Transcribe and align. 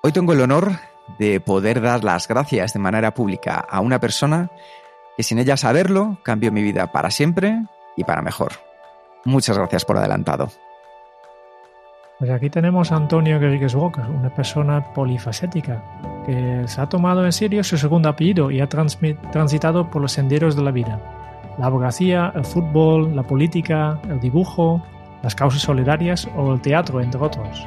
Hoy 0.00 0.12
tengo 0.12 0.32
el 0.32 0.40
honor 0.40 0.72
de 1.18 1.40
poder 1.40 1.80
dar 1.80 2.04
las 2.04 2.28
gracias 2.28 2.72
de 2.72 2.78
manera 2.78 3.14
pública 3.14 3.56
a 3.56 3.80
una 3.80 3.98
persona 3.98 4.48
que 5.16 5.24
sin 5.24 5.40
ella 5.40 5.56
saberlo 5.56 6.18
cambió 6.22 6.52
mi 6.52 6.62
vida 6.62 6.92
para 6.92 7.10
siempre 7.10 7.64
y 7.96 8.04
para 8.04 8.22
mejor. 8.22 8.52
Muchas 9.24 9.58
gracias 9.58 9.84
por 9.84 9.96
adelantado. 9.98 10.50
Pues 12.20 12.30
aquí 12.30 12.48
tenemos 12.48 12.92
a 12.92 12.96
Antonio 12.96 13.40
Guerrigues 13.40 13.74
Walker, 13.74 14.04
una 14.04 14.32
persona 14.32 14.92
polifacética 14.92 15.82
que 16.24 16.62
se 16.66 16.80
ha 16.80 16.88
tomado 16.88 17.24
en 17.24 17.32
serio 17.32 17.64
su 17.64 17.76
segundo 17.76 18.08
apellido 18.08 18.52
y 18.52 18.60
ha 18.60 18.68
transitado 18.68 19.90
por 19.90 20.00
los 20.00 20.12
senderos 20.12 20.54
de 20.54 20.62
la 20.62 20.70
vida. 20.70 21.00
La 21.58 21.66
abogacía, 21.66 22.32
el 22.36 22.44
fútbol, 22.44 23.16
la 23.16 23.24
política, 23.24 24.00
el 24.08 24.20
dibujo, 24.20 24.80
las 25.24 25.34
causas 25.34 25.62
solidarias 25.62 26.28
o 26.36 26.52
el 26.52 26.60
teatro, 26.60 27.00
entre 27.00 27.20
otros. 27.20 27.66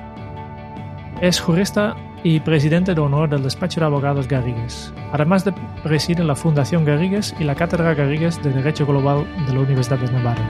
Es 1.22 1.40
jurista 1.40 1.96
y 2.24 2.40
presidente 2.40 2.94
de 2.94 3.02
honor 3.02 3.30
del 3.30 3.44
despacho 3.44 3.80
de 3.80 3.86
abogados 3.86 4.28
Garrigues, 4.28 4.94
además 5.12 5.44
de 5.44 5.54
presidir 5.84 6.24
la 6.24 6.36
Fundación 6.36 6.86
Garrigues 6.86 7.34
y 7.40 7.44
la 7.44 7.56
Cátedra 7.56 7.94
Garrigues 7.94 8.42
de 8.44 8.52
Derecho 8.52 8.86
Global 8.86 9.26
de 9.48 9.54
la 9.54 9.62
Universidad 9.62 10.00
de 10.00 10.12
Navarra. 10.12 10.48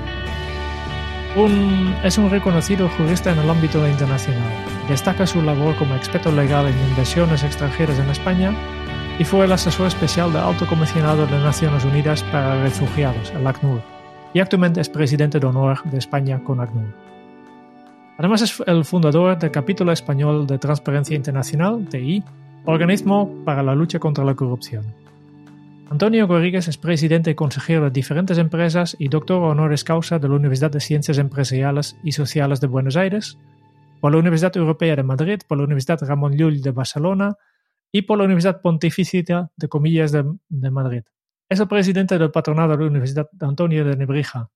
Un, 1.36 1.96
es 2.04 2.18
un 2.18 2.30
reconocido 2.30 2.90
jurista 2.90 3.32
en 3.32 3.40
el 3.40 3.50
ámbito 3.50 3.88
internacional. 3.88 4.52
Destaca 4.90 5.26
su 5.26 5.42
labor 5.42 5.76
como 5.78 5.96
experto 5.96 6.30
legal 6.32 6.68
en 6.68 6.90
inversiones 6.90 7.44
extranjeras 7.44 7.98
en 8.00 8.10
España 8.10 8.54
y 9.18 9.24
fue 9.24 9.46
el 9.46 9.52
asesor 9.52 9.88
especial 9.88 10.34
del 10.34 10.42
Alto 10.42 10.68
Comisionado 10.68 11.26
de 11.28 11.40
Naciones 11.40 11.86
Unidas 11.86 12.24
para 12.24 12.62
Refugiados, 12.64 13.32
el 13.32 13.48
ACNUR, 13.48 13.82
y 14.34 14.40
actualmente 14.40 14.82
es 14.82 14.90
presidente 14.90 15.40
de 15.40 15.48
honor 15.48 15.82
de 15.84 16.00
España 16.00 16.42
con 16.44 16.60
ACNUR. 16.60 17.11
Además 18.22 18.44
es 18.44 18.64
el 18.68 18.86
fundador 18.86 19.36
del 19.40 19.50
capítulo 19.50 19.92
español 19.92 20.46
de 20.46 20.60
Transparencia 20.60 21.16
Internacional, 21.16 21.90
TI, 21.90 22.24
organismo 22.66 23.44
para 23.44 23.64
la 23.64 23.74
lucha 23.74 23.98
contra 23.98 24.24
la 24.24 24.36
corrupción. 24.36 24.86
Antonio 25.90 26.28
Gorrigues 26.28 26.68
es 26.68 26.78
presidente 26.78 27.32
y 27.32 27.34
consejero 27.34 27.86
de 27.86 27.90
diferentes 27.90 28.38
empresas 28.38 28.96
y 29.00 29.08
doctor 29.08 29.42
honoris 29.42 29.84
causa 29.84 30.20
de 30.20 30.30
la 30.30 30.36
Universidad 30.36 30.70
de 30.70 30.82
Ciencias 30.82 31.18
Empresariales 31.18 31.98
y 32.04 32.12
Sociales 32.12 32.62
de 32.62 32.68
Buenos 32.68 32.96
Aires, 32.96 33.40
por 34.00 34.12
la 34.12 34.20
Universidad 34.20 34.56
Europea 34.56 34.96
de 34.96 35.02
Madrid, 35.02 35.40
por 35.48 35.58
la 35.58 35.64
Universidad 35.64 35.98
Ramón 36.04 36.38
Llull 36.38 36.62
de 36.62 36.70
Barcelona 36.70 37.34
y 37.92 38.04
por 38.04 38.20
la 38.20 38.26
Universidad 38.26 38.62
Pontificia 38.62 39.50
de 39.58 39.68
Comillas 39.68 40.12
de, 40.12 40.70
Madrid. 40.70 41.02
Es 41.50 41.60
el 41.60 41.68
presidente 41.68 42.20
del 42.20 42.30
patronado 42.30 42.78
de 42.78 42.84
la 42.84 42.92
Universidad 42.92 43.28
Antonio 43.40 43.84
de 43.84 43.98
Nebrija, 43.98 44.52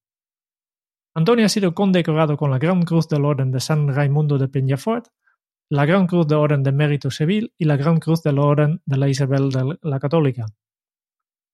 Antonio 1.17 1.45
ha 1.45 1.49
sido 1.49 1.73
condecorado 1.73 2.35
con 2.35 2.51
la 2.51 2.59
Gran 2.59 2.81
Cruz 2.81 3.07
del 3.07 3.23
Orden 3.23 3.49
de 3.49 3.61
San 3.61 3.87
Raimundo 3.87 4.37
de 4.37 4.49
Peñafort, 4.49 5.07
la 5.69 5.85
Gran 5.85 6.07
Cruz 6.07 6.27
del 6.27 6.39
Orden 6.39 6.61
de 6.61 6.73
Mérito 6.73 7.09
Civil 7.09 7.53
y 7.57 7.63
la 7.63 7.77
Gran 7.77 7.99
Cruz 7.99 8.21
del 8.21 8.37
Orden 8.37 8.81
de 8.85 8.97
la 8.97 9.07
Isabel 9.07 9.49
la 9.81 9.99
Católica. 10.01 10.45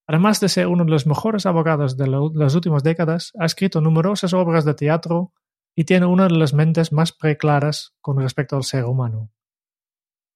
Además 0.08 0.40
de 0.40 0.50
ser 0.50 0.66
uno 0.66 0.84
de 0.84 0.90
los 0.90 1.06
mejores 1.06 1.46
abogados 1.46 1.96
de 1.96 2.08
las 2.34 2.56
últimas 2.56 2.82
décadas, 2.82 3.34
ha 3.38 3.46
escrito 3.46 3.82
numerosas 3.82 4.34
obras 4.34 4.66
de 4.66 4.74
teatro 4.74 5.32
y 5.76 5.84
tiene 5.84 6.08
una 6.08 6.28
de 6.28 6.38
las 6.38 6.56
mentes 6.56 6.92
más 6.92 7.12
preclaras 7.12 7.94
con 8.02 8.20
respecto 8.20 8.56
al 8.56 8.64
ser 8.64 8.86
humano. 8.86 9.32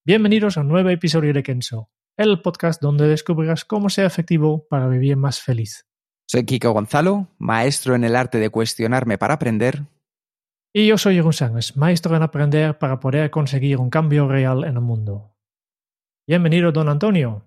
Bienvenidos 0.06 0.56
a 0.56 0.62
un 0.62 0.68
nuevo 0.68 0.90
episodio 0.90 1.34
de 1.34 1.42
Kenso, 1.42 1.90
el 2.16 2.44
podcast 2.44 2.80
donde 2.80 3.08
descubrirás 3.08 3.66
cómo 3.66 3.90
ser 3.90 4.06
efectivo 4.06 4.68
para 4.70 4.88
vivir 4.88 5.18
más 5.18 5.42
feliz. 5.42 5.88
Soy 6.28 6.44
Kiko 6.44 6.72
Gonzalo, 6.72 7.28
maestro 7.38 7.94
en 7.94 8.04
el 8.04 8.16
arte 8.16 8.40
de 8.40 8.50
cuestionarme 8.50 9.20
para 9.20 9.36
aprender. 9.36 9.84
Y 10.74 10.88
yo 10.88 10.98
soy 10.98 11.16
Jeroen 11.16 11.34
Sánchez, 11.34 11.78
maestro 11.78 12.16
en 12.16 12.24
aprender 12.24 12.80
para 12.80 13.00
poder 13.00 13.30
conseguir 13.30 13.78
un 13.78 13.92
cambio 13.92 14.28
real 14.28 14.64
en 14.64 14.76
el 14.76 14.82
mundo. 14.82 15.36
Bienvenido, 16.28 16.72
don 16.72 16.90
Antonio. 16.90 17.44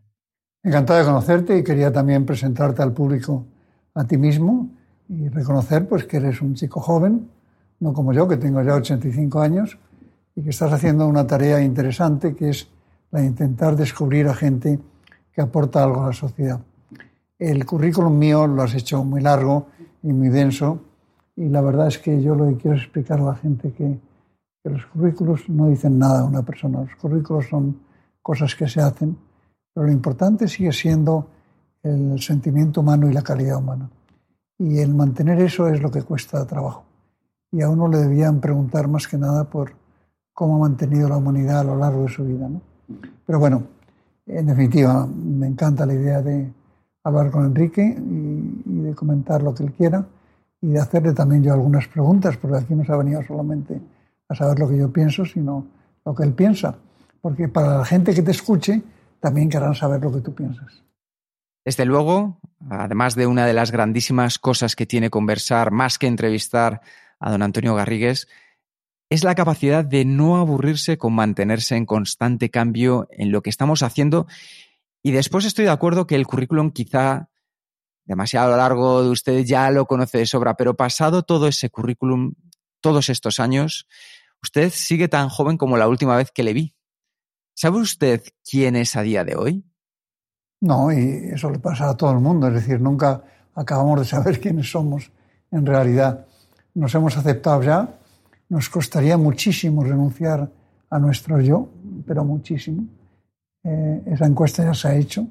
Encantado 0.62 1.00
de 1.00 1.06
conocerte 1.06 1.58
y 1.58 1.64
quería 1.64 1.92
también 1.92 2.24
presentarte 2.24 2.80
al 2.80 2.92
público 2.92 3.46
a 3.94 4.04
ti 4.04 4.16
mismo 4.16 4.70
y 5.08 5.28
reconocer 5.28 5.88
pues, 5.88 6.04
que 6.04 6.18
eres 6.18 6.40
un 6.40 6.54
chico 6.54 6.80
joven, 6.80 7.28
no 7.80 7.92
como 7.92 8.12
yo, 8.12 8.28
que 8.28 8.36
tengo 8.36 8.62
ya 8.62 8.76
85 8.76 9.40
años, 9.40 9.76
y 10.36 10.42
que 10.42 10.50
estás 10.50 10.72
haciendo 10.72 11.08
una 11.08 11.26
tarea 11.26 11.60
interesante 11.60 12.36
que 12.36 12.50
es 12.50 12.68
la 13.10 13.20
de 13.20 13.26
intentar 13.26 13.74
descubrir 13.74 14.28
a 14.28 14.34
gente 14.34 14.78
que 15.32 15.40
aporta 15.40 15.82
algo 15.82 16.04
a 16.04 16.06
la 16.08 16.12
sociedad. 16.12 16.60
El 17.38 17.64
currículum 17.64 18.18
mío 18.18 18.46
lo 18.46 18.62
has 18.62 18.74
hecho 18.74 19.04
muy 19.04 19.20
largo 19.20 19.68
y 20.02 20.12
muy 20.12 20.28
denso 20.28 20.80
y 21.36 21.48
la 21.48 21.60
verdad 21.60 21.86
es 21.86 21.98
que 21.98 22.20
yo 22.20 22.34
lo 22.34 22.48
que 22.48 22.56
quiero 22.56 22.76
es 22.76 22.82
explicar 22.82 23.20
a 23.20 23.26
la 23.26 23.34
gente 23.36 23.72
que, 23.72 23.98
los 24.64 24.84
currículos 24.86 25.48
no 25.48 25.68
dicen 25.68 25.98
nada 25.98 26.20
a 26.20 26.24
una 26.24 26.42
persona. 26.42 26.80
Los 26.80 26.94
currículos 26.96 27.46
son 27.48 27.80
cosas 28.20 28.54
que 28.54 28.68
se 28.68 28.82
hacen, 28.82 29.16
pero 29.72 29.86
lo 29.86 29.92
importante 29.92 30.46
sigue 30.46 30.72
siendo 30.72 31.26
el 31.82 32.20
sentimiento 32.20 32.82
humano 32.82 33.08
y 33.08 33.14
la 33.14 33.22
calidad 33.22 33.56
humana. 33.56 33.88
Y 34.58 34.78
el 34.80 34.94
mantener 34.94 35.40
eso 35.40 35.68
es 35.68 35.80
lo 35.80 35.90
que 35.90 36.02
cuesta 36.02 36.44
trabajo. 36.46 36.84
Y 37.50 37.62
a 37.62 37.70
uno 37.70 37.88
le 37.88 37.98
debían 37.98 38.40
preguntar 38.40 38.88
más 38.88 39.08
que 39.08 39.16
nada 39.16 39.44
por 39.44 39.72
cómo 40.34 40.56
ha 40.56 40.68
mantenido 40.68 41.08
la 41.08 41.16
humanidad 41.16 41.60
a 41.60 41.64
lo 41.64 41.76
largo 41.76 42.02
de 42.02 42.08
su 42.08 42.24
vida. 42.24 42.46
¿no? 42.46 42.60
Pero 43.24 43.38
bueno, 43.38 43.62
en 44.26 44.46
definitiva, 44.46 45.06
me 45.06 45.46
encanta 45.46 45.86
la 45.86 45.94
idea 45.94 46.20
de, 46.20 46.52
hablar 47.08 47.30
con 47.30 47.44
Enrique 47.44 47.82
y, 47.82 48.80
de 48.82 48.94
comentar 48.94 49.42
lo 49.42 49.54
que 49.54 49.64
él 49.64 49.72
quiera 49.72 50.06
y 50.60 50.68
de 50.68 50.80
hacerle 50.80 51.12
también 51.12 51.42
yo 51.42 51.52
algunas 51.52 51.86
preguntas, 51.88 52.36
porque 52.36 52.58
aquí 52.58 52.74
no 52.74 52.84
se 52.84 52.92
ha 52.92 52.96
venido 52.96 53.22
solamente 53.22 53.80
a 54.28 54.34
saber 54.34 54.58
lo 54.58 54.68
que 54.68 54.76
yo 54.76 54.92
pienso, 54.92 55.24
sino 55.24 55.66
lo 56.04 56.14
que 56.14 56.24
él 56.24 56.32
piensa. 56.32 56.76
Porque 57.20 57.48
para 57.48 57.78
la 57.78 57.84
gente 57.84 58.14
que 58.14 58.22
te 58.22 58.30
escuche, 58.30 58.82
también 59.20 59.48
querrán 59.48 59.74
saber 59.74 60.00
lo 60.02 60.12
que 60.12 60.20
tú 60.20 60.34
piensas. 60.34 60.82
Desde 61.64 61.84
luego, 61.84 62.40
además 62.70 63.14
de 63.14 63.26
una 63.26 63.46
de 63.46 63.52
las 63.52 63.70
grandísimas 63.70 64.38
cosas 64.38 64.74
que 64.74 64.86
tiene 64.86 65.10
conversar, 65.10 65.70
más 65.70 65.98
que 65.98 66.06
entrevistar 66.06 66.80
a 67.20 67.30
don 67.30 67.42
Antonio 67.42 67.74
Garrigues, 67.74 68.28
es 69.10 69.24
la 69.24 69.34
capacidad 69.34 69.84
de 69.84 70.04
no 70.04 70.36
aburrirse 70.36 70.98
con 70.98 71.14
mantenerse 71.14 71.76
en 71.76 71.86
constante 71.86 72.50
cambio 72.50 73.08
en 73.10 73.32
lo 73.32 73.42
que 73.42 73.50
estamos 73.50 73.82
haciendo 73.82 74.26
y 75.08 75.10
después 75.10 75.46
estoy 75.46 75.64
de 75.64 75.70
acuerdo 75.70 76.06
que 76.06 76.16
el 76.16 76.26
currículum 76.26 76.70
quizá 76.70 77.30
demasiado 78.04 78.54
largo 78.54 79.02
de 79.02 79.08
usted 79.08 79.42
ya 79.42 79.70
lo 79.70 79.86
conoce 79.86 80.18
de 80.18 80.26
sobra, 80.26 80.54
pero 80.54 80.76
pasado 80.76 81.22
todo 81.22 81.48
ese 81.48 81.70
currículum, 81.70 82.34
todos 82.82 83.08
estos 83.08 83.40
años, 83.40 83.88
usted 84.42 84.70
sigue 84.70 85.08
tan 85.08 85.30
joven 85.30 85.56
como 85.56 85.78
la 85.78 85.88
última 85.88 86.14
vez 86.14 86.30
que 86.30 86.42
le 86.42 86.52
vi. 86.52 86.76
¿Sabe 87.54 87.78
usted 87.78 88.22
quién 88.44 88.76
es 88.76 88.96
a 88.96 89.02
día 89.02 89.24
de 89.24 89.36
hoy? 89.36 89.64
No, 90.60 90.92
y 90.92 91.30
eso 91.32 91.48
le 91.48 91.58
pasa 91.58 91.88
a 91.88 91.96
todo 91.96 92.12
el 92.12 92.20
mundo, 92.20 92.48
es 92.48 92.54
decir, 92.54 92.78
nunca 92.78 93.24
acabamos 93.54 94.00
de 94.00 94.04
saber 94.04 94.38
quiénes 94.42 94.70
somos 94.70 95.10
en 95.50 95.64
realidad. 95.64 96.26
Nos 96.74 96.94
hemos 96.94 97.16
aceptado 97.16 97.62
ya, 97.62 97.98
nos 98.50 98.68
costaría 98.68 99.16
muchísimo 99.16 99.82
renunciar 99.84 100.52
a 100.90 100.98
nuestro 100.98 101.40
yo, 101.40 101.70
pero 102.06 102.26
muchísimo. 102.26 102.97
Eh, 103.68 104.02
esa 104.06 104.24
encuesta 104.24 104.64
ya 104.64 104.72
se 104.72 104.88
ha 104.88 104.94
hecho. 104.94 105.26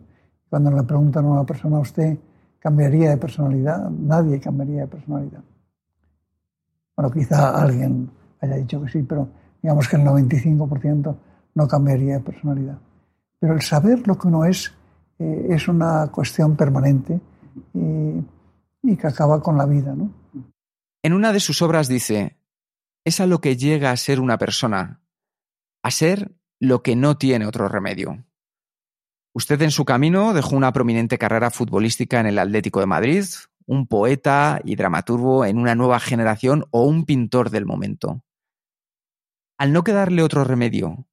Cuando 0.48 0.70
le 0.72 0.84
preguntan 0.84 1.26
a 1.26 1.30
una 1.30 1.44
persona, 1.44 1.80
¿usted 1.80 2.18
cambiaría 2.60 3.10
de 3.10 3.18
personalidad? 3.18 3.90
Nadie 3.90 4.40
cambiaría 4.40 4.82
de 4.82 4.88
personalidad. 4.88 5.44
Bueno, 6.96 7.12
quizá 7.12 7.60
alguien 7.60 8.12
haya 8.40 8.56
dicho 8.58 8.82
que 8.84 8.90
sí, 8.90 9.02
pero 9.04 9.28
digamos 9.62 9.88
que 9.88 9.96
el 9.96 10.04
95% 10.04 11.16
no 11.56 11.68
cambiaría 11.68 12.16
de 12.16 12.20
personalidad. 12.20 12.78
Pero 13.40 13.54
el 13.54 13.62
saber 13.62 14.08
lo 14.08 14.18
que 14.18 14.28
uno 14.28 14.46
es 14.46 14.72
eh, 15.18 15.48
es 15.50 15.68
una 15.68 16.08
cuestión 16.12 16.56
permanente 16.56 17.20
y, 17.74 18.24
y 18.84 18.96
que 18.96 19.08
acaba 19.08 19.42
con 19.42 19.58
la 19.58 19.66
vida. 19.66 19.96
¿no? 19.96 20.12
En 21.02 21.14
una 21.14 21.34
de 21.34 21.40
sus 21.40 21.64
obras 21.64 21.88
dice, 21.88 22.38
es 23.04 23.20
a 23.20 23.26
lo 23.26 23.42
que 23.42 23.58
llega 23.58 23.92
a 23.92 23.98
ser 23.98 24.20
una 24.20 24.38
persona, 24.38 25.02
a 25.82 25.90
ser 25.90 26.36
lo 26.60 26.84
que 26.84 26.96
no 26.96 27.18
tiene 27.18 27.48
otro 27.48 27.68
remedio. 27.68 28.27
Usted 29.38 29.62
en 29.62 29.70
su 29.70 29.86
camino 29.86 30.34
dejó 30.34 30.56
una 30.56 30.74
prominente 30.74 31.20
carrera 31.20 31.52
futbolística 31.52 32.20
en 32.20 32.26
el 32.26 32.40
Atlético 32.40 32.80
de 32.80 32.88
Madrid, 32.88 33.24
un 33.68 33.86
poeta 33.86 34.60
y 34.64 34.76
dramaturgo 34.76 35.46
en 35.46 35.60
una 35.60 35.76
nueva 35.76 36.00
generación 36.00 36.66
o 36.72 36.86
un 36.86 37.06
pintor 37.06 37.52
del 37.52 37.68
momento. 37.68 38.24
Al 39.60 39.74
no 39.74 39.84
quedarle 39.84 40.24
otro 40.24 40.44
remedio, 40.44 41.06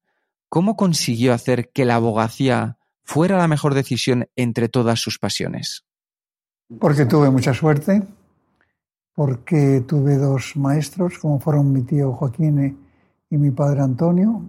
¿cómo 0.49 0.75
consiguió 0.75 1.35
hacer 1.35 1.69
que 1.71 1.85
la 1.85 1.97
abogacía 1.97 2.79
fuera 3.03 3.37
la 3.37 3.47
mejor 3.47 3.75
decisión 3.75 4.27
entre 4.35 4.69
todas 4.69 4.99
sus 4.99 5.19
pasiones? 5.19 5.85
Porque 6.79 7.05
tuve 7.05 7.29
mucha 7.29 7.53
suerte, 7.53 8.01
porque 9.13 9.83
tuve 9.87 10.17
dos 10.17 10.55
maestros, 10.55 11.19
como 11.19 11.39
fueron 11.39 11.71
mi 11.71 11.83
tío 11.83 12.11
Joaquín 12.13 12.75
y 13.29 13.37
mi 13.37 13.51
padre 13.51 13.81
Antonio, 13.81 14.41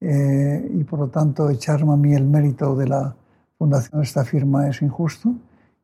eh, 0.00 0.70
y 0.74 0.84
por 0.84 1.00
lo 1.00 1.08
tanto 1.08 1.50
echarme 1.50 1.92
a 1.92 1.96
mí 1.96 2.14
el 2.14 2.24
mérito 2.24 2.74
de 2.74 2.88
la 2.88 3.14
fundación 3.58 4.00
de 4.00 4.06
esta 4.06 4.24
firma 4.24 4.68
es 4.68 4.80
injusto, 4.80 5.34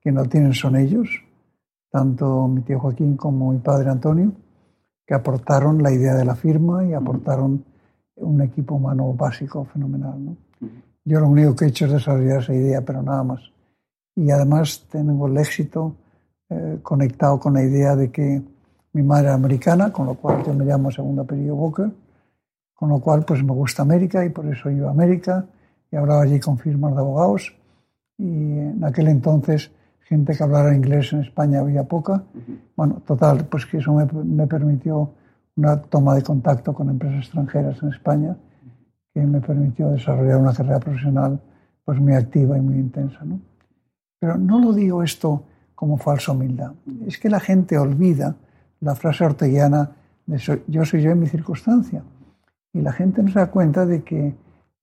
que 0.00 0.10
no 0.10 0.24
tienen 0.24 0.54
son 0.54 0.76
ellos, 0.76 1.08
tanto 1.90 2.48
mi 2.48 2.62
tío 2.62 2.78
Joaquín 2.78 3.16
como 3.16 3.52
mi 3.52 3.58
padre 3.58 3.90
Antonio, 3.90 4.32
que 5.06 5.14
aportaron 5.14 5.82
la 5.82 5.92
idea 5.92 6.14
de 6.14 6.24
la 6.24 6.34
firma 6.34 6.84
y 6.84 6.94
aportaron 6.94 7.64
un 8.16 8.40
equipo 8.40 8.76
humano 8.76 9.12
básico 9.12 9.64
fenomenal. 9.64 10.36
Yo 11.04 11.20
lo 11.20 11.28
único 11.28 11.54
que 11.54 11.66
he 11.66 11.68
hecho 11.68 11.86
es 11.86 11.92
desarrollar 11.92 12.42
esa 12.42 12.54
idea, 12.54 12.80
pero 12.80 13.02
nada 13.02 13.22
más. 13.22 13.40
Y 14.16 14.30
además 14.30 14.86
tengo 14.90 15.28
el 15.28 15.36
éxito 15.36 15.94
eh, 16.48 16.78
conectado 16.82 17.38
con 17.38 17.54
la 17.54 17.62
idea 17.62 17.94
de 17.94 18.10
que 18.10 18.42
mi 18.92 19.02
madre 19.02 19.26
era 19.26 19.34
americana, 19.34 19.92
con 19.92 20.06
lo 20.06 20.14
cual 20.14 20.42
yo 20.44 20.54
me 20.54 20.64
llamo 20.64 20.90
segundo 20.90 21.22
apellido 21.22 21.54
Walker, 21.54 21.90
con 22.76 22.90
lo 22.90 23.00
cual 23.00 23.24
pues 23.24 23.42
me 23.42 23.52
gusta 23.52 23.82
América 23.82 24.24
y 24.24 24.28
por 24.28 24.46
eso 24.46 24.70
iba 24.70 24.88
a 24.88 24.92
América 24.92 25.46
y 25.90 25.96
hablaba 25.96 26.22
allí 26.22 26.38
con 26.38 26.58
firmas 26.58 26.94
de 26.94 27.00
abogados 27.00 27.56
y 28.18 28.24
en 28.24 28.84
aquel 28.84 29.08
entonces 29.08 29.72
gente 30.02 30.36
que 30.36 30.42
hablara 30.44 30.74
inglés 30.74 31.12
en 31.12 31.22
España 31.22 31.60
había 31.60 31.82
poca. 31.82 32.22
Bueno, 32.76 33.02
total, 33.04 33.46
pues 33.46 33.66
que 33.66 33.78
eso 33.78 33.92
me, 33.92 34.06
me, 34.06 34.46
permitió 34.46 35.10
una 35.56 35.80
toma 35.80 36.14
de 36.14 36.22
contacto 36.22 36.72
con 36.72 36.90
empresas 36.90 37.24
extranjeras 37.24 37.82
en 37.82 37.88
España 37.88 38.36
que 39.12 39.20
me 39.22 39.40
permitió 39.40 39.88
desarrollar 39.88 40.36
una 40.36 40.52
carrera 40.52 40.78
profesional 40.78 41.40
pues 41.84 41.98
muy 41.98 42.14
activa 42.14 42.56
y 42.58 42.60
muy 42.60 42.76
intensa. 42.76 43.24
¿no? 43.24 43.40
Pero 44.20 44.36
no 44.36 44.60
lo 44.60 44.72
digo 44.72 45.02
esto 45.02 45.44
como 45.74 45.96
falsa 45.96 46.32
humildad. 46.32 46.72
Es 47.06 47.18
que 47.18 47.30
la 47.30 47.40
gente 47.40 47.78
olvida 47.78 48.36
la 48.80 48.94
frase 48.94 49.24
orteguiana 49.24 49.90
de 50.26 50.38
yo 50.66 50.84
soy 50.84 51.02
yo 51.02 51.10
en 51.10 51.20
mi 51.20 51.26
circunstancia. 51.26 52.02
Y 52.76 52.82
la 52.82 52.92
gente 52.92 53.22
no 53.22 53.30
se 53.30 53.38
da 53.38 53.46
cuenta 53.46 53.86
de 53.86 54.02
que 54.02 54.34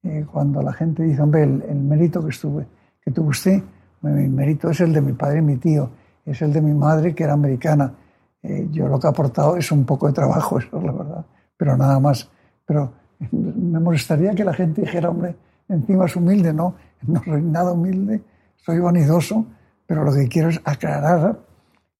eh, 0.01 0.25
cuando 0.31 0.63
la 0.63 0.73
gente 0.73 1.03
dice, 1.03 1.21
hombre, 1.21 1.43
el, 1.43 1.75
mérito 1.75 2.23
que, 2.23 2.31
estuve, 2.31 2.65
que 2.99 3.11
tuvo 3.11 3.29
usted, 3.29 3.61
mi 4.01 4.27
mérito 4.29 4.71
es 4.71 4.81
el 4.81 4.91
de 4.91 4.99
mi 4.99 5.13
padre 5.13 5.39
y 5.39 5.41
mi 5.43 5.57
tío, 5.57 5.91
es 6.25 6.41
el 6.41 6.51
de 6.51 6.59
mi 6.59 6.73
madre 6.73 7.13
que 7.13 7.23
era 7.23 7.33
americana. 7.33 7.93
Eh, 8.41 8.67
yo 8.71 8.87
lo 8.87 8.99
que 8.99 9.05
he 9.05 9.09
aportado 9.11 9.57
es 9.57 9.71
un 9.71 9.85
poco 9.85 10.07
de 10.07 10.13
trabajo, 10.13 10.57
eso 10.59 10.75
es 10.75 10.83
la 10.83 10.91
verdad, 10.91 11.25
pero 11.55 11.77
nada 11.77 11.99
más. 11.99 12.27
Pero 12.65 12.93
me 13.31 13.79
molestaría 13.79 14.33
que 14.33 14.43
la 14.43 14.55
gente 14.55 14.81
dijera, 14.81 15.11
hombre, 15.11 15.35
encima 15.69 16.05
es 16.05 16.15
humilde, 16.15 16.51
no, 16.51 16.73
no 17.03 17.23
soy 17.23 17.43
nada 17.43 17.73
humilde, 17.73 18.23
soy 18.55 18.79
vanidoso, 18.79 19.45
pero 19.85 20.03
lo 20.03 20.11
que 20.11 20.27
quiero 20.27 20.49
es 20.49 20.59
aclarar 20.65 21.37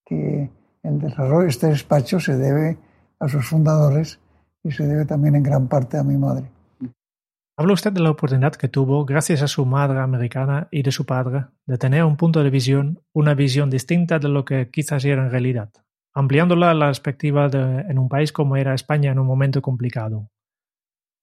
que 0.04 0.50
el 0.82 1.00
desarrollo 1.00 1.44
de 1.44 1.50
este 1.50 1.68
despacho 1.68 2.20
se 2.20 2.36
debe 2.36 2.80
a 3.20 3.28
sus 3.28 3.48
fundadores 3.48 4.20
y 4.64 4.72
se 4.72 4.88
debe 4.88 5.06
también 5.06 5.36
en 5.36 5.44
gran 5.44 5.68
parte 5.68 5.98
a 5.98 6.04
mi 6.04 6.18
madre. 6.18 6.50
Habla 7.56 7.74
usted 7.74 7.92
de 7.92 8.00
la 8.00 8.10
oportunidad 8.10 8.54
que 8.56 8.68
tuvo, 8.68 9.06
gracias 9.06 9.44
a 9.44 9.48
su 9.48 9.66
madre 9.66 10.00
americana 10.00 10.68
y 10.72 10.82
de 10.82 10.92
su 10.92 11.06
padre, 11.06 11.46
de 11.68 11.78
tener 11.78 12.04
un 12.04 12.18
punto 12.18 12.44
de 12.44 12.50
visión, 12.50 13.00
una 13.14 13.36
visión 13.36 13.70
distinta 13.70 14.18
de 14.18 14.28
lo 14.28 14.44
que 14.44 14.72
quizás 14.72 15.06
era 15.06 15.24
en 15.24 15.30
realidad, 15.30 15.70
ampliándola 16.16 16.72
a 16.72 16.74
la 16.74 16.88
perspectiva 16.88 17.50
de, 17.50 17.82
en 17.82 18.00
un 18.00 18.10
país 18.10 18.32
como 18.32 18.58
era 18.58 18.74
España 18.74 19.12
en 19.12 19.20
un 19.20 19.28
momento 19.28 19.62
complicado. 19.62 20.32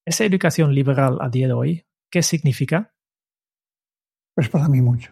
¿Esa 0.06 0.25
educación 0.25 0.72
liberal 0.72 1.19
a 1.20 1.28
día 1.28 1.48
de 1.48 1.52
hoy, 1.52 1.84
qué 2.10 2.22
significa? 2.22 2.94
Pues 4.37 4.48
para 4.48 4.69
mí 4.69 4.81
mucho. 4.81 5.10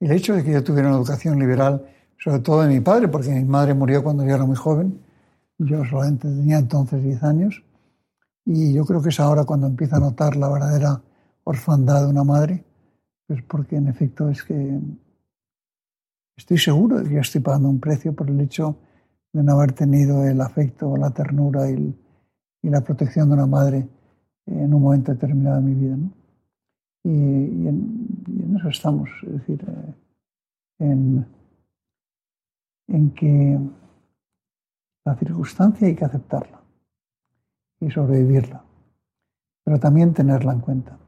El 0.00 0.12
hecho 0.12 0.34
de 0.34 0.44
que 0.44 0.52
yo 0.52 0.62
tuviera 0.62 0.88
una 0.88 0.98
educación 0.98 1.38
liberal, 1.38 1.82
sobre 2.18 2.40
todo 2.40 2.62
de 2.62 2.68
mi 2.68 2.80
padre, 2.80 3.08
porque 3.08 3.30
mi 3.30 3.44
madre 3.44 3.72
murió 3.72 4.02
cuando 4.02 4.22
yo 4.24 4.34
era 4.34 4.44
muy 4.44 4.56
joven, 4.56 5.00
yo 5.58 5.84
solamente 5.86 6.28
tenía 6.28 6.58
entonces 6.58 7.02
10 7.02 7.22
años, 7.22 7.62
y 8.50 8.72
yo 8.72 8.86
creo 8.86 9.02
que 9.02 9.10
es 9.10 9.20
ahora 9.20 9.44
cuando 9.44 9.66
empieza 9.66 9.96
a 9.96 10.00
notar 10.00 10.34
la 10.34 10.48
verdadera 10.48 11.02
orfandad 11.44 12.04
de 12.04 12.08
una 12.08 12.24
madre, 12.24 12.64
pues 13.26 13.42
porque 13.42 13.76
en 13.76 13.88
efecto 13.88 14.30
es 14.30 14.42
que 14.42 14.80
estoy 16.34 16.56
seguro 16.56 16.98
de 16.98 17.10
que 17.10 17.18
estoy 17.18 17.42
pagando 17.42 17.68
un 17.68 17.78
precio 17.78 18.14
por 18.14 18.30
el 18.30 18.40
hecho 18.40 18.78
de 19.34 19.42
no 19.42 19.52
haber 19.52 19.72
tenido 19.72 20.26
el 20.26 20.40
afecto, 20.40 20.96
la 20.96 21.10
ternura 21.10 21.70
y, 21.70 21.94
la 22.62 22.80
protección 22.82 23.28
de 23.28 23.34
una 23.34 23.46
madre 23.46 23.86
en 24.46 24.74
un 24.74 24.82
momento 24.82 25.12
determinado 25.12 25.56
de 25.56 25.62
mi 25.62 25.74
vida. 25.74 25.96
Y, 27.04 27.68
en, 27.68 28.56
eso 28.58 28.68
estamos, 28.68 29.10
es 29.24 29.32
decir, 29.32 29.62
eh, 29.68 29.94
en, 30.78 31.26
en 32.88 33.10
que 33.10 33.58
la 35.04 35.14
circunstancia 35.16 35.86
hay 35.86 35.94
que 35.94 36.04
aceptarla 36.06 36.57
y 37.80 37.90
sobrevivirla, 37.90 38.62
pero 39.64 39.78
también 39.78 40.12
tenerla 40.12 40.52
en 40.52 40.60
cuenta. 40.60 40.98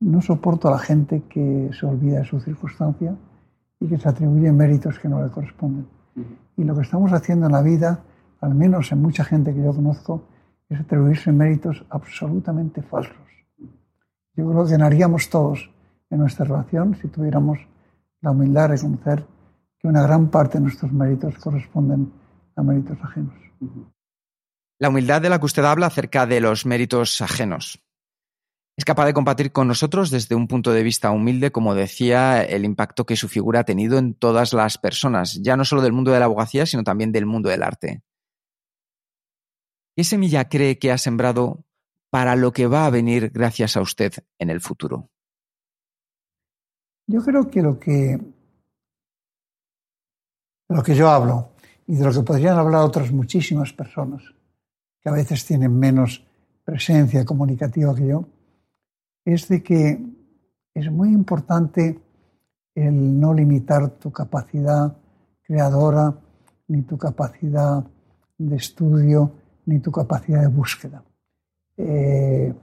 No 0.00 0.20
soporto 0.20 0.68
a 0.68 0.72
la 0.72 0.78
gente 0.78 1.24
que 1.28 1.70
se 1.72 1.86
olvida 1.86 2.20
de 2.20 2.24
su 2.24 2.40
circunstancia 2.40 3.16
y 3.80 3.88
que 3.88 3.98
se 3.98 4.08
atribuye 4.08 4.52
méritos 4.52 4.98
que 4.98 5.08
no 5.08 5.22
le 5.22 5.30
corresponden. 5.30 5.86
Y 6.56 6.64
lo 6.64 6.74
que 6.74 6.82
estamos 6.82 7.12
haciendo 7.12 7.46
en 7.46 7.52
la 7.52 7.62
vida, 7.62 8.00
al 8.40 8.54
menos 8.54 8.90
en 8.92 9.02
mucha 9.02 9.24
gente 9.24 9.54
que 9.54 9.62
yo 9.62 9.72
conozco, 9.72 10.22
es 10.68 10.80
atribuirse 10.80 11.32
méritos 11.32 11.84
absolutamente 11.90 12.82
falsos. 12.82 13.16
Yo 14.34 14.48
creo 14.48 14.64
que 14.64 14.72
ganaríamos 14.72 15.30
todos 15.30 15.70
en 16.10 16.18
nuestra 16.18 16.44
relación 16.44 16.94
si 16.94 17.08
tuviéramos 17.08 17.58
la 18.20 18.30
humildad 18.30 18.68
de 18.68 18.76
reconocer 18.76 19.24
que 19.78 19.88
una 19.88 20.02
gran 20.02 20.28
parte 20.28 20.58
de 20.58 20.64
nuestros 20.64 20.92
méritos 20.92 21.36
corresponden 21.38 22.12
a 22.56 22.62
méritos 22.62 22.98
ajenos. 23.02 23.34
La 24.80 24.90
humildad 24.90 25.20
de 25.20 25.28
la 25.28 25.40
que 25.40 25.46
usted 25.46 25.64
habla 25.64 25.86
acerca 25.86 26.26
de 26.26 26.40
los 26.40 26.64
méritos 26.64 27.20
ajenos. 27.20 27.82
Es 28.76 28.84
capaz 28.84 29.06
de 29.06 29.12
compartir 29.12 29.50
con 29.50 29.66
nosotros 29.66 30.08
desde 30.08 30.36
un 30.36 30.46
punto 30.46 30.70
de 30.70 30.84
vista 30.84 31.10
humilde, 31.10 31.50
como 31.50 31.74
decía, 31.74 32.44
el 32.44 32.64
impacto 32.64 33.04
que 33.04 33.16
su 33.16 33.28
figura 33.28 33.60
ha 33.60 33.64
tenido 33.64 33.98
en 33.98 34.14
todas 34.14 34.52
las 34.52 34.78
personas, 34.78 35.42
ya 35.42 35.56
no 35.56 35.64
solo 35.64 35.82
del 35.82 35.92
mundo 35.92 36.12
de 36.12 36.20
la 36.20 36.26
abogacía, 36.26 36.64
sino 36.64 36.84
también 36.84 37.10
del 37.10 37.26
mundo 37.26 37.48
del 37.48 37.64
arte. 37.64 38.04
¿Qué 39.96 40.04
semilla 40.04 40.48
cree 40.48 40.78
que 40.78 40.92
ha 40.92 40.98
sembrado 40.98 41.64
para 42.08 42.36
lo 42.36 42.52
que 42.52 42.68
va 42.68 42.86
a 42.86 42.90
venir 42.90 43.30
gracias 43.30 43.76
a 43.76 43.80
usted 43.80 44.12
en 44.38 44.48
el 44.48 44.60
futuro? 44.60 45.10
Yo 47.08 47.20
creo 47.24 47.50
que 47.50 47.62
lo 47.62 47.80
que, 47.80 48.20
lo 50.68 50.82
que 50.84 50.94
yo 50.94 51.10
hablo 51.10 51.50
y 51.88 51.96
de 51.96 52.04
lo 52.04 52.12
que 52.12 52.20
podrían 52.20 52.56
hablar 52.56 52.82
otras 52.82 53.10
muchísimas 53.10 53.72
personas 53.72 54.37
que 55.00 55.08
a 55.08 55.12
veces 55.12 55.44
tienen 55.44 55.78
menos 55.78 56.26
presencia 56.64 57.24
comunicativa 57.24 57.94
que 57.94 58.06
yo, 58.06 58.28
es 59.24 59.48
de 59.48 59.62
que 59.62 60.00
es 60.74 60.90
muy 60.90 61.10
importante 61.10 62.00
el 62.74 63.18
no 63.18 63.34
limitar 63.34 63.90
tu 63.90 64.12
capacidad 64.12 64.96
creadora, 65.42 66.14
ni 66.68 66.82
tu 66.82 66.98
capacidad 66.98 67.84
de 68.36 68.56
estudio, 68.56 69.32
ni 69.66 69.80
tu 69.80 69.90
capacidad 69.90 70.42
de 70.42 70.48
búsqueda. 70.48 71.02
Eh, 71.76 72.54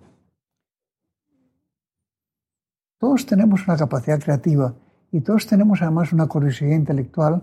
todos 3.00 3.26
tenemos 3.26 3.68
una 3.68 3.78
capacidad 3.78 4.20
creativa 4.20 4.74
y 5.12 5.22
todos 5.22 5.48
tenemos 5.48 5.82
además 5.82 6.14
una 6.14 6.28
curiosidad 6.28 6.76
intelectual 6.76 7.42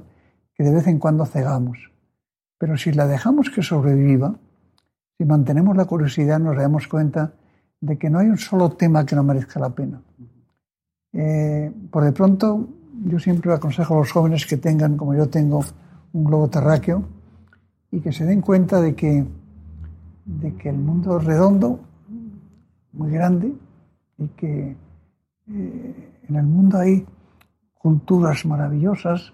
que 0.55 0.65
de 0.65 0.73
vez 0.73 0.87
en 0.87 0.99
cuando 0.99 1.27
cegamos. 1.27 1.91
Pero 2.59 2.77
si 2.77 2.93
la 2.93 3.07
dejamos 3.07 3.51
que 3.51 3.63
sobreviva, 3.63 4.39
si 5.17 5.25
mantenemos 5.25 5.77
la 5.77 5.85
curiosidad, 5.85 6.39
nos 6.39 6.57
damos 6.57 6.89
cuenta 6.89 7.33
de 7.81 7.99
que 7.99 8.11
no 8.11 8.19
hay 8.19 8.29
un 8.29 8.39
solo 8.39 8.71
tema 8.71 9.05
que 9.05 9.17
no 9.17 9.23
merezca 9.23 9.61
la 9.61 9.71
pena. 9.71 10.01
Eh, 11.13 11.73
por 11.91 12.05
de 12.05 12.13
pronto, 12.13 12.69
yo 13.05 13.19
siempre 13.19 13.53
aconsejo 13.53 13.95
a 13.95 13.99
los 13.99 14.13
jóvenes 14.13 14.47
que 14.47 14.57
tengan, 14.57 14.97
como 14.97 15.15
yo 15.15 15.29
tengo, 15.29 15.65
un 16.13 16.25
globo 16.25 16.49
terráqueo 16.49 17.05
y 17.91 18.01
que 18.01 18.13
se 18.13 18.25
den 18.25 18.41
cuenta 18.41 18.81
de 18.81 18.95
que, 18.95 19.27
de 20.25 20.55
que 20.55 20.69
el 20.69 20.79
mundo 20.79 21.19
es 21.19 21.25
redondo, 21.25 21.81
muy 22.93 23.11
grande, 23.11 23.53
y 24.19 24.29
que 24.29 24.77
eh, 25.49 26.13
en 26.29 26.37
el 26.37 26.45
mundo 26.45 26.79
hay 26.79 27.05
culturas 27.75 28.47
maravillosas, 28.47 29.33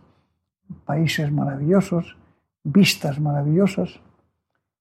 países 0.85 1.31
maravillosos, 1.31 2.17
vistas 2.65 3.21
maravillosas, 3.21 4.01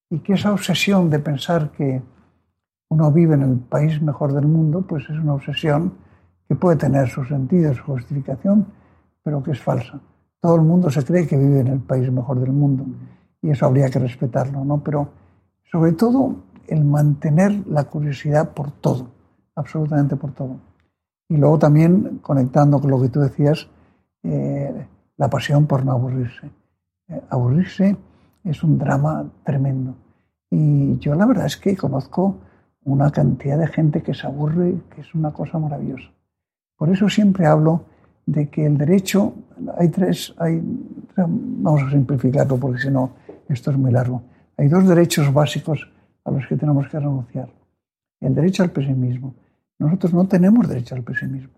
y 0.09 0.19
que 0.19 0.33
esa 0.33 0.53
obsesión 0.53 1.09
de 1.09 1.19
pensar 1.19 1.71
que 1.71 2.01
uno 2.89 3.11
vive 3.11 3.35
en 3.35 3.41
el 3.41 3.59
país 3.59 4.01
mejor 4.01 4.33
del 4.33 4.47
mundo, 4.47 4.81
pues 4.81 5.03
es 5.03 5.17
una 5.17 5.33
obsesión 5.33 5.93
que 6.47 6.55
puede 6.55 6.77
tener 6.77 7.09
su 7.09 7.25
sentido, 7.25 7.73
su 7.73 7.83
justificación, 7.83 8.65
pero 9.23 9.43
que 9.43 9.51
es 9.51 9.61
falsa. 9.61 9.99
Todo 10.39 10.55
el 10.55 10.61
mundo 10.61 10.89
se 10.89 11.03
cree 11.03 11.27
que 11.27 11.37
vive 11.37 11.59
en 11.59 11.67
el 11.67 11.79
país 11.79 12.09
mejor 12.11 12.39
del 12.39 12.53
mundo 12.53 12.85
y 13.41 13.49
eso 13.49 13.65
habría 13.65 13.89
que 13.89 13.99
respetarlo, 13.99 14.63
¿no? 14.63 14.81
Pero 14.83 15.09
sobre 15.69 15.91
todo 15.93 16.35
el 16.67 16.85
mantener 16.85 17.67
la 17.67 17.83
curiosidad 17.85 18.51
por 18.51 18.71
todo, 18.71 19.07
absolutamente 19.55 20.15
por 20.15 20.31
todo. 20.31 20.57
Y 21.29 21.35
luego 21.35 21.59
también, 21.59 22.19
conectando 22.21 22.79
con 22.79 22.89
lo 22.89 23.01
que 23.01 23.09
tú 23.09 23.19
decías, 23.19 23.67
eh, 24.23 24.87
la 25.17 25.29
pasión 25.29 25.65
por 25.65 25.83
no 25.85 25.91
aburrirse. 25.91 26.49
Eh, 27.09 27.21
aburrirse 27.29 27.97
es 28.49 28.63
un 28.63 28.77
drama 28.77 29.29
tremendo. 29.43 29.95
Y 30.49 30.97
yo 30.99 31.15
la 31.15 31.25
verdad 31.25 31.45
es 31.45 31.57
que 31.57 31.75
conozco 31.75 32.37
una 32.83 33.11
cantidad 33.11 33.57
de 33.57 33.67
gente 33.67 34.01
que 34.01 34.13
se 34.13 34.25
aburre, 34.25 34.75
que 34.93 35.01
es 35.01 35.13
una 35.13 35.31
cosa 35.31 35.59
maravillosa. 35.59 36.09
Por 36.77 36.89
eso 36.89 37.09
siempre 37.09 37.45
hablo 37.45 37.85
de 38.25 38.49
que 38.49 38.65
el 38.65 38.77
derecho, 38.77 39.33
hay 39.77 39.89
tres, 39.89 40.33
hay, 40.37 40.61
vamos 41.15 41.83
a 41.83 41.91
simplificarlo 41.91 42.57
porque 42.57 42.79
si 42.79 42.89
no 42.89 43.11
esto 43.49 43.71
es 43.71 43.77
muy 43.77 43.91
largo. 43.91 44.21
Hay 44.57 44.67
dos 44.67 44.87
derechos 44.87 45.33
básicos 45.33 45.89
a 46.23 46.31
los 46.31 46.45
que 46.47 46.55
tenemos 46.55 46.87
que 46.87 46.99
renunciar. 46.99 47.49
El 48.19 48.35
derecho 48.35 48.63
al 48.63 48.71
pesimismo. 48.71 49.35
Nosotros 49.79 50.13
no 50.13 50.27
tenemos 50.27 50.67
derecho 50.67 50.95
al 50.95 51.03
pesimismo. 51.03 51.53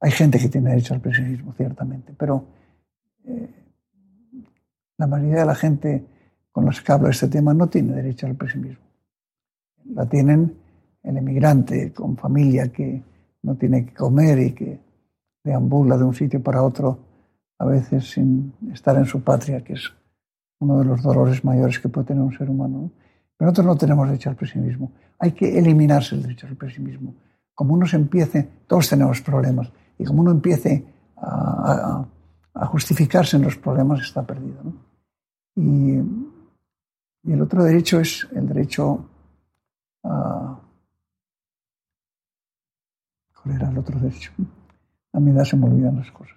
Hay 0.00 0.10
gente 0.10 0.38
que 0.38 0.48
tiene 0.48 0.70
derecho 0.70 0.94
al 0.94 1.00
pesimismo, 1.00 1.52
ciertamente, 1.54 2.12
pero 2.16 2.44
eh, 3.24 3.48
la 4.98 5.06
mayoría 5.06 5.40
de 5.40 5.46
la 5.46 5.54
gente 5.54 6.04
con 6.52 6.66
los 6.66 6.80
que 6.80 6.92
hablo 6.92 7.06
de 7.06 7.12
este 7.12 7.28
tema 7.28 7.54
no 7.54 7.66
tiene 7.66 7.94
derecho 7.94 8.26
al 8.26 8.36
pesimismo. 8.36 8.84
La 9.94 10.06
tienen 10.06 10.54
el 11.02 11.16
emigrante 11.16 11.92
con 11.92 12.16
familia 12.16 12.70
que 12.70 13.02
no 13.42 13.56
tiene 13.56 13.86
que 13.86 13.94
comer 13.94 14.38
y 14.38 14.52
que 14.52 14.78
deambula 15.42 15.96
de 15.96 16.04
un 16.04 16.14
sitio 16.14 16.42
para 16.42 16.62
otro, 16.62 16.98
a 17.58 17.64
veces 17.64 18.10
sin 18.10 18.52
estar 18.72 18.96
en 18.96 19.06
su 19.06 19.22
patria, 19.22 19.64
que 19.64 19.72
es 19.72 19.92
uno 20.60 20.78
de 20.78 20.84
los 20.84 21.02
dolores 21.02 21.44
mayores 21.44 21.80
que 21.80 21.88
puede 21.88 22.08
tener 22.08 22.22
un 22.22 22.36
ser 22.36 22.48
humano. 22.48 22.90
Pero 23.36 23.50
nosotros 23.50 23.66
no 23.66 23.76
tenemos 23.76 24.06
derecho 24.06 24.30
al 24.30 24.36
pesimismo. 24.36 24.92
Hay 25.18 25.32
que 25.32 25.58
eliminarse 25.58 26.14
el 26.14 26.22
derecho 26.22 26.46
al 26.46 26.56
pesimismo. 26.56 27.14
Como 27.54 27.74
uno 27.74 27.86
se 27.86 27.96
empiece, 27.96 28.48
todos 28.66 28.88
tenemos 28.88 29.20
problemas, 29.20 29.72
y 29.98 30.04
como 30.04 30.22
uno 30.22 30.30
empiece 30.30 30.84
a, 31.16 32.06
justificarse 32.66 33.36
en 33.36 33.42
los 33.42 33.56
problemas, 33.56 34.00
está 34.00 34.24
perdido. 34.24 34.62
Y, 35.56 35.98
y, 37.24 37.32
el 37.32 37.42
otro 37.42 37.64
derecho 37.64 38.00
es 38.00 38.26
el 38.34 38.48
derecho 38.48 39.08
a... 40.04 40.58
¿Cuál 43.42 43.56
era 43.56 43.68
el 43.68 43.78
otro 43.78 43.98
derecho? 43.98 44.32
A 45.12 45.20
mi 45.20 45.30
edad 45.30 45.44
se 45.44 45.56
me 45.56 45.66
olvidan 45.66 45.96
las 45.96 46.10
cosas. 46.12 46.36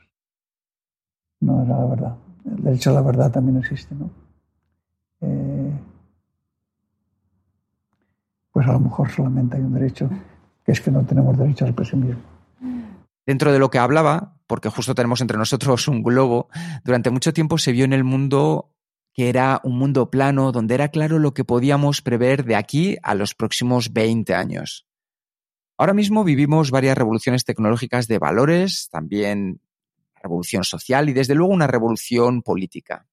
No 1.41 1.63
era 1.63 1.77
la 1.77 1.85
verdad. 1.85 2.17
El 2.45 2.63
derecho 2.63 2.89
a 2.89 2.93
la 2.93 3.01
verdad 3.01 3.31
también 3.31 3.57
existe, 3.57 3.93
¿no? 3.95 4.09
Eh, 5.21 5.79
pues 8.51 8.67
a 8.67 8.73
lo 8.73 8.79
mejor 8.79 9.11
solamente 9.11 9.57
hay 9.57 9.63
un 9.63 9.73
derecho, 9.73 10.09
que 10.63 10.71
es 10.71 10.81
que 10.81 10.91
no 10.91 11.05
tenemos 11.05 11.37
derecho 11.37 11.65
al 11.65 11.75
pesimismo. 11.75 12.21
Dentro 13.25 13.51
de 13.51 13.59
lo 13.59 13.69
que 13.69 13.79
hablaba, 13.79 14.37
porque 14.47 14.69
justo 14.69 14.93
tenemos 14.95 15.19
entre 15.21 15.37
nosotros 15.37 15.87
un 15.87 16.03
globo, 16.03 16.47
durante 16.83 17.09
mucho 17.09 17.33
tiempo 17.33 17.57
se 17.57 17.71
vio 17.71 17.85
en 17.85 17.93
el 17.93 18.03
mundo 18.03 18.74
que 19.15 19.29
era 19.29 19.61
un 19.63 19.79
mundo 19.79 20.11
plano, 20.11 20.51
donde 20.51 20.75
era 20.75 20.89
claro 20.89 21.19
lo 21.19 21.33
que 21.33 21.45
podíamos 21.45 22.01
prever 22.01 22.43
de 22.43 22.57
aquí 22.57 22.97
a 23.01 23.15
los 23.15 23.33
próximos 23.33 23.93
20 23.93 24.35
años. 24.35 24.85
Ahora 25.77 25.93
mismo 25.93 26.25
vivimos 26.25 26.69
varias 26.69 26.97
revoluciones 26.97 27.45
tecnológicas 27.45 28.07
de 28.07 28.19
valores, 28.19 28.89
también 28.91 29.61
revolución 30.21 30.63
social 30.65 31.07
y 31.09 31.13
desde 31.13 31.33
luego 31.33 31.53
una 31.53 31.67
revolución 31.67 32.41
política. 32.41 33.07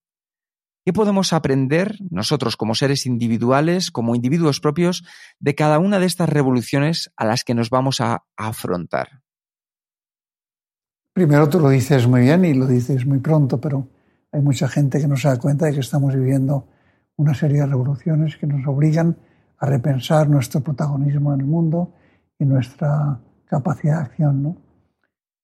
¿Qué 0.85 0.93
podemos 0.93 1.33
aprender 1.33 1.97
nosotros 2.11 2.57
como 2.57 2.75
seres 2.75 3.07
individuales, 3.07 3.93
como 3.93 4.17
individuos 4.17 4.59
propios, 4.59 5.05
de 5.39 5.55
cada 5.55 5.79
una 5.79 6.01
de 6.01 6.07
estas 6.07 6.29
revoluciones 6.29 7.13
a 7.17 7.25
las 7.25 7.45
que 7.45 7.55
nos 7.55 7.71
vamos 7.71 8.01
a, 8.01 8.25
afrontar? 8.37 9.23
Primero 11.13 11.49
tú 11.49 11.61
lo 11.61 11.69
dices 11.69 12.09
muy 12.09 12.23
bien 12.23 12.45
y 12.45 12.55
lo 12.55 12.67
dices 12.67 13.07
muy 13.07 13.19
pronto, 13.19 13.61
pero 13.61 13.87
hay 14.33 14.41
mucha 14.41 14.67
gente 14.67 14.99
que 14.99 15.07
no 15.07 15.17
se 15.17 15.29
da 15.29 15.39
cuenta 15.39 15.67
de 15.67 15.75
que 15.75 15.81
estamos 15.81 16.15
viviendo 16.15 16.67
una 17.17 17.35
serie 17.35 17.61
de 17.61 17.67
revoluciones 17.67 18.37
que 18.39 18.47
nos 18.47 18.67
obligan 18.67 19.17
a 19.59 19.67
repensar 19.67 20.29
nuestro 20.29 20.63
protagonismo 20.63 21.35
en 21.35 21.41
el 21.41 21.47
mundo 21.47 21.93
y 22.39 22.47
nuestra 22.47 23.21
capacidad 23.45 23.99
de 23.99 24.03
acción. 24.03 24.43
¿no? 24.43 24.57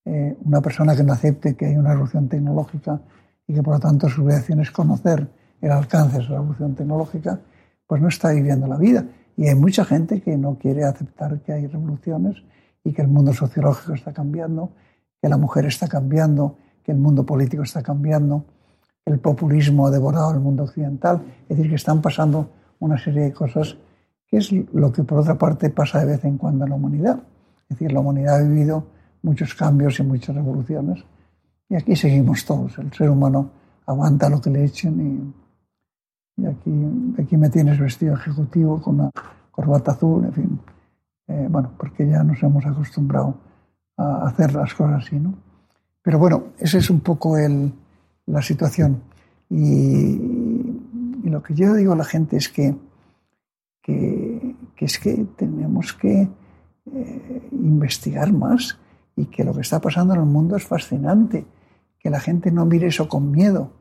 Eh, 0.06 0.36
una 0.42 0.62
persona 0.62 0.96
que 0.96 1.04
no 1.04 1.12
acepte 1.12 1.54
que 1.54 1.66
hay 1.66 1.76
una 1.76 1.90
revolución 1.90 2.28
tecnológica 2.28 2.98
y 3.46 3.54
que 3.54 3.62
por 3.62 3.74
lo 3.74 3.80
tanto 3.80 4.08
su 4.08 4.22
obligación 4.22 4.60
es 4.60 4.70
conocer 4.70 5.28
el 5.60 5.70
alcance 5.70 6.16
de 6.16 6.24
esa 6.24 6.32
revolución 6.32 6.74
tecnológica, 6.74 7.38
pues 7.86 8.00
no 8.00 8.08
está 8.08 8.30
viviendo 8.30 8.66
la 8.66 8.78
vida. 8.78 9.04
Y 9.36 9.46
hay 9.46 9.54
mucha 9.54 9.84
gente 9.84 10.22
que 10.22 10.36
no 10.36 10.58
quiere 10.58 10.84
aceptar 10.84 11.40
que 11.40 11.52
hay 11.52 11.66
revoluciones 11.66 12.42
y 12.82 12.92
que 12.92 13.02
el 13.02 13.08
mundo 13.08 13.34
sociológico 13.34 13.92
está 13.92 14.12
cambiando, 14.12 14.70
que 15.20 15.28
la 15.28 15.36
mujer 15.36 15.66
está 15.66 15.88
cambiando, 15.88 16.56
que 16.82 16.92
el 16.92 16.98
mundo 16.98 17.26
político 17.26 17.62
está 17.62 17.82
cambiando, 17.82 18.44
el 19.08 19.18
populismo 19.18 19.86
ha 19.86 19.90
devorado 19.90 20.32
el 20.32 20.40
mundo 20.40 20.64
occidental. 20.64 21.22
Es 21.48 21.56
decir, 21.56 21.70
que 21.70 21.76
están 21.76 22.00
pasando 22.02 22.50
una 22.78 22.98
serie 22.98 23.22
de 23.22 23.32
cosas 23.32 23.76
que 24.26 24.36
es 24.36 24.52
lo 24.52 24.92
que 24.92 25.02
por 25.02 25.18
otra 25.18 25.36
parte 25.36 25.70
pasa 25.70 26.00
de 26.00 26.06
vez 26.06 26.24
en 26.24 26.36
cuando 26.36 26.64
en 26.64 26.70
la 26.70 26.76
humanidad. 26.76 27.18
Es 27.62 27.78
decir, 27.78 27.92
la 27.92 28.00
humanidad 28.00 28.36
ha 28.36 28.42
vivido 28.42 28.84
muchos 29.22 29.54
cambios 29.54 29.98
y 29.98 30.02
muchas 30.02 30.36
revoluciones. 30.36 31.02
Y 31.68 31.76
aquí 31.76 31.96
seguimos 31.96 32.44
todos. 32.44 32.78
El 32.78 32.92
ser 32.92 33.08
humano 33.10 33.50
aguanta 33.86 34.28
lo 34.28 34.40
que 34.40 34.50
le 34.50 34.64
echen 34.64 35.34
y, 36.36 36.46
aquí, 36.46 37.22
aquí 37.22 37.36
me 37.36 37.48
tienes 37.48 37.78
vestido 37.78 38.14
ejecutivo 38.14 38.80
con 38.80 39.00
una 39.00 39.10
corbata 39.50 39.92
azul, 39.92 40.24
en 40.26 40.32
fin. 40.32 40.60
Eh, 41.26 41.46
bueno, 41.50 41.72
porque 41.78 42.06
ya 42.06 42.22
nos 42.22 42.42
hemos 42.42 42.64
acostumbrado 42.66 43.34
a 43.96 44.26
hacer 44.28 44.54
las 44.54 44.74
cosas 44.74 45.04
así, 45.04 45.18
¿no? 45.18 45.34
Pero 46.02 46.18
bueno, 46.18 46.44
esa 46.58 46.78
es 46.78 46.88
un 46.88 47.00
poco 47.00 47.36
el, 47.36 47.72
la 48.28 48.42
situación. 48.42 49.02
Y, 49.50 50.20
lo 51.24 51.42
que 51.42 51.54
yo 51.54 51.74
digo 51.74 51.92
a 51.92 51.96
la 51.96 52.04
gente 52.04 52.38
es 52.38 52.48
que, 52.48 52.74
que, 53.82 54.56
que 54.74 54.84
es 54.86 54.98
que 54.98 55.26
tenemos 55.36 55.92
que 55.92 56.26
eh, 56.86 57.48
investigar 57.52 58.32
más 58.32 58.78
y 59.14 59.26
que 59.26 59.44
lo 59.44 59.52
que 59.52 59.60
está 59.60 59.78
pasando 59.78 60.14
en 60.14 60.20
el 60.20 60.26
mundo 60.26 60.56
es 60.56 60.64
fascinante, 60.64 61.44
que 61.98 62.08
la 62.08 62.20
gente 62.20 62.50
no 62.50 62.64
mire 62.64 62.86
eso 62.86 63.08
con 63.08 63.30
miedo, 63.30 63.72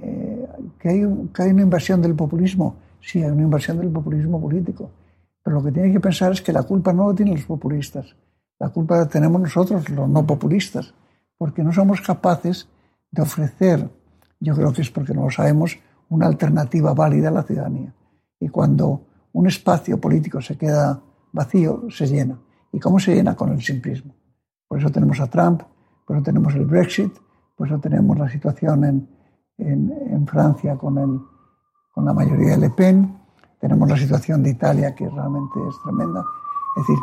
eh, 0.00 0.48
que, 0.78 0.88
hay, 0.88 1.00
que 1.34 1.42
hay 1.42 1.50
una 1.50 1.62
invasión 1.62 2.00
del 2.00 2.14
populismo, 2.14 2.76
sí, 3.00 3.22
hay 3.22 3.30
una 3.30 3.42
invasión 3.42 3.78
del 3.78 3.90
populismo 3.90 4.40
político, 4.40 4.90
pero 5.42 5.56
lo 5.56 5.64
que 5.64 5.72
tiene 5.72 5.92
que 5.92 6.00
pensar 6.00 6.32
es 6.32 6.40
que 6.40 6.52
la 6.52 6.62
culpa 6.62 6.94
no 6.94 7.10
la 7.10 7.14
tienen 7.14 7.34
los 7.34 7.44
populistas, 7.44 8.16
la 8.58 8.70
culpa 8.70 8.96
la 8.96 9.08
tenemos 9.08 9.42
nosotros, 9.42 9.90
los 9.90 10.08
no 10.08 10.26
populistas, 10.26 10.94
porque 11.36 11.62
no 11.62 11.72
somos 11.72 12.00
capaces 12.00 12.68
de 13.12 13.22
ofrecer, 13.22 13.88
yo 14.40 14.54
creo 14.54 14.72
que 14.72 14.82
es 14.82 14.90
porque 14.90 15.14
no 15.14 15.24
lo 15.24 15.30
sabemos, 15.30 15.78
una 16.08 16.26
alternativa 16.26 16.94
válida 16.94 17.28
a 17.28 17.32
la 17.32 17.42
ciudadanía. 17.42 17.94
Y 18.40 18.48
cuando 18.48 19.04
un 19.32 19.46
espacio 19.46 20.00
político 20.00 20.40
se 20.40 20.56
queda 20.56 21.00
vacío, 21.32 21.84
se 21.90 22.06
llena. 22.06 22.38
¿Y 22.72 22.80
cómo 22.80 22.98
se 22.98 23.14
llena? 23.14 23.36
Con 23.36 23.52
el 23.52 23.62
simplismo. 23.62 24.14
Por 24.66 24.78
eso 24.78 24.90
tenemos 24.90 25.20
a 25.20 25.28
Trump, 25.28 25.62
por 26.06 26.16
eso 26.16 26.24
tenemos 26.24 26.54
el 26.54 26.64
Brexit, 26.64 27.12
por 27.56 27.68
eso 27.68 27.78
tenemos 27.78 28.18
la 28.18 28.28
situación 28.28 28.84
en, 28.84 29.08
en, 29.58 30.26
Francia 30.26 30.76
con, 30.76 30.98
el, 30.98 31.20
con 31.92 32.04
la 32.04 32.12
mayoría 32.12 32.50
de 32.50 32.58
Le 32.58 32.70
Pen, 32.70 33.18
tenemos 33.60 33.88
la 33.88 33.96
situación 33.96 34.42
de 34.42 34.50
Italia 34.50 34.94
que 34.94 35.08
realmente 35.08 35.60
es 35.68 35.74
tremenda. 35.84 36.24
Es 36.76 36.82
decir, 36.82 37.02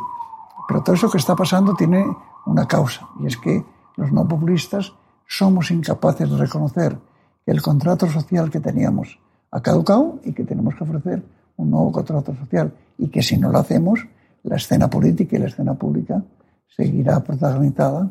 pero 0.68 0.82
todo 0.82 0.96
eso 0.96 1.10
que 1.10 1.20
está 1.20 1.36
pasando 1.36 1.74
tiene 1.76 2.06
una 2.46 2.68
causa, 2.68 3.08
y 3.20 3.28
es 3.28 3.38
que 3.38 3.64
los 3.96 4.12
no 4.12 4.28
populistas 4.28 4.94
somos 5.30 5.70
incapaces 5.70 6.28
de 6.28 6.38
reconocer 6.38 6.98
que 7.46 7.52
el 7.52 7.62
contrato 7.62 8.08
social 8.08 8.50
que 8.50 8.60
teníamos 8.60 9.20
ha 9.52 9.62
caducado 9.62 10.20
y 10.26 10.34
que 10.34 10.44
tenemos 10.44 10.74
que 10.76 10.84
ofrecer 10.84 11.22
un 11.58 11.70
nuevo 11.70 11.92
contrato 11.92 12.36
social 12.36 12.74
y 12.98 13.10
que 13.10 13.22
si 13.22 13.38
no 13.38 13.52
lo 13.52 13.60
hacemos, 13.60 14.06
la 14.44 14.56
escena 14.56 14.90
política 14.90 15.38
y 15.38 15.40
la 15.40 15.48
escena 15.48 15.76
pública 15.76 16.24
seguirá 16.68 17.24
protagonizada 17.24 18.10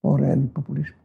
por 0.00 0.22
el 0.24 0.48
populismo. 0.48 0.98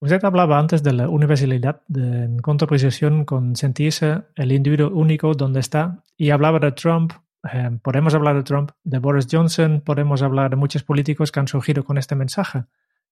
Usted 0.00 0.24
hablaba 0.24 0.60
antes 0.60 0.84
de 0.84 0.92
la 0.92 1.08
universalidad 1.08 1.82
de, 1.88 2.24
en 2.24 2.38
contraposición 2.38 3.24
con 3.24 3.56
sentirse 3.56 4.22
el 4.36 4.52
individuo 4.52 4.90
único 4.90 5.34
donde 5.34 5.58
está 5.58 6.04
y 6.16 6.30
hablaba 6.30 6.60
de 6.60 6.70
Trump. 6.70 7.14
Eh, 7.52 7.78
podemos 7.82 8.14
hablar 8.14 8.36
de 8.36 8.44
Trump, 8.44 8.70
de 8.84 9.00
Boris 9.00 9.26
Johnson, 9.28 9.82
podemos 9.84 10.22
hablar 10.22 10.50
de 10.50 10.56
muchos 10.56 10.84
políticos 10.84 11.32
que 11.32 11.40
han 11.40 11.48
surgido 11.48 11.84
con 11.84 11.98
este 11.98 12.14
mensaje 12.14 12.64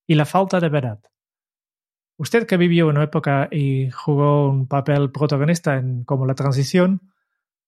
y 0.07 0.15
la 0.15 0.27
falta 0.27 0.61
de 0.61 0.69
verdad. 0.69 1.01
Usted 2.19 2.47
que 2.47 2.57
vivió 2.57 2.89
una 2.89 3.03
época 3.03 3.49
y 3.51 3.91
jugó 3.91 4.49
un 4.49 4.67
papel 4.67 5.11
protagonista 5.11 5.77
en 5.77 6.05
como 6.05 6.27
la 6.27 6.35
transición, 6.35 7.01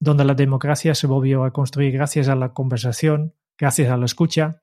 donde 0.01 0.25
la 0.25 0.35
democracia 0.35 0.95
se 0.95 1.07
volvió 1.07 1.45
a 1.45 1.53
construir 1.53 1.93
gracias 1.93 2.29
a 2.29 2.35
la 2.35 2.55
conversación, 2.55 3.35
gracias 3.59 3.91
a 3.91 3.97
la 3.97 4.07
escucha, 4.07 4.63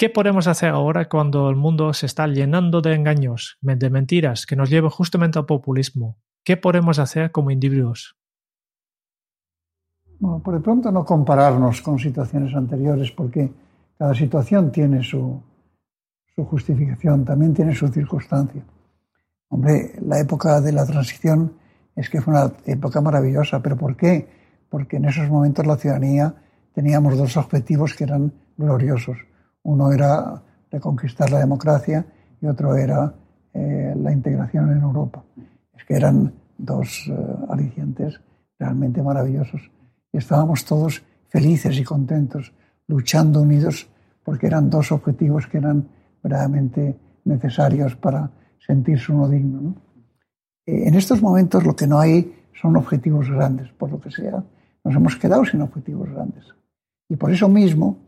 ¿Qué 0.00 0.08
podemos 0.08 0.46
hacer 0.46 0.70
ahora 0.70 1.10
cuando 1.10 1.50
el 1.50 1.56
mundo 1.56 1.92
se 1.92 2.06
está 2.06 2.26
llenando 2.26 2.80
de 2.80 2.94
engaños, 2.94 3.58
de 3.60 3.90
mentiras, 3.90 4.46
que 4.46 4.56
nos 4.56 4.70
llevan 4.70 4.88
justamente 4.88 5.38
al 5.38 5.44
populismo? 5.44 6.16
¿Qué 6.42 6.56
podemos 6.56 6.98
hacer 6.98 7.30
como 7.32 7.50
individuos? 7.50 8.16
Bueno, 10.18 10.42
por 10.42 10.54
de 10.54 10.60
pronto 10.60 10.90
no 10.90 11.04
compararnos 11.04 11.82
con 11.82 11.98
situaciones 11.98 12.54
anteriores, 12.54 13.10
porque 13.10 13.52
cada 13.98 14.14
situación 14.14 14.72
tiene 14.72 15.02
su, 15.02 15.42
su 16.34 16.46
justificación, 16.46 17.26
también 17.26 17.52
tiene 17.52 17.74
su 17.74 17.86
circunstancia. 17.88 18.64
Hombre, 19.50 19.94
la 20.00 20.20
época 20.20 20.60
de 20.60 20.72
la 20.72 20.86
transición 20.86 21.52
es 21.96 22.08
que 22.08 22.20
fue 22.20 22.32
una 22.32 22.52
época 22.66 23.00
maravillosa, 23.00 23.60
pero 23.60 23.76
¿por 23.76 23.96
qué? 23.96 24.28
Porque 24.68 24.96
en 24.96 25.06
esos 25.06 25.28
momentos 25.28 25.66
la 25.66 25.76
ciudadanía 25.76 26.32
teníamos 26.72 27.18
dos 27.18 27.36
objetivos 27.36 27.94
que 27.94 28.04
eran 28.04 28.32
gloriosos. 28.56 29.18
Uno 29.64 29.90
era 29.90 30.40
reconquistar 30.70 31.30
la 31.30 31.40
democracia 31.40 32.06
y 32.40 32.46
otro 32.46 32.76
era 32.76 33.12
eh, 33.52 33.92
la 33.96 34.12
integración 34.12 34.70
en 34.70 34.82
Europa. 34.82 35.24
Es 35.76 35.84
que 35.84 35.94
eran 35.94 36.32
dos 36.56 37.08
eh, 37.08 37.14
alicientes 37.48 38.20
realmente 38.56 39.02
maravillosos. 39.02 39.68
Y 40.12 40.18
estábamos 40.18 40.64
todos 40.64 41.02
felices 41.28 41.76
y 41.76 41.82
contentos, 41.82 42.52
luchando 42.86 43.42
unidos, 43.42 43.88
porque 44.22 44.46
eran 44.46 44.70
dos 44.70 44.92
objetivos 44.92 45.48
que 45.48 45.58
eran 45.58 45.88
verdaderamente 46.22 46.96
necesarios 47.24 47.96
para 47.96 48.30
sentirse 48.70 49.10
uno 49.12 49.28
digno. 49.28 49.74
Eh, 50.66 50.88
en 50.88 50.94
estos 50.94 51.20
momentos 51.20 51.64
lo 51.64 51.74
que 51.74 51.88
no 51.88 51.98
hay 51.98 52.18
son 52.60 52.76
objetivos 52.76 53.28
grandes, 53.28 53.68
por 53.72 53.90
lo 53.90 54.00
que 54.00 54.10
sea. 54.10 54.44
Nos 54.84 54.94
hemos 54.94 55.16
quedado 55.16 55.44
sin 55.44 55.60
objetivos 55.62 56.08
grandes. 56.08 56.44
Y 57.08 57.16
por 57.16 57.32
eso 57.32 57.48
mismo 57.48 57.98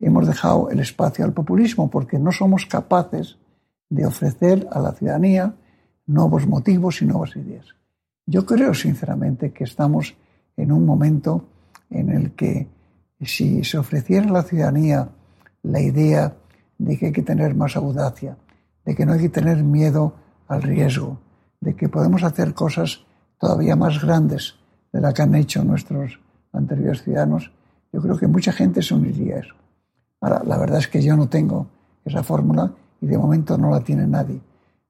hemos 0.00 0.26
dejado 0.26 0.68
el 0.70 0.80
espacio 0.80 1.24
al 1.24 1.32
populismo, 1.32 1.90
porque 1.90 2.18
no 2.18 2.32
somos 2.32 2.66
capaces 2.66 3.38
de 3.88 4.04
ofrecer 4.04 4.66
a 4.70 4.78
la 4.80 4.92
ciudadanía 4.92 5.54
nuevos 6.06 6.46
motivos 6.46 7.00
y 7.00 7.06
nuevas 7.06 7.34
ideas. 7.36 7.66
Yo 8.26 8.44
creo 8.44 8.74
sinceramente 8.74 9.52
que 9.52 9.64
estamos 9.64 10.14
en 10.56 10.72
un 10.72 10.84
momento 10.84 11.46
en 11.88 12.10
el 12.10 12.32
que 12.32 12.68
si 13.20 13.64
se 13.64 13.78
ofreciera 13.78 14.26
a 14.26 14.32
la 14.32 14.42
ciudadanía 14.42 15.08
la 15.62 15.80
idea 15.80 16.34
de 16.76 16.98
que 16.98 17.06
hay 17.06 17.12
que 17.12 17.22
tener 17.22 17.54
más 17.54 17.76
audacia, 17.76 18.36
de 18.84 18.94
que 18.94 19.06
no 19.06 19.12
hay 19.12 19.20
que 19.20 19.28
tener 19.28 19.62
miedo 19.62 20.14
al 20.48 20.62
riesgo, 20.62 21.18
de 21.60 21.74
que 21.74 21.88
podemos 21.88 22.22
hacer 22.22 22.54
cosas 22.54 23.04
todavía 23.38 23.76
más 23.76 24.02
grandes 24.02 24.56
de 24.92 25.00
las 25.00 25.14
que 25.14 25.22
han 25.22 25.34
hecho 25.34 25.64
nuestros 25.64 26.20
anteriores 26.52 27.02
ciudadanos, 27.02 27.50
yo 27.92 28.00
creo 28.00 28.16
que 28.16 28.26
mucha 28.26 28.52
gente 28.52 28.82
se 28.82 28.94
uniría 28.94 29.36
a 29.36 29.38
eso. 29.40 29.54
Ahora, 30.20 30.42
la 30.44 30.58
verdad 30.58 30.78
es 30.78 30.88
que 30.88 31.02
yo 31.02 31.16
no 31.16 31.28
tengo 31.28 31.66
esa 32.04 32.22
fórmula 32.22 32.72
y 33.00 33.06
de 33.06 33.18
momento 33.18 33.58
no 33.58 33.70
la 33.70 33.80
tiene 33.80 34.06
nadie. 34.06 34.40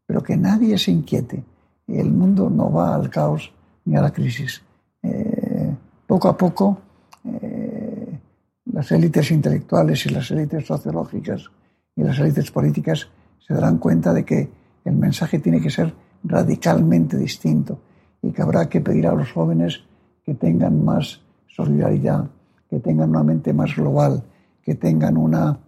Pero 0.06 0.22
que 0.22 0.36
nadie 0.36 0.78
se 0.78 0.90
inquiete. 0.90 1.44
El 1.86 2.12
mundo 2.12 2.50
no 2.50 2.72
va 2.72 2.94
al 2.94 3.10
caos 3.10 3.52
ni 3.84 3.96
a 3.96 4.02
la 4.02 4.12
crisis. 4.12 4.62
Eh, 5.02 5.74
poco 6.06 6.28
a 6.28 6.36
poco, 6.36 6.78
eh, 7.24 8.18
las 8.66 8.90
élites 8.92 9.30
intelectuales 9.30 10.06
y 10.06 10.10
las 10.10 10.30
élites 10.30 10.66
sociológicas 10.66 11.50
y 11.96 12.02
las 12.02 12.18
élites 12.18 12.50
políticas 12.50 13.08
se 13.46 13.54
darán 13.54 13.78
cuenta 13.78 14.12
de 14.12 14.24
que 14.24 14.50
el 14.84 14.96
mensaje 14.96 15.38
tiene 15.38 15.60
que 15.60 15.70
ser 15.70 15.94
radicalmente 16.22 17.16
distinto 17.16 17.78
y 18.22 18.32
que 18.32 18.42
habrá 18.42 18.68
que 18.68 18.80
pedir 18.80 19.06
a 19.06 19.14
los 19.14 19.32
jóvenes 19.32 19.82
que 20.24 20.34
tengan 20.34 20.84
más 20.84 21.20
solidaridad, 21.46 22.30
que 22.68 22.80
tengan 22.80 23.10
una 23.10 23.22
mente 23.22 23.52
más 23.52 23.76
global, 23.76 24.22
que 24.62 24.74
tengan 24.74 25.16
una, 25.16 25.58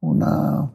una 0.00 0.70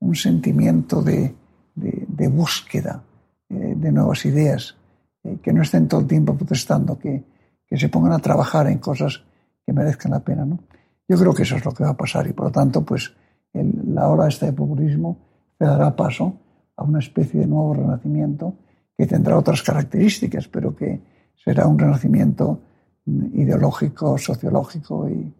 un 0.00 0.14
sentimiento 0.14 1.02
de, 1.02 1.34
de, 1.74 2.28
búsqueda 2.28 3.02
eh, 3.48 3.74
de 3.76 3.92
nuevas 3.92 4.24
ideas, 4.24 4.76
eh, 5.22 5.38
que 5.42 5.52
no 5.52 5.62
estén 5.62 5.86
todo 5.86 6.00
el 6.00 6.06
tiempo 6.06 6.34
protestando, 6.34 6.98
que, 6.98 7.22
que, 7.66 7.78
se 7.78 7.88
pongan 7.88 8.12
a 8.12 8.18
trabajar 8.18 8.66
en 8.66 8.78
cosas 8.78 9.22
que 9.64 9.72
merezcan 9.72 10.12
la 10.12 10.20
pena. 10.20 10.44
¿no? 10.44 10.58
Yo 11.06 11.18
creo 11.18 11.34
que 11.34 11.42
eso 11.42 11.56
es 11.56 11.64
lo 11.64 11.72
que 11.72 11.84
va 11.84 11.90
a 11.90 11.96
pasar 11.96 12.26
y 12.26 12.32
por 12.32 12.46
lo 12.46 12.52
tanto, 12.52 12.82
pues 12.82 13.14
la 13.52 14.08
hora 14.08 14.28
esta 14.28 14.46
de 14.46 14.52
populismo 14.52 15.29
se 15.60 15.66
dará 15.66 15.94
paso 15.94 16.38
a 16.74 16.84
una 16.84 17.00
especie 17.00 17.40
de 17.40 17.46
nuevo 17.46 17.74
renacimiento 17.74 18.54
que 18.96 19.06
tendrá 19.06 19.36
otras 19.36 19.62
características, 19.62 20.48
pero 20.48 20.74
que 20.74 21.00
será 21.36 21.66
un 21.66 21.78
renacimiento 21.78 22.60
ideológico, 23.04 24.16
sociológico 24.16 25.06
y, 25.10 25.34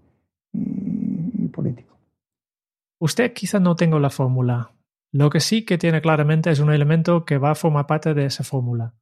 político. 1.48 1.98
Usted 3.00 3.32
quizá 3.32 3.58
no 3.58 3.74
tenga 3.74 3.98
la 3.98 4.10
fórmula. 4.10 4.72
Lo 5.10 5.30
que 5.30 5.40
sí 5.40 5.64
que 5.64 5.78
tiene 5.78 6.00
claramente 6.00 6.50
es 6.50 6.60
un 6.60 6.70
elemento 6.70 7.24
que 7.24 7.38
va 7.38 7.52
a 7.52 7.54
formar 7.54 7.86
parte 7.86 8.14
de 8.14 8.26
esa 8.26 8.44
fórmula. 8.44 8.94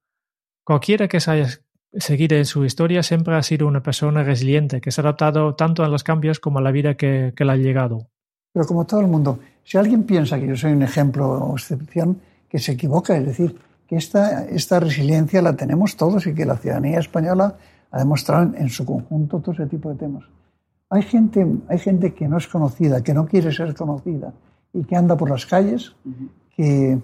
Cualquiera 0.64 1.08
que 1.08 1.20
se 1.20 1.30
haya 1.32 1.48
seguido 1.92 2.36
en 2.36 2.46
su 2.46 2.64
historia 2.64 3.02
siempre 3.02 3.34
ha 3.34 3.42
sido 3.42 3.66
una 3.66 3.82
persona 3.82 4.22
resiliente, 4.22 4.80
que 4.80 4.92
se 4.92 5.00
ha 5.00 5.02
adaptado 5.02 5.56
tanto 5.56 5.84
a 5.84 5.88
los 5.88 6.04
cambios 6.04 6.38
como 6.38 6.60
a 6.60 6.62
la 6.62 6.70
vida 6.70 6.96
que, 6.96 7.34
que 7.36 7.44
le 7.44 7.52
ha 7.52 7.56
llegado. 7.56 8.08
Pero 8.52 8.66
como 8.66 8.84
todo 8.86 9.00
el 9.00 9.06
mundo, 9.06 9.38
si 9.64 9.76
alguien 9.76 10.04
piensa 10.04 10.38
que 10.38 10.46
yo 10.46 10.56
soy 10.56 10.72
un 10.72 10.82
ejemplo 10.82 11.28
o 11.30 11.54
excepción, 11.54 12.20
que 12.48 12.58
se 12.58 12.72
equivoca, 12.72 13.16
es 13.16 13.26
decir, 13.26 13.58
que 13.86 13.96
esta, 13.96 14.44
esta 14.44 14.80
resiliencia 14.80 15.42
la 15.42 15.56
tenemos 15.56 15.96
todos 15.96 16.26
y 16.26 16.34
que 16.34 16.44
la 16.44 16.56
ciudadanía 16.56 16.98
española 16.98 17.56
ha 17.90 17.98
demostrado 17.98 18.54
en, 18.54 18.68
su 18.68 18.84
conjunto 18.84 19.40
todo 19.40 19.52
ese 19.52 19.66
tipo 19.66 19.90
de 19.90 19.96
temas. 19.96 20.24
Hay 20.90 21.02
gente, 21.02 21.46
hay 21.68 21.78
gente 21.78 22.14
que 22.14 22.28
no 22.28 22.38
es 22.38 22.46
conocida, 22.46 23.02
que 23.02 23.14
no 23.14 23.26
quiere 23.26 23.52
ser 23.52 23.74
conocida 23.74 24.32
y 24.72 24.84
que 24.84 24.96
anda 24.96 25.16
por 25.16 25.30
las 25.30 25.46
calles, 25.46 25.94
que, 26.54 26.98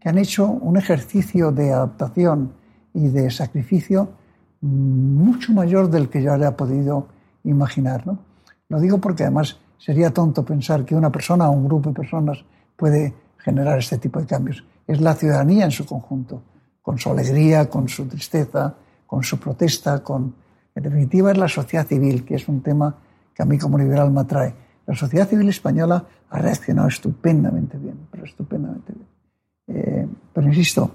que 0.00 0.08
han 0.08 0.18
hecho 0.18 0.46
un 0.46 0.76
ejercicio 0.76 1.50
de 1.50 1.72
adaptación 1.72 2.52
y 2.94 3.08
de 3.08 3.30
sacrificio 3.30 4.10
mucho 4.60 5.52
mayor 5.52 5.88
del 5.90 6.08
que 6.08 6.22
yo 6.22 6.32
haya 6.32 6.56
podido 6.56 7.06
imaginar. 7.44 8.06
¿no? 8.06 8.18
Lo 8.68 8.80
digo 8.80 8.98
porque 8.98 9.24
además 9.24 9.58
sería 9.78 10.12
tonto 10.12 10.44
pensar 10.44 10.84
que 10.84 10.94
una 10.94 11.10
persona 11.10 11.48
o 11.48 11.52
un 11.52 11.64
grupo 11.64 11.90
de 11.90 11.94
personas 11.94 12.44
puede 12.76 13.14
generar 13.38 13.78
este 13.78 13.98
tipo 13.98 14.20
de 14.20 14.26
cambios. 14.26 14.64
Es 14.86 15.00
la 15.00 15.14
ciudadanía 15.14 15.64
en 15.64 15.70
su 15.70 15.86
conjunto, 15.86 16.42
con 16.82 16.98
su 16.98 17.10
alegría, 17.10 17.70
con 17.70 17.88
su 17.88 18.06
tristeza, 18.06 18.74
con 19.06 19.22
su 19.22 19.38
protesta, 19.38 20.02
con... 20.02 20.34
En 20.74 20.82
definitiva 20.82 21.32
es 21.32 21.38
la 21.38 21.48
sociedad 21.48 21.86
civil, 21.86 22.24
que 22.24 22.36
es 22.36 22.48
un 22.48 22.62
tema 22.62 22.94
que 23.34 23.42
a 23.42 23.46
mí 23.46 23.58
como 23.58 23.78
liberal 23.78 24.10
me 24.10 24.20
atrae. 24.20 24.54
La 24.86 24.94
sociedad 24.94 25.28
civil 25.28 25.48
española 25.48 26.04
ha 26.30 26.38
reaccionado 26.38 26.88
estupendamente 26.88 27.78
bien, 27.78 28.06
pero 28.10 28.24
estupendamente 28.24 28.92
bien. 28.92 29.06
Eh, 29.68 30.08
pero 30.32 30.46
insisto, 30.46 30.90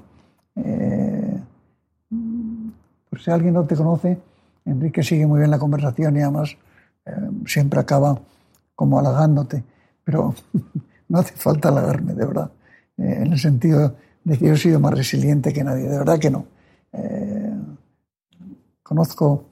eh, 0.55 1.39
por 3.09 3.19
si 3.19 3.31
alguien 3.31 3.53
no 3.53 3.65
te 3.65 3.75
conoce, 3.75 4.19
Enrique 4.65 5.03
sigue 5.03 5.27
muy 5.27 5.39
bien 5.39 5.51
la 5.51 5.59
conversación 5.59 6.15
y 6.17 6.21
además 6.21 6.55
eh, 7.05 7.11
siempre 7.45 7.79
acaba 7.79 8.19
como 8.75 8.99
halagándote, 8.99 9.63
pero 10.03 10.33
no 11.09 11.19
hace 11.19 11.35
falta 11.35 11.69
halagarme, 11.69 12.13
de 12.13 12.25
verdad, 12.25 12.51
eh, 12.97 13.19
en 13.21 13.33
el 13.33 13.39
sentido 13.39 13.95
de 14.23 14.37
que 14.37 14.47
yo 14.47 14.53
he 14.53 14.57
sido 14.57 14.79
más 14.79 14.93
resiliente 14.93 15.53
que 15.53 15.63
nadie, 15.63 15.83
de 15.83 15.97
verdad 15.97 16.19
que 16.19 16.29
no. 16.29 16.45
Eh, 16.93 17.53
conozco, 18.81 19.45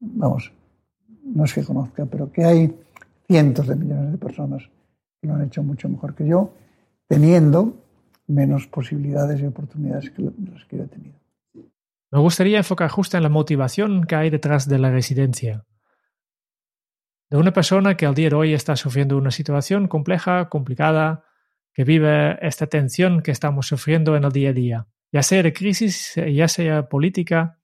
vamos, 0.00 0.52
no 1.24 1.44
es 1.44 1.54
que 1.54 1.64
conozca, 1.64 2.06
pero 2.06 2.32
que 2.32 2.44
hay 2.44 2.76
cientos 3.26 3.66
de 3.66 3.76
millones 3.76 4.12
de 4.12 4.18
personas 4.18 4.62
que 5.20 5.28
lo 5.28 5.34
han 5.34 5.42
hecho 5.42 5.62
mucho 5.62 5.88
mejor 5.88 6.14
que 6.14 6.26
yo, 6.26 6.52
teniendo 7.06 7.74
menos 8.26 8.66
posibilidades 8.66 9.40
y 9.40 9.46
oportunidades 9.46 10.10
que 10.10 10.22
las 10.22 10.64
que 10.66 10.76
yo 10.78 10.84
he 10.84 10.88
tenido. 10.88 11.18
Me 12.10 12.18
gustaría 12.20 12.58
enfocar 12.58 12.88
justo 12.90 13.16
en 13.16 13.22
la 13.22 13.28
motivación 13.28 14.04
que 14.04 14.14
hay 14.14 14.30
detrás 14.30 14.68
de 14.68 14.78
la 14.78 14.90
residencia 14.90 15.64
de 17.30 17.36
una 17.36 17.52
persona 17.52 17.96
que 17.96 18.06
al 18.06 18.14
día 18.14 18.30
de 18.30 18.36
hoy 18.36 18.54
está 18.54 18.76
sufriendo 18.76 19.16
una 19.16 19.30
situación 19.30 19.88
compleja, 19.88 20.48
complicada, 20.48 21.24
que 21.72 21.84
vive 21.84 22.38
esta 22.46 22.66
tensión 22.66 23.22
que 23.22 23.30
estamos 23.30 23.66
sufriendo 23.68 24.16
en 24.16 24.24
el 24.24 24.32
día 24.32 24.50
a 24.50 24.52
día, 24.52 24.86
ya 25.12 25.22
sea 25.22 25.52
crisis, 25.52 26.14
ya 26.16 26.48
sea 26.48 26.88
política. 26.88 27.58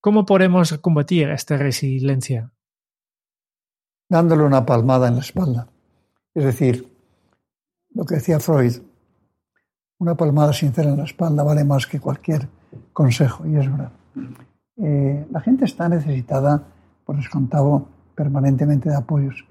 ¿Cómo 0.00 0.24
podemos 0.24 0.78
combatir 0.78 1.28
esta 1.28 1.56
resiliencia? 1.58 2.52
Dándole 4.08 4.44
una 4.44 4.64
palmada 4.64 5.08
en 5.08 5.16
la 5.16 5.20
espalda. 5.20 5.68
Es 6.34 6.44
decir, 6.44 6.88
lo 7.92 8.04
que 8.04 8.14
decía 8.14 8.40
Freud, 8.40 8.76
una 9.98 10.14
palmada 10.14 10.52
sincera 10.52 10.90
en 10.90 10.96
la 10.96 11.04
espalda 11.04 11.42
vale 11.42 11.64
más 11.64 11.86
que 11.86 12.00
cualquier 12.00 12.48
consejo, 12.92 13.46
y 13.46 13.56
es 13.56 13.70
verdad. 13.70 13.92
Eh, 14.78 15.26
la 15.30 15.40
gente 15.40 15.66
está 15.66 15.88
necesitada, 15.88 16.62
por 17.04 17.16
descontado, 17.16 17.88
permanentemente 18.20 18.90
de 18.90 18.96
apoyos. 18.96 19.46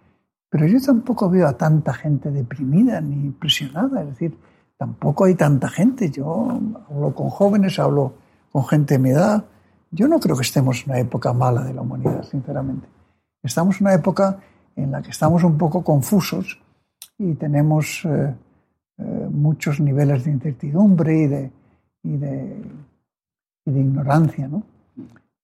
Pero 0.48 0.68
yo 0.68 0.80
tampoco 0.80 1.28
veo 1.28 1.48
a 1.48 1.58
tanta 1.58 1.92
gente 1.92 2.30
deprimida 2.30 3.02
ni 3.02 3.32
presionada, 3.32 4.02
es 4.02 4.10
decir, 4.10 4.38
tampoco 4.78 5.26
hay 5.26 5.34
tanta 5.34 5.70
gente. 5.70 6.12
Yo 6.12 6.52
hablo 6.88 7.16
con 7.16 7.30
jóvenes, 7.30 7.80
hablo 7.80 8.14
con 8.52 8.64
gente 8.68 8.94
de 8.94 9.00
mi 9.00 9.10
edad. 9.10 9.44
Yo 9.90 10.08
no 10.08 10.20
creo 10.20 10.36
que 10.36 10.44
estemos 10.44 10.84
en 10.84 10.92
una 10.92 11.00
época 11.00 11.34
mala 11.34 11.64
de 11.64 11.74
la 11.74 11.82
humanidad, 11.82 12.22
sinceramente. 12.22 12.88
Estamos 13.42 13.82
en 13.82 13.88
una 13.88 13.96
época 13.96 14.38
en 14.76 14.92
la 14.92 15.02
que 15.02 15.10
estamos 15.10 15.44
un 15.44 15.58
poco 15.58 15.84
confusos 15.84 16.62
y 17.18 17.34
tenemos 17.34 18.06
eh, 18.06 18.36
eh, 19.00 19.28
muchos 19.32 19.80
niveles 19.80 20.26
de 20.26 20.32
incertidumbre 20.32 21.52
y 22.04 22.18
de, 22.18 22.62
ignorancia. 23.66 24.48
¿no? 24.48 24.62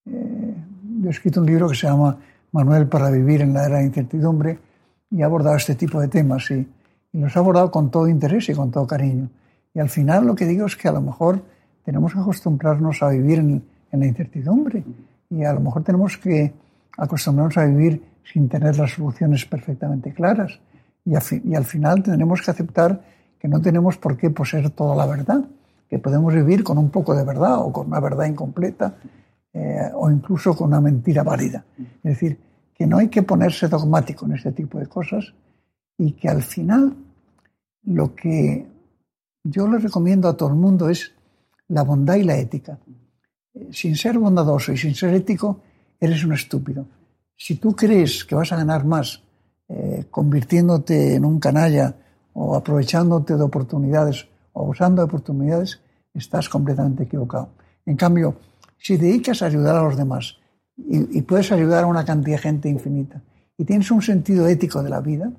Eh, 0.06 0.56
yo 1.02 1.08
he 1.08 1.12
escrito 1.12 1.40
un 1.40 1.48
libro 1.48 1.68
que 1.68 1.76
se 1.76 1.88
llama 1.88 2.18
Manuel 2.56 2.88
para 2.88 3.12
vivir 3.12 3.42
en 3.42 3.54
la 3.54 3.66
era 3.66 3.80
de 3.80 3.86
incertidumbre 3.86 4.58
y 5.12 5.20
he 5.20 5.24
abordado 5.26 5.58
este 5.58 5.76
tipo 5.76 6.00
de 6.00 6.08
temas 6.08 6.50
y, 6.52 6.66
y 7.12 7.20
los 7.20 7.36
he 7.36 7.40
abordado 7.40 7.70
con 7.70 7.92
todo 7.92 8.08
interés 8.08 8.48
y 8.48 8.54
con 8.54 8.72
todo 8.72 8.88
cariño. 8.88 9.30
Y 9.74 9.80
al 9.80 9.90
final 9.90 10.26
lo 10.26 10.36
que 10.36 10.46
digo 10.46 10.66
es 10.66 10.78
que 10.78 10.88
a 10.88 10.94
lo 10.94 11.02
mejor 11.02 11.44
tenemos 11.84 12.14
que 12.14 12.20
acostumbrarnos 12.20 13.04
a 13.04 13.10
vivir 13.10 13.40
en, 13.40 13.62
en 13.92 14.00
la 14.00 14.06
incertidumbre 14.06 14.86
y 15.30 15.44
a 15.44 15.52
lo 15.52 15.60
mejor 15.60 15.84
tenemos 15.84 16.18
que 16.18 16.54
acostumbrarnos 16.98 17.58
a 17.58 17.66
vivir 17.66 18.02
sin 18.24 18.48
tener 18.48 18.78
las 18.78 18.92
soluciones 18.92 19.46
perfectamente 19.46 20.14
claras. 20.14 20.58
Y, 21.04 21.12
y, 21.12 21.56
al 21.56 21.66
final 21.66 22.04
tendremos 22.04 22.42
que 22.42 22.52
aceptar 22.52 23.02
que 23.38 23.50
no 23.50 23.62
tenemos 23.62 23.98
por 23.98 24.16
qué 24.16 24.30
poseer 24.30 24.70
toda 24.70 24.96
la 24.96 25.06
verdad, 25.06 25.44
que 25.90 26.00
podemos 26.00 26.34
vivir 26.34 26.64
con 26.64 26.78
un 26.78 26.90
poco 26.90 27.14
de 27.14 27.26
verdad 27.26 27.60
o 27.60 27.74
con 27.74 27.88
una 27.88 28.00
verdad 28.00 28.26
incompleta 28.26 28.96
eh, 29.58 29.90
o 29.94 30.12
incluso 30.12 30.54
con 30.54 30.68
una 30.68 30.82
mentira 30.82 31.24
válida. 31.24 31.64
Es 31.80 32.04
decir, 32.04 32.38
que 32.74 32.86
no 32.86 32.98
hay 32.98 33.08
que 33.08 33.24
ponerse 33.24 33.70
dogmático 33.70 34.26
en 34.26 34.34
este 34.34 34.52
tipo 34.52 34.78
de 34.78 34.88
cosas 34.88 35.34
y 35.98 36.12
que 36.12 36.28
al 36.28 36.44
final 36.44 36.94
lo 37.84 38.14
que 38.14 38.68
yo 39.46 39.66
le 39.70 39.78
recomiendo 39.78 40.28
a 40.28 40.36
todo 40.36 40.50
el 40.50 40.56
mundo 40.56 40.90
es 40.90 41.14
la 41.70 41.84
bondad 41.84 42.16
y 42.16 42.24
la 42.24 42.38
ética. 42.38 42.78
Sin 43.72 43.96
ser 43.96 44.20
bondadoso 44.20 44.74
y 44.74 44.78
sin 44.78 44.94
ser 44.94 45.14
ético, 45.14 45.62
eres 46.02 46.26
un 46.26 46.34
estúpido. 46.34 46.86
Si 47.38 47.56
tú 47.56 47.74
crees 47.74 48.26
que 48.26 48.36
vas 48.36 48.52
a 48.52 48.58
ganar 48.58 48.84
más 48.84 49.24
eh, 49.70 50.04
convirtiéndote 50.12 51.16
en 51.16 51.24
un 51.24 51.40
canalla 51.40 51.96
o 52.34 52.58
aprovechándote 52.58 53.38
de 53.38 53.44
oportunidades 53.44 54.28
o 54.52 54.64
abusando 54.64 55.02
de 55.02 55.06
oportunidades, 55.06 55.80
estás 56.14 56.50
completamente 56.50 57.04
equivocado. 57.04 57.52
En 57.86 57.96
cambio, 57.96 58.36
si 58.86 59.00
te 59.00 59.06
dedicas 59.06 59.42
a 59.42 59.48
ayudar 59.48 59.78
a 59.78 59.82
los 59.82 59.98
demás 59.98 60.38
y, 60.78 61.20
puedes 61.24 61.52
ayudar 61.52 61.86
a 61.86 61.88
una 61.88 62.06
cantidad 62.06 62.36
de 62.36 62.42
gente 62.44 62.70
infinita 62.70 63.20
y 63.58 63.66
tienes 63.66 63.90
un 63.90 64.04
sentido 64.04 64.48
ético 64.48 64.84
de 64.84 64.92
la 64.92 65.02
vida, 65.02 65.32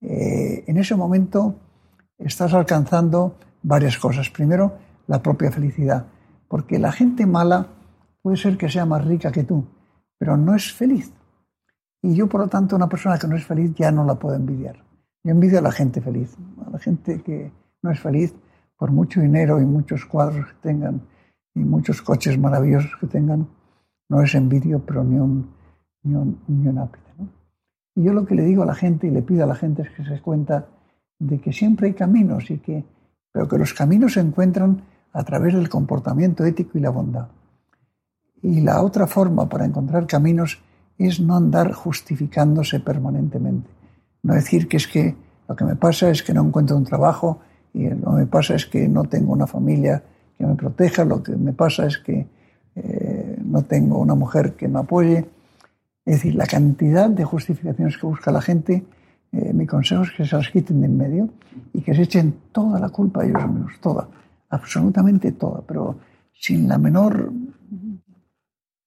eh, 0.00 0.64
en 0.66 0.76
ese 0.78 0.96
momento 0.96 1.54
estás 2.18 2.52
alcanzando 2.52 3.36
varias 3.62 3.96
cosas. 3.96 4.28
Primero, 4.28 4.76
la 5.06 5.22
propia 5.22 5.52
felicidad, 5.52 6.06
porque 6.48 6.80
la 6.80 6.90
gente 6.90 7.26
mala 7.26 7.68
puede 8.22 8.38
ser 8.38 8.56
que 8.56 8.68
sea 8.68 8.86
más 8.86 9.04
rica 9.04 9.30
que 9.30 9.44
tú, 9.44 9.64
pero 10.18 10.36
no 10.36 10.56
es 10.56 10.72
feliz. 10.72 11.12
Y 12.02 12.16
yo, 12.16 12.28
por 12.28 12.40
lo 12.40 12.48
tanto, 12.48 12.74
una 12.74 12.88
persona 12.88 13.18
que 13.20 13.28
no 13.28 13.36
es 13.36 13.44
feliz 13.44 13.72
ya 13.76 13.92
no 13.92 14.04
la 14.04 14.16
puedo 14.16 14.34
envidiar. 14.34 14.82
Yo 15.22 15.30
envidio 15.30 15.60
a 15.60 15.62
la 15.62 15.70
gente 15.70 16.00
feliz, 16.00 16.36
a 16.66 16.70
la 16.70 16.78
gente 16.80 17.22
que 17.22 17.52
no 17.82 17.92
es 17.92 18.00
feliz 18.00 18.34
por 18.76 18.90
mucho 18.90 19.20
dinero 19.20 19.60
y 19.60 19.64
muchos 19.64 20.04
cuadros 20.06 20.46
que 20.48 20.54
tengan 20.60 21.13
y 21.54 21.60
muchos 21.60 22.02
coches 22.02 22.38
maravillosos 22.38 22.92
que 23.00 23.06
tengan, 23.06 23.46
no 24.08 24.22
es 24.22 24.34
envidio, 24.34 24.80
pero 24.84 25.04
ni 25.04 25.18
un, 25.18 25.50
ni 26.02 26.14
un, 26.14 26.38
ni 26.48 26.68
un 26.68 26.78
ápice. 26.78 27.04
¿no? 27.18 27.28
Y 27.94 28.04
yo 28.04 28.12
lo 28.12 28.26
que 28.26 28.34
le 28.34 28.42
digo 28.42 28.62
a 28.62 28.66
la 28.66 28.74
gente 28.74 29.06
y 29.06 29.10
le 29.10 29.22
pido 29.22 29.44
a 29.44 29.46
la 29.46 29.54
gente 29.54 29.82
es 29.82 29.90
que 29.90 30.04
se 30.04 30.20
cuenta 30.20 30.66
de 31.18 31.40
que 31.40 31.52
siempre 31.52 31.88
hay 31.88 31.94
caminos, 31.94 32.50
y 32.50 32.58
que, 32.58 32.84
pero 33.32 33.48
que 33.48 33.58
los 33.58 33.72
caminos 33.72 34.14
se 34.14 34.20
encuentran 34.20 34.82
a 35.12 35.22
través 35.22 35.54
del 35.54 35.68
comportamiento 35.68 36.44
ético 36.44 36.76
y 36.76 36.80
la 36.80 36.90
bondad. 36.90 37.28
Y 38.42 38.60
la 38.60 38.82
otra 38.82 39.06
forma 39.06 39.48
para 39.48 39.64
encontrar 39.64 40.06
caminos 40.06 40.60
es 40.98 41.20
no 41.20 41.36
andar 41.36 41.72
justificándose 41.72 42.80
permanentemente. 42.80 43.70
No 44.22 44.34
decir 44.34 44.68
que 44.68 44.76
es 44.76 44.88
que 44.88 45.16
lo 45.48 45.56
que 45.56 45.64
me 45.64 45.76
pasa 45.76 46.10
es 46.10 46.22
que 46.22 46.34
no 46.34 46.42
encuentro 46.42 46.76
un 46.76 46.84
trabajo 46.84 47.40
y 47.72 47.88
lo 47.88 48.10
que 48.10 48.16
me 48.16 48.26
pasa 48.26 48.54
es 48.54 48.66
que 48.66 48.88
no 48.88 49.04
tengo 49.04 49.32
una 49.32 49.46
familia 49.46 50.02
que 50.36 50.46
me 50.46 50.54
proteja, 50.54 51.04
lo 51.04 51.22
que 51.22 51.36
me 51.36 51.52
pasa 51.52 51.86
es 51.86 51.98
que 51.98 52.26
eh, 52.76 53.38
no 53.44 53.62
tengo 53.62 53.98
una 53.98 54.14
mujer 54.14 54.54
que 54.54 54.68
me 54.68 54.80
apoye. 54.80 55.26
Es 56.04 56.16
decir, 56.16 56.34
la 56.34 56.46
cantidad 56.46 57.08
de 57.08 57.24
justificaciones 57.24 57.96
que 57.96 58.06
busca 58.06 58.30
la 58.30 58.42
gente, 58.42 58.84
eh, 59.32 59.52
mi 59.52 59.66
consejo 59.66 60.02
es 60.02 60.10
que 60.10 60.26
se 60.26 60.36
las 60.36 60.48
quiten 60.50 60.80
de 60.80 60.86
en 60.86 60.96
medio 60.96 61.28
y 61.72 61.80
que 61.80 61.94
se 61.94 62.02
echen 62.02 62.34
toda 62.52 62.78
la 62.78 62.88
culpa 62.88 63.22
a 63.22 63.24
ellos 63.24 63.46
mismos, 63.48 63.72
toda, 63.80 64.08
absolutamente 64.50 65.32
toda, 65.32 65.62
pero 65.62 65.98
sin 66.32 66.68
la 66.68 66.78
menor 66.78 67.32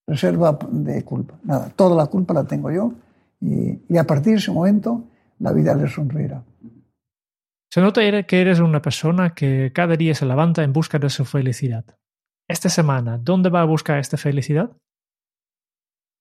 reserva 0.05 0.57
de 0.71 1.03
culpa. 1.03 1.35
Nada, 1.43 1.69
toda 1.75 1.95
la 1.95 2.05
culpa 2.07 2.33
la 2.33 2.45
tengo 2.45 2.71
yo 2.71 2.93
y, 3.41 3.97
a 3.97 4.05
partir 4.05 4.33
de 4.33 4.39
ese 4.39 4.51
momento 4.51 5.03
la 5.39 5.51
vida 5.51 5.75
le 5.75 5.87
sonreirá. 5.87 6.43
Se 7.69 7.81
nota 7.81 8.01
que 8.23 8.41
eres 8.41 8.59
una 8.59 8.81
persona 8.81 9.33
que 9.33 9.71
cada 9.73 9.95
día 9.97 10.15
se 10.15 10.25
levanta 10.25 10.63
en 10.63 10.71
busca 10.71 10.99
de 10.99 11.09
su 11.09 11.25
felicidad. 11.25 11.85
Esta 12.47 12.69
semana, 12.69 13.17
¿dónde 13.17 13.49
va 13.49 13.61
a 13.61 13.65
buscar 13.65 13.99
esta 13.99 14.15
felicidad? 14.15 14.71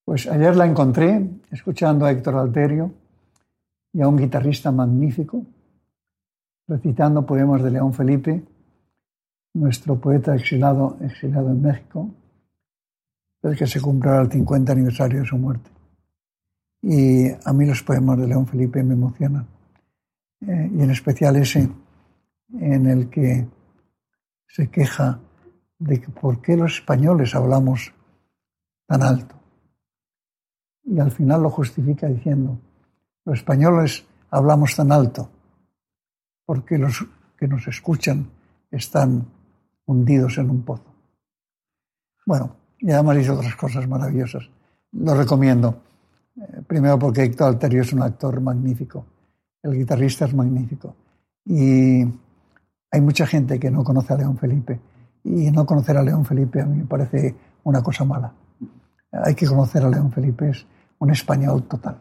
Pues 0.04 0.26
ayer 0.26 0.56
la 0.56 0.66
encontré 0.66 1.24
escuchando 1.52 2.04
a 2.04 2.10
Héctor 2.10 2.36
Alterio 2.36 2.92
y 3.92 4.02
a 4.02 4.08
un 4.08 4.16
guitarrista 4.16 4.72
magnífico, 4.72 5.44
recitando 6.66 7.24
poemas 7.24 7.62
de 7.62 7.70
León 7.70 7.94
Felipe, 7.94 8.42
nuestro 9.54 10.00
poeta 10.00 10.34
exilado, 10.34 10.98
exilado 11.00 11.50
en 11.50 11.62
México, 11.62 12.10
del 13.42 13.56
que 13.56 13.66
se 13.66 13.80
cumplirá 13.80 14.20
el 14.20 14.30
50 14.30 14.72
aniversario 14.72 15.20
de 15.20 15.26
su 15.26 15.38
muerte. 15.38 15.70
Y 16.82 17.28
a 17.44 17.52
mí 17.52 17.66
los 17.66 17.82
poemas 17.82 18.18
de 18.18 18.26
León 18.26 18.46
Felipe 18.46 18.82
me 18.82 18.94
emocionan. 18.94 19.55
Eh, 20.40 20.70
y 20.74 20.82
en 20.82 20.90
especial 20.90 21.36
ese 21.36 21.68
en 22.52 22.86
el 22.86 23.08
que 23.08 23.46
se 24.46 24.70
queja 24.70 25.18
de 25.78 26.00
que 26.00 26.08
por 26.08 26.40
qué 26.40 26.56
los 26.56 26.76
españoles 26.76 27.34
hablamos 27.34 27.92
tan 28.86 29.02
alto. 29.02 29.34
Y 30.84 30.98
al 31.00 31.10
final 31.10 31.42
lo 31.42 31.50
justifica 31.50 32.06
diciendo, 32.06 32.58
los 33.24 33.38
españoles 33.38 34.06
hablamos 34.30 34.76
tan 34.76 34.92
alto 34.92 35.30
porque 36.46 36.78
los 36.78 37.04
que 37.36 37.48
nos 37.48 37.66
escuchan 37.66 38.30
están 38.70 39.26
hundidos 39.84 40.38
en 40.38 40.50
un 40.50 40.62
pozo. 40.62 40.94
Bueno, 42.24 42.56
y 42.78 42.90
además 42.90 43.18
hizo 43.18 43.34
otras 43.34 43.56
cosas 43.56 43.86
maravillosas. 43.88 44.48
Lo 44.92 45.14
recomiendo. 45.14 45.82
Eh, 46.36 46.62
primero 46.66 46.98
porque 46.98 47.24
Héctor 47.24 47.48
Alterio 47.48 47.82
es 47.82 47.92
un 47.92 48.02
actor 48.02 48.40
magnífico. 48.40 49.04
El 49.66 49.76
guitarrista 49.76 50.26
es 50.26 50.34
magnífico. 50.34 50.94
Y 51.44 52.04
hay 52.90 53.00
mucha 53.00 53.26
gente 53.26 53.58
que 53.58 53.70
no 53.70 53.82
conoce 53.82 54.14
a 54.14 54.16
León 54.16 54.38
Felipe. 54.38 54.80
Y 55.24 55.50
no 55.50 55.66
conocer 55.66 55.96
a 55.96 56.02
León 56.02 56.24
Felipe 56.24 56.60
a 56.60 56.66
mí 56.66 56.78
me 56.78 56.84
parece 56.84 57.34
una 57.64 57.82
cosa 57.82 58.04
mala. 58.04 58.32
Hay 59.10 59.34
que 59.34 59.46
conocer 59.46 59.82
a 59.82 59.90
León 59.90 60.12
Felipe, 60.12 60.50
es 60.50 60.66
un 60.98 61.10
español 61.10 61.64
total. 61.64 62.00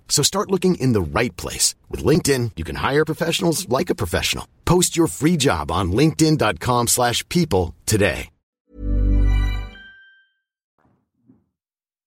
So 0.11 0.21
start 0.23 0.51
looking 0.51 0.75
in 0.75 0.93
the 0.93 1.01
right 1.01 1.35
place. 1.35 1.73
With 1.89 2.03
LinkedIn, 2.03 2.51
you 2.57 2.65
can 2.65 2.75
hire 2.75 3.05
professionals 3.05 3.67
like 3.69 3.89
a 3.89 3.95
professional. 3.95 4.45
Post 4.65 4.95
your 4.95 5.07
free 5.07 5.37
job 5.37 5.71
on 5.71 5.91
linkedin.com 5.93 6.87
slash 6.87 7.27
people 7.29 7.73
today. 7.85 8.27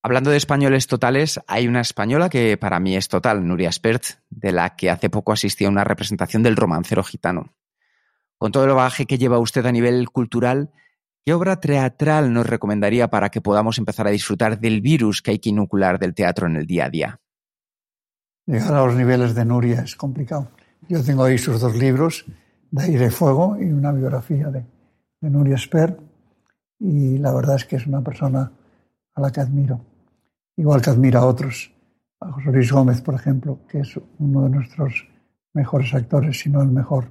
Hablando 0.06 0.30
de 0.30 0.36
españoles 0.36 0.86
totales, 0.86 1.40
hay 1.46 1.66
una 1.66 1.80
española 1.80 2.28
que 2.28 2.58
para 2.58 2.78
mí 2.78 2.94
es 2.94 3.08
total, 3.08 3.48
Nuria 3.48 3.72
Spert, 3.72 4.04
de 4.28 4.52
la 4.52 4.76
que 4.76 4.90
hace 4.90 5.08
poco 5.08 5.32
asistí 5.32 5.64
a 5.64 5.70
una 5.70 5.82
representación 5.82 6.42
del 6.42 6.56
romancero 6.56 7.02
gitano. 7.02 7.54
Con 8.36 8.52
todo 8.52 8.64
el 8.64 8.72
bagaje 8.72 9.06
que 9.06 9.16
lleva 9.16 9.38
usted 9.38 9.64
a 9.64 9.72
nivel 9.72 10.10
cultural, 10.10 10.70
¿Qué 11.26 11.32
obra 11.32 11.58
teatral 11.58 12.34
nos 12.34 12.46
recomendaría 12.46 13.08
para 13.08 13.30
que 13.30 13.40
podamos 13.40 13.78
empezar 13.78 14.06
a 14.06 14.10
disfrutar 14.10 14.60
del 14.60 14.82
virus 14.82 15.22
que 15.22 15.30
hay 15.30 15.38
que 15.38 15.48
inocular 15.48 15.98
del 15.98 16.12
teatro 16.12 16.46
en 16.46 16.56
el 16.56 16.66
día 16.66 16.84
a 16.84 16.90
día? 16.90 17.20
Llegar 18.46 18.74
a 18.74 18.84
los 18.84 18.94
niveles 18.94 19.34
de 19.34 19.44
Nuria 19.44 19.80
es 19.80 19.96
complicado. 19.96 20.48
Yo 20.88 21.02
tengo 21.02 21.24
ahí 21.24 21.38
sus 21.38 21.60
dos 21.60 21.74
libros, 21.74 22.26
de 22.70 22.82
Aire 22.82 23.06
y 23.06 23.10
Fuego 23.10 23.56
y 23.58 23.64
una 23.72 23.90
biografía 23.90 24.50
de, 24.50 24.64
Nuria 25.22 25.56
Spert, 25.56 25.98
y 26.78 27.16
la 27.16 27.32
verdad 27.32 27.56
es 27.56 27.64
que 27.64 27.76
es 27.76 27.86
una 27.86 28.02
persona 28.02 28.52
a 29.14 29.20
la 29.22 29.32
que 29.32 29.40
admiro, 29.40 29.80
igual 30.56 30.82
que 30.82 30.90
admiro 30.90 31.20
a 31.20 31.26
otros, 31.26 31.72
a 32.20 32.30
José 32.30 32.52
Luis 32.52 32.70
Gómez, 32.70 33.00
por 33.00 33.14
ejemplo, 33.14 33.60
que 33.66 33.80
es 33.80 33.98
uno 34.18 34.42
de 34.42 34.50
nuestros 34.50 35.08
mejores 35.54 35.94
actores, 35.94 36.38
si 36.38 36.50
no 36.50 36.60
el 36.60 36.68
mejor. 36.68 37.06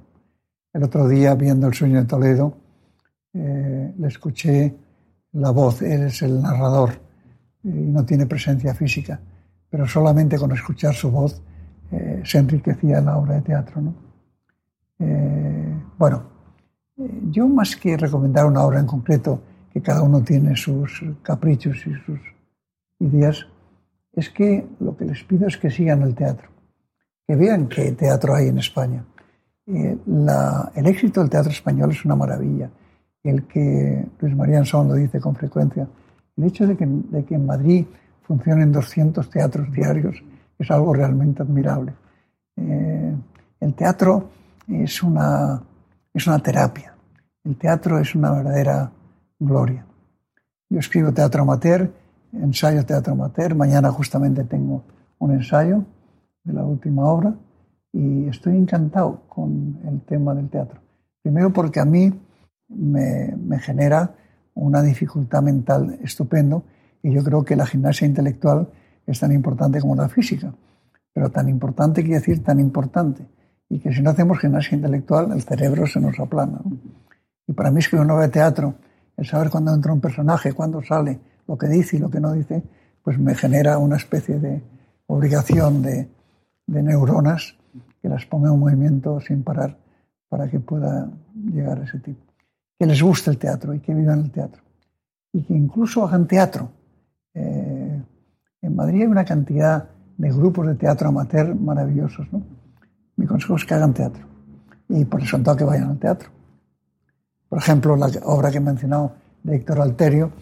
El 0.72 0.84
otro 0.84 1.08
día, 1.08 1.34
viendo 1.34 1.66
El 1.66 1.74
sueño 1.74 2.00
de 2.00 2.06
Toledo, 2.06 2.56
eh, 3.32 3.92
le 3.98 4.06
escuché 4.06 4.72
la 5.32 5.50
voz, 5.50 5.82
él 5.82 6.04
es 6.04 6.22
el 6.22 6.40
narrador 6.40 6.90
y 7.64 7.68
no 7.68 8.04
tiene 8.04 8.26
presencia 8.26 8.74
física, 8.74 9.18
pero 9.74 9.88
solamente 9.88 10.38
con 10.38 10.52
escuchar 10.52 10.94
su 10.94 11.10
voz 11.10 11.42
eh, 11.90 12.22
se 12.24 12.38
enriquecía 12.38 13.00
la 13.00 13.18
obra 13.18 13.34
de 13.34 13.40
teatro. 13.40 13.80
¿no? 13.80 13.92
Eh, 15.00 15.74
bueno, 15.98 16.22
yo 17.28 17.48
más 17.48 17.74
que 17.74 17.96
recomendar 17.96 18.46
una 18.46 18.62
obra 18.62 18.78
en 18.78 18.86
concreto, 18.86 19.42
que 19.72 19.82
cada 19.82 20.02
uno 20.02 20.22
tiene 20.22 20.54
sus 20.54 21.02
caprichos 21.22 21.84
y 21.88 21.94
sus 22.06 22.20
ideas, 23.00 23.48
es 24.12 24.30
que 24.30 24.64
lo 24.78 24.96
que 24.96 25.06
les 25.06 25.24
pido 25.24 25.48
es 25.48 25.56
que 25.56 25.72
sigan 25.72 26.02
el 26.02 26.14
teatro, 26.14 26.50
que 27.26 27.34
vean 27.34 27.66
qué 27.66 27.90
teatro 27.90 28.32
hay 28.36 28.46
en 28.46 28.58
España. 28.58 29.04
el 29.66 30.86
éxito 30.86 31.20
del 31.20 31.30
teatro 31.30 31.50
español 31.50 31.90
es 31.90 32.04
una 32.04 32.14
maravilla 32.14 32.70
el 33.24 33.48
que 33.48 34.06
Luis 34.20 34.36
María 34.36 34.58
Ansón 34.58 34.86
lo 34.86 34.94
dice 34.94 35.18
con 35.18 35.34
frecuencia, 35.34 35.88
el 36.36 36.44
hecho 36.44 36.64
de 36.64 36.76
que, 36.76 36.86
de 36.86 37.24
que 37.24 37.34
en 37.34 37.46
Madrid 37.46 37.86
funcionen 38.24 38.72
200 38.72 39.30
teatros 39.30 39.70
diarios 39.72 40.22
es 40.58 40.70
algo 40.70 40.94
realmente 40.94 41.42
admirable. 41.42 41.94
Eh, 42.56 43.14
el 43.60 43.74
teatro 43.74 44.30
es 44.68 45.02
una, 45.02 45.62
es 46.12 46.26
una 46.26 46.38
terapia, 46.38 46.94
el 47.44 47.56
teatro 47.56 47.98
es 47.98 48.14
una 48.14 48.32
verdadera 48.32 48.90
gloria. 49.38 49.84
Yo 50.70 50.78
escribo 50.78 51.12
teatro 51.12 51.42
amateur, 51.42 51.90
ensayo 52.32 52.84
teatro 52.84 53.12
amateur, 53.12 53.54
mañana 53.54 53.90
justamente 53.90 54.44
tengo 54.44 54.82
un 55.18 55.32
ensayo 55.32 55.84
de 56.42 56.52
la 56.52 56.64
última 56.64 57.04
obra 57.04 57.34
y 57.92 58.26
estoy 58.28 58.56
encantado 58.56 59.22
con 59.28 59.78
el 59.86 60.00
tema 60.02 60.34
del 60.34 60.48
teatro. 60.48 60.80
Primero 61.22 61.52
porque 61.52 61.80
a 61.80 61.84
mí 61.84 62.12
me, 62.68 63.58
genera 63.60 64.14
una 64.54 64.82
dificultad 64.82 65.42
mental 65.42 65.98
estupendo 66.02 66.64
y 67.04 67.12
yo 67.12 67.22
creo 67.22 67.44
que 67.44 67.54
la 67.54 67.66
gimnasia 67.66 68.06
intelectual 68.06 68.68
es 69.06 69.20
tan 69.20 69.30
importante 69.30 69.80
como 69.80 69.94
la 69.94 70.08
física. 70.08 70.52
Pero 71.12 71.30
tan 71.30 71.48
importante 71.48 72.02
quiere 72.02 72.18
decir 72.18 72.42
tan 72.42 72.58
importante. 72.58 73.24
Y 73.68 73.78
que 73.78 73.92
si 73.92 74.02
no 74.02 74.10
hacemos 74.10 74.40
gimnasia 74.40 74.74
intelectual, 74.74 75.30
el 75.32 75.42
cerebro 75.42 75.86
se 75.86 76.00
nos 76.00 76.18
aplana. 76.18 76.60
Y 77.46 77.52
para 77.52 77.70
mí 77.70 77.78
escribir 77.78 78.04
una 78.04 78.14
obra 78.14 78.24
de 78.24 78.32
teatro, 78.32 78.74
el 79.16 79.26
saber 79.26 79.50
cuándo 79.50 79.72
entra 79.72 79.92
un 79.92 80.00
personaje, 80.00 80.52
cuándo 80.52 80.82
sale, 80.82 81.20
lo 81.46 81.56
que 81.56 81.68
dice 81.68 81.96
y 81.96 82.00
lo 82.00 82.10
que 82.10 82.20
no 82.20 82.32
dice, 82.32 82.62
pues 83.02 83.18
me 83.18 83.34
genera 83.34 83.78
una 83.78 83.96
especie 83.96 84.40
de 84.40 84.62
obligación 85.06 85.82
de, 85.82 86.08
neuronas 86.66 87.54
que 88.00 88.08
las 88.08 88.24
ponga 88.24 88.50
en 88.50 88.58
movimiento 88.58 89.20
sin 89.20 89.44
parar 89.44 89.76
para 90.28 90.48
que 90.48 90.58
pueda 90.58 91.08
llegar 91.34 91.78
a 91.80 91.84
ese 91.84 91.98
tipo 91.98 92.24
que 92.78 92.86
les 92.86 93.02
guste 93.02 93.30
el 93.30 93.38
teatro 93.38 93.74
y 93.74 93.80
que 93.80 93.94
vivan 93.94 94.20
el 94.20 94.30
teatro. 94.30 94.62
Y 95.32 95.42
que 95.42 95.54
incluso 95.54 96.04
hagan 96.04 96.26
teatro. 96.26 96.70
Eh, 97.34 98.02
en 98.62 98.76
Madrid 98.76 99.02
hay 99.02 99.06
una 99.06 99.24
cantidad 99.24 99.88
de 100.16 100.30
grupos 100.30 100.66
de 100.66 100.74
teatro 100.74 101.08
amateur 101.08 101.54
maravillosos. 101.54 102.26
¿no? 102.32 102.42
Mi 103.16 103.26
consejo 103.26 103.56
es 103.56 103.64
que 103.64 103.74
hagan 103.74 103.92
teatro. 103.92 104.24
Y 104.88 105.04
por 105.04 105.22
eso 105.22 105.38
que 105.56 105.64
vayan 105.64 105.90
al 105.90 105.98
teatro. 105.98 106.30
Por 107.48 107.58
ejemplo, 107.58 107.96
la 107.96 108.08
obra 108.24 108.50
que 108.50 108.58
he 108.58 108.60
mencionado 108.60 109.12
de 109.42 109.56
Héctor 109.56 109.80
Alterio. 109.80 110.32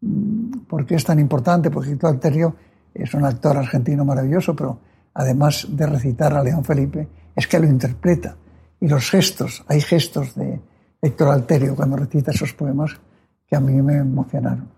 Mm, 0.00 0.60
¿Por 0.68 0.86
qué 0.86 0.96
es 0.96 1.04
tan 1.04 1.18
importante? 1.18 1.70
Porque 1.70 1.92
Héctor 1.92 2.10
Alterio 2.10 2.56
es 2.92 3.12
un 3.14 3.24
actor 3.24 3.56
argentino 3.56 4.04
maravilloso, 4.04 4.54
pero 4.54 4.78
además 5.14 5.66
de 5.70 5.86
recitar 5.86 6.34
a 6.34 6.42
León 6.42 6.64
Felipe, 6.64 7.08
es 7.34 7.46
que 7.46 7.58
lo 7.58 7.66
interpreta. 7.66 8.36
Y 8.80 8.88
los 8.88 9.10
gestos, 9.10 9.64
hay 9.68 9.80
gestos 9.80 10.34
de, 10.34 10.60
Héctor 11.04 11.28
Alterio 11.28 11.76
cuando 11.76 11.96
recita 11.96 12.30
esos 12.30 12.54
poemas 12.54 12.98
que 13.46 13.54
a 13.54 13.60
mí 13.60 13.82
me 13.82 13.96
emocionaron. 13.96 14.70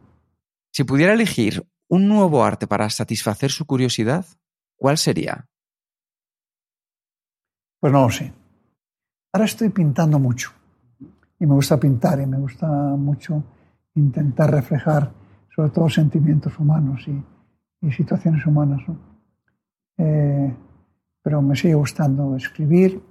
Si 0.77 0.85
pudiera 0.85 1.15
elegir 1.15 1.67
un 1.89 2.07
nuevo 2.07 2.45
arte 2.45 2.67
para 2.67 2.91
satisfacer 2.91 3.51
su 3.51 3.65
curiosidad, 3.65 4.27
¿cuál 4.77 4.99
sería? 4.99 5.49
Pues 7.81 7.91
no 7.95 8.03
lo 8.03 8.11
sé. 8.11 8.31
Ahora 9.33 9.47
estoy 9.47 9.71
pintando 9.71 10.19
mucho 10.19 10.53
y 11.41 11.47
me 11.47 11.55
gusta 11.55 11.81
pintar 11.81 12.21
y 12.21 12.27
me 12.27 12.37
gusta 12.37 12.67
mucho 12.69 13.43
intentar 13.95 14.51
reflejar 14.51 15.15
sobre 15.49 15.71
todo 15.71 15.89
sentimientos 15.89 16.59
humanos 16.59 17.09
y, 17.09 17.25
situaciones 17.93 18.45
humanas. 18.45 18.83
Eh, 19.97 20.55
pero 21.23 21.41
me 21.41 21.57
sigue 21.57 21.73
gustando 21.73 22.37
escribir. 22.37 23.03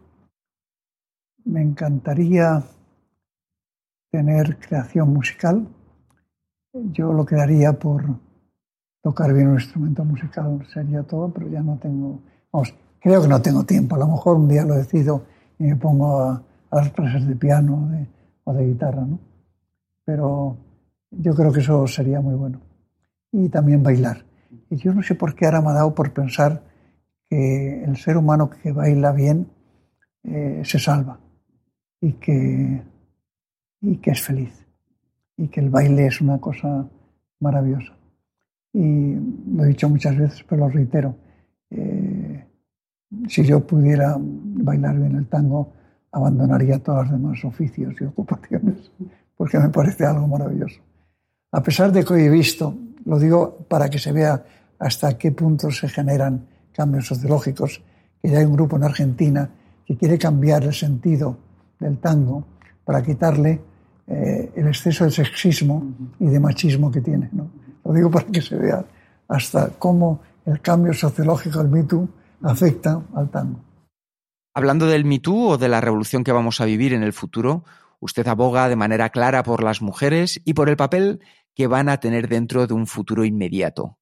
Me 1.46 1.64
encantaría 1.64 2.64
tener 4.12 4.60
creación 4.60 5.12
musical. 5.12 5.68
Yo 6.92 7.14
lo 7.14 7.26
quedaría 7.26 7.72
por 7.72 8.04
tocar 9.02 9.34
bien 9.34 9.48
un 9.48 9.54
instrumento 9.54 10.04
musical, 10.04 10.66
sería 10.74 11.04
todo, 11.04 11.32
pero 11.32 11.48
ya 11.48 11.62
no 11.62 11.78
tengo, 11.78 12.20
vamos, 12.52 12.76
creo 13.00 13.22
que 13.22 13.30
no 13.30 13.42
tengo 13.42 13.64
tiempo. 13.64 13.96
A 13.96 14.00
lo 14.00 14.08
mejor 14.08 14.36
un 14.36 14.50
día 14.50 14.66
lo 14.66 14.76
decido 14.76 15.24
y 15.58 15.64
me 15.64 15.76
pongo 15.78 16.20
a, 16.20 16.44
las 16.72 16.92
clases 16.92 17.26
de 17.26 17.36
piano 17.36 17.90
o 18.44 18.54
de 18.54 18.66
guitarra, 18.66 19.06
¿no? 19.06 19.20
Pero 20.04 20.58
yo 21.12 21.34
creo 21.34 21.54
que 21.54 21.62
eso 21.62 21.88
sería 21.88 22.20
muy 22.20 22.36
bueno. 22.36 22.60
Y 23.32 23.48
también 23.48 23.82
bailar. 23.82 24.26
Y 24.70 24.76
yo 24.76 24.94
no 24.94 25.02
sé 25.02 25.16
por 25.16 25.34
qué 25.34 25.46
ahora 25.46 25.62
me 25.62 25.70
ha 25.70 25.74
dado 25.74 25.96
por 25.96 26.12
pensar 26.12 26.62
que 27.30 27.86
el 27.86 27.96
ser 27.96 28.18
humano 28.18 28.50
que 28.50 28.74
baila 28.74 29.14
bien 29.14 29.48
eh, 30.24 30.62
se 30.66 30.80
salva 30.80 31.20
y 32.02 32.14
que 32.14 32.84
y 33.82 33.98
que 33.98 34.12
es 34.12 34.22
feliz 34.22 34.65
y 35.38 35.48
que 35.48 35.60
el 35.60 35.70
baile 35.70 36.08
es 36.08 36.22
una 36.22 36.40
cosa 36.40 36.88
maravillosa. 37.40 37.94
Y 38.74 39.16
lo 39.56 39.64
he 39.64 39.68
dicho 39.70 39.90
muchas 39.90 40.18
veces, 40.18 40.44
pero 40.48 40.68
lo 40.68 40.70
reitero. 40.70 41.16
Eh, 41.70 42.46
si 43.28 43.44
yo 43.44 43.66
pudiera 43.66 44.16
bailar 44.20 44.98
bien 44.98 45.16
el 45.16 45.28
tango, 45.28 45.74
abandonaría 46.12 46.80
todos 46.80 47.04
los 47.04 47.12
demás 47.12 47.44
oficios 47.46 47.94
y 48.00 48.06
ocupaciones, 48.06 48.92
porque 49.38 49.60
me 49.60 49.70
parece 49.70 50.06
algo 50.06 50.28
maravilloso. 50.28 50.82
A 51.52 51.62
pesar 51.62 51.92
de 51.92 52.04
que 52.04 52.14
hoy 52.14 52.24
he 52.24 52.30
visto, 52.30 52.76
lo 53.06 53.20
digo 53.20 53.66
para 53.70 53.90
que 53.90 54.00
se 54.00 54.12
vea 54.12 54.44
hasta 54.80 55.18
qué 55.18 55.32
punto 55.32 55.72
se 55.72 55.88
generan 55.88 56.46
cambios 56.74 57.08
sociológicos, 57.08 57.82
que 58.22 58.30
ya 58.30 58.40
hay 58.40 58.46
un 58.46 58.54
grupo 58.54 58.76
en 58.76 58.84
Argentina 58.84 59.50
que 59.86 59.96
quiere 59.96 60.18
cambiar 60.18 60.64
el 60.64 60.74
sentido 60.74 61.38
del 61.80 61.98
tango 62.00 62.46
para 62.84 63.02
quitarle 63.04 63.62
eh, 64.08 64.52
el 64.56 64.68
exceso 64.68 65.06
de 65.06 65.12
sexismo 65.12 65.94
y 66.20 66.28
de 66.28 66.40
machismo 66.40 66.92
que 66.92 67.02
tiene. 67.02 67.30
¿no? 67.32 67.50
Lo 67.84 67.94
digo 67.94 68.12
para 68.12 68.26
que 68.28 68.42
se 68.42 68.56
vea 68.56 68.86
hasta 69.28 69.70
cómo 69.80 70.22
el 70.46 70.62
cambio 70.62 70.94
sociológico 70.94 71.64
del 71.64 71.70
Me 71.70 72.52
afecta 72.52 73.02
al 73.16 73.30
tango. 73.30 73.60
Hablando 74.54 74.86
del 74.86 75.06
Me 75.06 75.20
o 75.26 75.58
de 75.58 75.70
la 75.70 75.82
revolución 75.82 76.24
que 76.24 76.32
vamos 76.32 76.62
a 76.62 76.66
vivir 76.66 76.94
en 76.94 77.04
el 77.04 77.14
futuro, 77.14 77.64
usted 78.00 78.28
aboga 78.28 78.70
de 78.70 78.76
manera 78.76 79.10
clara 79.10 79.44
por 79.44 79.64
las 79.64 79.82
mujeres 79.82 80.42
y 80.46 80.54
por 80.54 80.70
el 80.70 80.78
papel 80.78 81.22
que 81.56 81.68
van 81.68 81.90
a 81.90 82.00
tener 82.00 82.28
dentro 82.28 82.68
de 82.68 82.74
un 82.74 82.88
futuro 82.88 83.26
inmediato. 83.26 83.98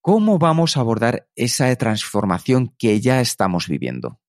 ¿Cómo 0.00 0.38
vamos 0.38 0.76
a 0.76 0.80
abordar 0.80 1.26
esa 1.34 1.74
transformación 1.76 2.74
que 2.78 3.00
ya 3.00 3.20
estamos 3.20 3.66
viviendo? 3.66 4.20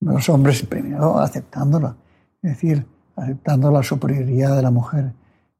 Los 0.00 0.28
hombres 0.28 0.62
primero 0.62 1.18
aceptándola, 1.18 1.96
es 2.42 2.50
decir, 2.50 2.86
aceptando 3.18 3.70
la 3.70 3.82
superioridad 3.82 4.56
de 4.56 4.62
la 4.62 4.70
mujer 4.70 5.12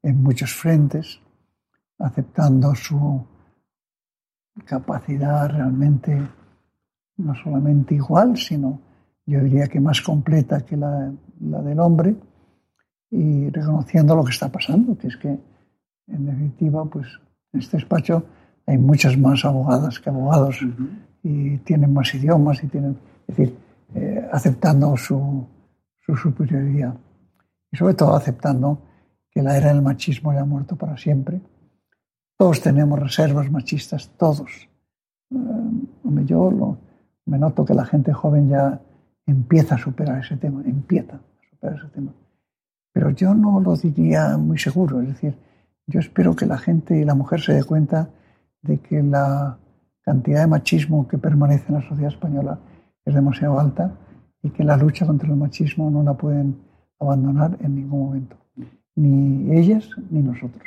en 0.03 0.23
muchos 0.23 0.55
frentes, 0.55 1.21
aceptando 1.99 2.75
su 2.75 3.25
capacidad 4.65 5.49
realmente 5.49 6.29
no 7.17 7.35
solamente 7.35 7.95
igual, 7.95 8.37
sino 8.37 8.81
yo 9.27 9.41
diría 9.41 9.67
que 9.67 9.81
más 9.81 10.01
completa 10.01 10.65
que 10.65 10.77
la, 10.77 11.13
del 11.39 11.81
hombre, 11.81 12.15
y 13.11 13.49
reconociendo 13.51 14.15
lo 14.15 14.25
que 14.25 14.31
está 14.31 14.51
pasando, 14.51 14.97
que 14.97 15.09
es 15.09 15.17
que, 15.17 15.29
en 15.29 16.27
definitiva, 16.27 16.85
pues 16.85 17.09
en 17.53 17.61
este 17.61 17.79
despacho 17.79 18.25
hay 18.67 18.79
muchas 18.79 19.17
más 19.19 19.45
abogadas 19.45 19.99
que 19.99 20.11
abogados 20.11 20.61
y 21.23 21.59
tienen 21.59 21.93
más 21.93 22.15
idiomas 22.15 22.63
y 22.63 22.69
tienen, 22.69 22.97
es 23.27 23.37
decir, 23.37 23.59
eh, 23.95 24.29
aceptando 24.31 24.97
su, 24.97 25.47
su 26.01 26.17
superioridad 26.17 26.95
y 27.71 27.77
sobre 27.77 27.95
todo 27.95 28.15
aceptando 28.15 28.83
que 29.31 29.43
la 29.43 29.57
era 29.57 29.69
del 29.69 29.83
machismo 29.83 30.33
ya 30.33 30.41
ha 30.41 30.45
muerto 30.45 30.77
para 30.77 30.97
siempre. 30.97 31.41
Todos 32.37 32.61
tenemos 32.61 32.99
reservas 32.99 33.51
machistas, 33.51 34.11
todos. 34.17 34.69
Eh, 35.31 36.25
yo 36.25 36.51
lo, 36.51 36.79
me 37.27 37.39
noto 37.39 37.65
que 37.65 37.75
la 37.75 37.85
gente 37.85 38.13
joven 38.13 38.49
ya 38.49 38.81
empieza 39.27 39.75
a 39.75 39.79
superar 39.79 40.25
ese 40.25 40.37
tema, 40.37 40.63
empieza 40.65 41.17
a 41.17 41.51
superar 41.51 41.79
ese 41.79 41.89
tema. 41.89 42.13
Pero 42.93 43.11
yo 43.11 43.35
no 43.35 43.61
lo 43.61 43.77
diría 43.77 44.37
muy 44.39 44.59
seguro, 44.59 45.01
es 45.03 45.09
decir, 45.09 45.37
yo 45.87 46.01
espero 46.01 46.35
que 46.35 46.47
la 46.47 46.59
gente 46.59 46.99
y 46.99 47.05
la 47.05 47.15
mujer 47.15 47.41
se 47.41 47.53
dé 47.53 47.65
cuenta 47.65 48.11
de 48.63 48.79
que 48.79 49.03
la 49.03 49.59
cantidad 50.03 50.41
de 50.41 50.47
machismo 50.47 51.07
que 51.07 51.19
permanece 51.19 51.67
en 51.69 51.75
la 51.75 51.89
sociedad 51.89 52.13
española 52.13 52.59
es 53.05 53.15
demasiado 53.15 53.59
alta 53.61 53.93
y 54.43 54.51
que 54.51 54.65
la 54.65 54.77
lucha 54.77 55.07
contra 55.07 55.29
el 55.29 55.37
machismo 55.37 55.91
no 55.91 56.03
la 56.03 56.15
pueden 56.15 56.68
abandonar 57.01 57.57
en 57.61 57.75
ningún 57.77 58.01
momento, 58.07 58.37
ni 58.95 59.57
ellas 59.57 59.89
ni 60.11 60.21
nosotros. 60.21 60.65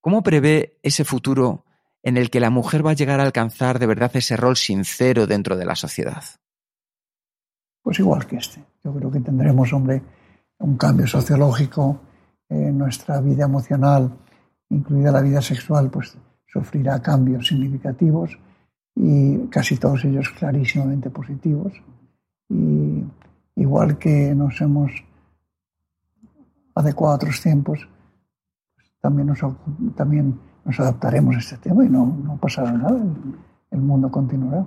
¿Cómo 0.00 0.22
prevé 0.22 0.78
ese 0.82 1.04
futuro 1.04 1.64
en 2.02 2.16
el 2.16 2.30
que 2.30 2.40
la 2.40 2.50
mujer 2.50 2.84
va 2.84 2.92
a 2.92 2.94
llegar 2.94 3.20
a 3.20 3.24
alcanzar 3.24 3.78
de 3.78 3.86
verdad 3.86 4.10
ese 4.14 4.36
rol 4.36 4.56
sincero 4.56 5.26
dentro 5.26 5.56
de 5.56 5.66
la 5.66 5.76
sociedad? 5.76 6.24
Pues 7.82 7.98
igual 7.98 8.26
que 8.26 8.36
este. 8.36 8.64
Yo 8.82 8.94
creo 8.94 9.10
que 9.10 9.20
tendremos, 9.20 9.72
hombre, 9.72 10.02
un 10.58 10.76
cambio 10.76 11.06
sociológico 11.06 12.00
en 12.48 12.76
nuestra 12.78 13.20
vida 13.20 13.44
emocional, 13.44 14.10
incluida 14.70 15.12
la 15.12 15.20
vida 15.20 15.40
sexual, 15.42 15.90
pues 15.90 16.16
sufrirá 16.46 17.00
cambios 17.00 17.46
significativos 17.46 18.38
y 18.96 19.46
casi 19.48 19.76
todos 19.76 20.04
ellos 20.04 20.30
clarísimamente 20.30 21.10
positivos. 21.10 21.72
Y 22.48 23.04
igual 23.56 23.98
que 23.98 24.34
nos 24.34 24.60
hemos 24.60 24.90
adecuado 26.80 27.12
a 27.12 27.16
otros 27.16 27.40
tiempos, 27.40 27.88
también 29.00 29.28
nos, 29.28 29.40
también 29.94 30.38
nos 30.64 30.78
adaptaremos 30.78 31.36
a 31.36 31.38
este 31.38 31.56
tema 31.56 31.84
y 31.84 31.88
no, 31.88 32.04
no 32.06 32.36
pasará 32.36 32.72
nada, 32.72 33.00
el, 33.70 33.80
mundo 33.80 34.10
continuará. 34.10 34.66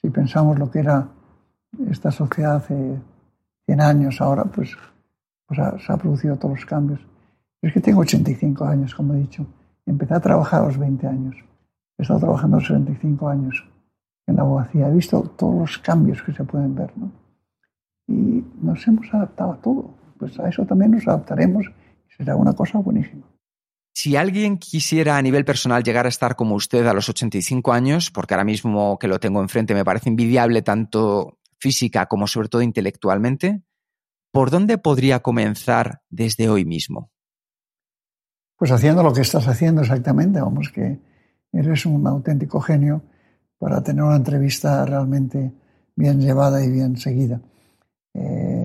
Si 0.00 0.10
pensamos 0.10 0.58
lo 0.58 0.70
que 0.70 0.80
era 0.80 1.08
esta 1.90 2.10
sociedad 2.10 2.56
hace 2.56 3.00
100 3.66 3.80
años 3.80 4.20
ahora, 4.20 4.44
pues, 4.44 4.76
pues 5.46 5.60
se 5.84 5.92
han 5.92 5.98
producido 5.98 6.36
todos 6.36 6.56
los 6.56 6.66
cambios. 6.66 7.00
es 7.60 7.72
que 7.72 7.80
tengo 7.80 8.00
85 8.00 8.64
años, 8.64 8.94
como 8.94 9.14
he 9.14 9.18
dicho. 9.18 9.46
Empecé 9.86 10.14
a 10.14 10.20
trabajar 10.20 10.62
a 10.62 10.66
los 10.66 10.78
20 10.78 11.06
años. 11.06 11.36
He 11.98 12.02
estado 12.02 12.20
trabajando 12.20 12.56
a 12.56 12.60
los 12.60 12.68
75 12.68 13.28
años 13.28 13.64
en 14.26 14.36
la 14.36 14.42
abogacía. 14.42 14.88
He 14.88 14.92
visto 14.92 15.22
todos 15.36 15.54
los 15.54 15.78
cambios 15.78 16.22
que 16.22 16.32
se 16.32 16.44
pueden 16.44 16.74
ver. 16.74 16.92
¿no? 16.96 17.10
Y 18.06 18.44
nos 18.62 18.86
hemos 18.86 19.12
adaptado 19.12 19.52
a 19.52 19.56
todo. 19.56 20.03
Pues 20.24 20.40
a 20.40 20.48
eso 20.48 20.64
también 20.64 20.92
nos 20.92 21.06
adaptaremos 21.06 21.66
y 21.66 22.14
será 22.16 22.34
una 22.34 22.54
cosa 22.54 22.78
buenísima. 22.78 23.26
Si 23.92 24.16
alguien 24.16 24.56
quisiera 24.56 25.18
a 25.18 25.22
nivel 25.22 25.44
personal 25.44 25.84
llegar 25.84 26.06
a 26.06 26.08
estar 26.08 26.34
como 26.34 26.54
usted 26.54 26.86
a 26.86 26.94
los 26.94 27.10
85 27.10 27.74
años, 27.74 28.10
porque 28.10 28.32
ahora 28.32 28.44
mismo 28.44 28.98
que 28.98 29.06
lo 29.06 29.20
tengo 29.20 29.42
enfrente 29.42 29.74
me 29.74 29.84
parece 29.84 30.08
envidiable 30.08 30.62
tanto 30.62 31.40
física 31.58 32.06
como 32.06 32.26
sobre 32.26 32.48
todo 32.48 32.62
intelectualmente, 32.62 33.64
¿por 34.32 34.50
dónde 34.50 34.78
podría 34.78 35.20
comenzar 35.20 36.00
desde 36.08 36.48
hoy 36.48 36.64
mismo? 36.64 37.10
Pues 38.56 38.70
haciendo 38.70 39.02
lo 39.02 39.12
que 39.12 39.20
estás 39.20 39.46
haciendo 39.46 39.82
exactamente, 39.82 40.40
vamos, 40.40 40.70
que 40.70 41.00
eres 41.52 41.84
un 41.84 42.06
auténtico 42.06 42.62
genio 42.62 43.02
para 43.58 43.82
tener 43.82 44.02
una 44.02 44.16
entrevista 44.16 44.86
realmente 44.86 45.52
bien 45.94 46.18
llevada 46.18 46.64
y 46.64 46.70
bien 46.70 46.96
seguida. 46.96 47.42
Eh, 48.14 48.63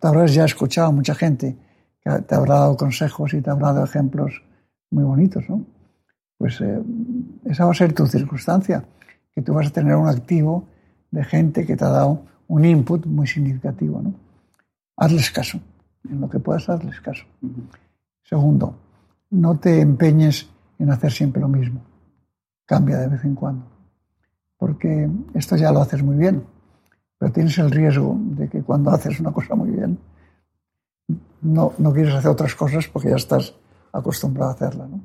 te 0.00 0.06
habrás 0.06 0.34
ya 0.34 0.44
escuchado 0.44 0.88
a 0.88 0.92
mucha 0.92 1.14
gente 1.14 1.56
que 2.00 2.10
te 2.22 2.34
habrá 2.34 2.54
dado 2.54 2.76
consejos 2.76 3.34
y 3.34 3.40
te 3.40 3.50
habrá 3.50 3.72
dado 3.72 3.84
ejemplos 3.84 4.42
muy 4.90 5.04
bonitos, 5.04 5.48
¿no? 5.48 5.64
Pues 6.36 6.60
eh, 6.60 6.80
esa 7.44 7.64
va 7.64 7.72
a 7.72 7.74
ser 7.74 7.92
tu 7.92 8.06
circunstancia, 8.06 8.84
que 9.34 9.42
tú 9.42 9.54
vas 9.54 9.66
a 9.66 9.70
tener 9.70 9.96
un 9.96 10.08
activo 10.08 10.68
de 11.10 11.24
gente 11.24 11.66
que 11.66 11.76
te 11.76 11.84
ha 11.84 11.88
dado 11.88 12.22
un 12.46 12.64
input 12.64 13.06
muy 13.06 13.26
significativo, 13.26 14.00
¿no? 14.00 14.14
Hazles 14.96 15.30
caso, 15.30 15.60
en 16.08 16.20
lo 16.20 16.28
que 16.28 16.38
puedas 16.38 16.68
hazles 16.68 17.00
caso. 17.00 17.24
Segundo, 18.22 18.78
no 19.30 19.58
te 19.58 19.80
empeñes 19.80 20.48
en 20.78 20.90
hacer 20.90 21.12
siempre 21.12 21.40
lo 21.40 21.48
mismo. 21.48 21.80
Cambia 22.64 22.98
de 22.98 23.08
vez 23.08 23.24
en 23.24 23.34
cuando. 23.34 23.66
Porque 24.56 25.08
esto 25.34 25.56
ya 25.56 25.72
lo 25.72 25.80
haces 25.80 26.02
muy 26.02 26.16
bien, 26.16 26.44
pero 27.18 27.32
tienes 27.32 27.58
el 27.58 27.70
riesgo 27.70 28.16
de 28.18 28.48
que 28.48 28.62
cuando 28.62 28.90
haces 28.90 29.18
una 29.20 29.32
cosa 29.32 29.54
muy 29.54 29.70
bien, 29.70 29.98
no, 31.42 31.72
no 31.78 31.92
quieres 31.92 32.14
hacer 32.14 32.30
otras 32.30 32.54
cosas 32.54 32.88
porque 32.88 33.10
ya 33.10 33.16
estás 33.16 33.54
acostumbrado 33.92 34.50
a 34.50 34.54
hacerla. 34.54 34.86
¿no? 34.86 35.00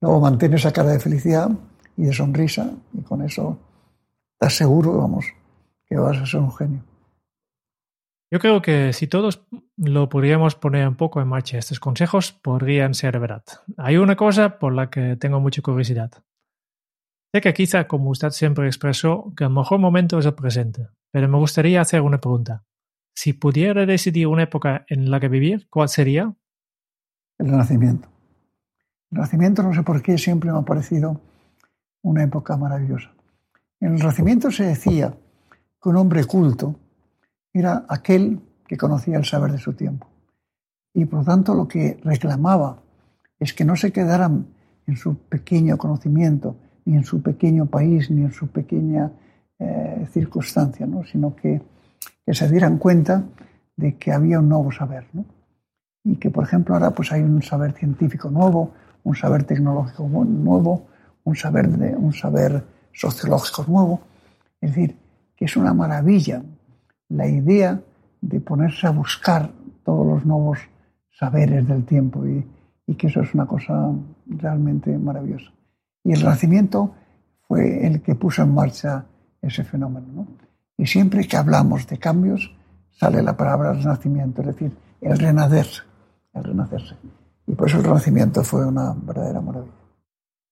Luego 0.00 0.20
mantienes 0.20 0.60
esa 0.60 0.72
cara 0.72 0.90
de 0.90 1.00
felicidad 1.00 1.50
y 1.96 2.04
de 2.04 2.12
sonrisa 2.12 2.70
y 2.92 3.02
con 3.02 3.22
eso 3.22 3.58
estás 4.34 4.56
seguro, 4.56 4.96
vamos, 4.98 5.26
que 5.86 5.96
vas 5.96 6.18
a 6.18 6.26
ser 6.26 6.40
un 6.40 6.54
genio. 6.54 6.84
Yo 8.30 8.40
creo 8.40 8.62
que 8.62 8.92
si 8.92 9.06
todos 9.06 9.46
lo 9.76 10.08
podríamos 10.08 10.56
poner 10.56 10.88
un 10.88 10.96
poco 10.96 11.20
en 11.20 11.28
marcha, 11.28 11.58
estos 11.58 11.78
consejos 11.78 12.32
podrían 12.32 12.94
ser 12.94 13.18
verdad. 13.20 13.44
Hay 13.76 13.96
una 13.96 14.16
cosa 14.16 14.58
por 14.58 14.74
la 14.74 14.90
que 14.90 15.16
tengo 15.16 15.40
mucha 15.40 15.62
curiosidad. 15.62 16.10
Sé 17.34 17.40
que 17.40 17.52
quizá, 17.52 17.88
como 17.88 18.10
usted 18.10 18.30
siempre 18.30 18.68
expresó, 18.68 19.32
que 19.36 19.42
el 19.42 19.50
mejor 19.50 19.80
momento 19.80 20.20
es 20.20 20.26
el 20.26 20.34
presente, 20.34 20.86
pero 21.10 21.28
me 21.28 21.36
gustaría 21.36 21.80
hacer 21.80 22.00
una 22.00 22.20
pregunta. 22.20 22.62
Si 23.12 23.32
pudiera 23.32 23.84
decidir 23.86 24.28
una 24.28 24.44
época 24.44 24.84
en 24.88 25.10
la 25.10 25.18
que 25.18 25.26
vivir, 25.26 25.66
¿cuál 25.68 25.88
sería? 25.88 26.32
El 27.38 27.48
Renacimiento. 27.48 28.08
El 29.10 29.16
Renacimiento, 29.16 29.64
no 29.64 29.74
sé 29.74 29.82
por 29.82 30.00
qué, 30.00 30.16
siempre 30.16 30.52
me 30.52 30.60
ha 30.60 30.62
parecido 30.62 31.20
una 32.02 32.22
época 32.22 32.56
maravillosa. 32.56 33.12
En 33.80 33.94
el 33.94 33.98
Renacimiento 33.98 34.52
se 34.52 34.66
decía 34.66 35.12
que 35.82 35.88
un 35.88 35.96
hombre 35.96 36.24
culto 36.26 36.76
era 37.52 37.84
aquel 37.88 38.42
que 38.68 38.76
conocía 38.76 39.16
el 39.16 39.24
saber 39.24 39.50
de 39.50 39.58
su 39.58 39.72
tiempo. 39.72 40.06
Y 40.94 41.04
por 41.06 41.18
lo 41.18 41.24
tanto 41.24 41.56
lo 41.56 41.66
que 41.66 41.98
reclamaba 42.04 42.80
es 43.40 43.52
que 43.54 43.64
no 43.64 43.74
se 43.74 43.90
quedaran 43.90 44.46
en 44.86 44.96
su 44.96 45.18
pequeño 45.18 45.76
conocimiento, 45.78 46.58
ni 46.84 46.96
en 46.96 47.04
su 47.04 47.22
pequeño 47.22 47.66
país, 47.66 48.10
ni 48.10 48.22
en 48.22 48.32
su 48.32 48.48
pequeña 48.48 49.10
eh, 49.58 50.06
circunstancia, 50.12 50.86
¿no? 50.86 51.04
sino 51.04 51.34
que, 51.34 51.62
que, 52.24 52.34
se 52.34 52.50
dieran 52.50 52.78
cuenta 52.78 53.24
de 53.76 53.96
que 53.96 54.12
había 54.12 54.40
un 54.40 54.48
nuevo 54.48 54.70
saber. 54.70 55.06
¿no? 55.12 55.24
Y 56.04 56.16
que, 56.16 56.30
por 56.30 56.44
ejemplo, 56.44 56.74
ahora 56.74 56.90
pues 56.90 57.12
hay 57.12 57.22
un 57.22 57.42
saber 57.42 57.72
científico 57.72 58.30
nuevo, 58.30 58.72
un 59.02 59.14
saber 59.14 59.44
tecnológico 59.44 60.06
nuevo, 60.06 60.86
un 61.24 61.36
saber, 61.36 61.68
de, 61.68 61.96
un 61.96 62.12
saber 62.12 62.62
sociológico 62.92 63.64
nuevo. 63.68 64.00
Es 64.60 64.70
decir, 64.74 64.96
que 65.36 65.46
es 65.46 65.56
una 65.56 65.74
maravilla 65.74 66.42
la 67.08 67.26
idea 67.26 67.80
de 68.20 68.40
ponerse 68.40 68.86
a 68.86 68.90
buscar 68.90 69.50
todos 69.84 70.06
los 70.06 70.24
nuevos 70.24 70.58
saberes 71.10 71.66
del 71.66 71.84
tiempo 71.84 72.26
y, 72.26 72.44
que 72.96 73.06
eso 73.06 73.22
es 73.22 73.34
una 73.34 73.46
cosa 73.46 73.92
realmente 74.26 74.96
maravillosa. 74.98 75.50
Y 76.04 76.12
el 76.12 76.20
Renacimiento 76.20 76.94
fue 77.48 77.86
el 77.86 78.02
que 78.02 78.14
puso 78.14 78.42
en 78.42 78.54
marcha 78.54 79.06
ese 79.40 79.64
fenómeno. 79.64 80.28
Y 80.76 80.86
siempre 80.86 81.26
que 81.26 81.36
hablamos 81.36 81.86
de 81.86 81.98
cambios 81.98 82.54
sale 82.90 83.22
la 83.22 83.36
palabra 83.36 83.72
renacimiento, 83.72 84.42
es 84.42 84.48
decir, 84.48 84.76
el 85.00 85.18
renacerse, 85.18 85.82
el 86.34 86.44
renacerse. 86.44 86.94
Y 87.46 87.54
por 87.54 87.68
eso 87.68 87.78
el 87.78 87.84
renacimiento 87.84 88.44
fue 88.44 88.66
una 88.66 88.94
verdadera 88.94 89.40
maravilla. 89.40 89.72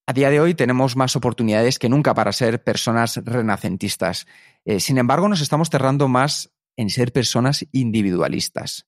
A 0.06 0.12
día 0.12 0.30
de 0.30 0.40
hoy 0.40 0.54
tenemos 0.54 0.96
más 0.96 1.14
oportunidades 1.14 1.78
que 1.78 1.88
nunca 1.88 2.12
para 2.12 2.32
ser 2.32 2.62
personas 2.62 3.20
renacentistas. 3.24 4.26
Eh, 4.64 4.80
sin 4.80 4.98
embargo, 4.98 5.28
nos 5.28 5.40
estamos 5.40 5.70
cerrando 5.70 6.08
más 6.08 6.50
en 6.76 6.90
ser 6.90 7.12
personas 7.12 7.66
individualistas. 7.72 8.86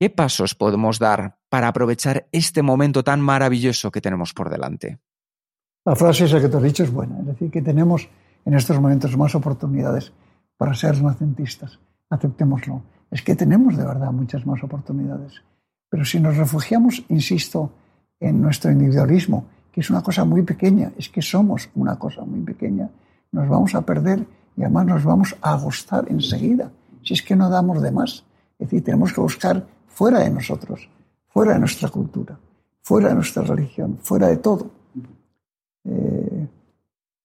¿Qué 0.00 0.10
pasos 0.10 0.54
podemos 0.54 0.98
dar 0.98 1.38
para 1.48 1.68
aprovechar 1.68 2.28
este 2.32 2.62
momento 2.62 3.04
tan 3.04 3.20
maravilloso 3.20 3.90
que 3.90 4.00
tenemos 4.00 4.32
por 4.32 4.50
delante? 4.50 4.98
La 5.88 5.96
frase 5.96 6.26
esa 6.26 6.38
que 6.38 6.50
te 6.50 6.56
has 6.58 6.62
dicho 6.62 6.82
es 6.82 6.92
buena, 6.92 7.18
es 7.20 7.26
decir, 7.28 7.50
que 7.50 7.62
tenemos 7.62 8.06
en 8.44 8.52
estos 8.52 8.78
momentos 8.78 9.16
más 9.16 9.34
oportunidades 9.34 10.12
para 10.58 10.74
ser 10.74 10.96
renacentistas. 10.96 11.78
Aceptémoslo. 12.10 12.82
Es 13.10 13.22
que 13.22 13.34
tenemos 13.34 13.74
de 13.74 13.86
verdad 13.86 14.12
muchas 14.12 14.44
más 14.44 14.62
oportunidades. 14.62 15.40
Pero 15.88 16.04
si 16.04 16.20
nos 16.20 16.36
refugiamos, 16.36 17.02
insisto, 17.08 17.72
en 18.20 18.42
nuestro 18.42 18.70
individualismo, 18.70 19.46
que 19.72 19.80
es 19.80 19.88
una 19.88 20.02
cosa 20.02 20.26
muy 20.26 20.42
pequeña, 20.42 20.92
es 20.98 21.08
que 21.08 21.22
somos 21.22 21.70
una 21.74 21.98
cosa 21.98 22.22
muy 22.22 22.40
pequeña, 22.40 22.90
nos 23.32 23.48
vamos 23.48 23.74
a 23.74 23.80
perder 23.80 24.26
y 24.58 24.64
además 24.64 24.84
nos 24.84 25.04
vamos 25.04 25.36
a 25.40 25.54
agostar 25.54 26.04
enseguida, 26.10 26.70
si 27.02 27.14
es 27.14 27.22
que 27.22 27.34
no 27.34 27.48
damos 27.48 27.80
de 27.80 27.92
más. 27.92 28.26
Es 28.58 28.68
decir, 28.68 28.84
tenemos 28.84 29.14
que 29.14 29.22
buscar 29.22 29.66
fuera 29.86 30.18
de 30.18 30.28
nosotros, 30.28 30.86
fuera 31.28 31.54
de 31.54 31.60
nuestra 31.60 31.88
cultura, 31.88 32.38
fuera 32.82 33.08
de 33.08 33.14
nuestra 33.14 33.42
religión, 33.42 33.98
fuera 34.02 34.26
de 34.26 34.36
todo. 34.36 34.76
Eh, 35.88 36.48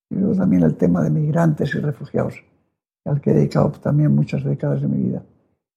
y 0.10 0.16
luego 0.16 0.36
también 0.36 0.64
el 0.64 0.76
tema 0.76 1.02
de 1.04 1.10
migrantes 1.10 1.74
y 1.76 1.80
refugiados, 1.80 2.36
al 3.06 3.20
que 3.20 3.32
he 3.32 3.34
dedicado 3.34 3.72
también 3.72 4.16
muchas 4.16 4.44
décadas 4.44 4.82
de 4.82 4.88
mi 4.88 5.04
vida. 5.04 5.24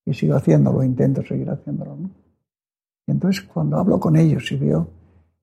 Y 0.05 0.15
sigo 0.15 0.37
haciéndolo, 0.37 0.83
intento 0.83 1.23
seguir 1.23 1.51
haciéndolo. 1.51 1.99
Y 3.07 3.11
entonces 3.11 3.43
cuando 3.43 3.79
hablo 3.79 3.99
con 3.99 4.17
ellos 4.17 4.51
y 4.53 4.57
veo 4.57 4.89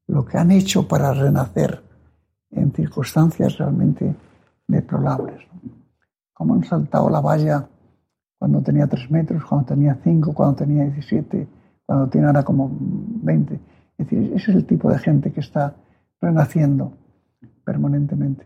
lo 0.08 0.26
que 0.26 0.38
han 0.38 0.52
hecho 0.52 0.88
para 0.88 1.14
renacer 1.14 1.82
en 2.52 2.72
circunstancias 2.72 3.58
realmente 3.58 4.16
deplorables. 4.68 5.42
Cómo 6.34 6.56
han 6.56 6.64
saltado 6.64 7.10
la 7.10 7.22
valla 7.22 7.68
cuando 8.38 8.62
tenía 8.62 8.88
tres 8.88 9.10
metros, 9.10 9.44
cuando 9.46 9.68
tenía 9.68 9.98
cinco, 10.04 10.34
cuando 10.34 10.56
tenía 10.56 10.84
17, 10.84 11.48
cuando 11.86 12.08
tiene 12.10 12.28
ahora 12.28 12.44
como 12.44 12.70
20. 12.80 13.54
Es 13.56 13.62
decir, 13.98 14.34
ese 14.36 14.52
es 14.52 14.58
el 14.58 14.66
tipo 14.66 14.92
de 14.92 15.00
gente 15.00 15.32
que 15.32 15.40
está 15.40 15.76
renaciendo 16.20 16.94
permanentemente. 17.64 18.46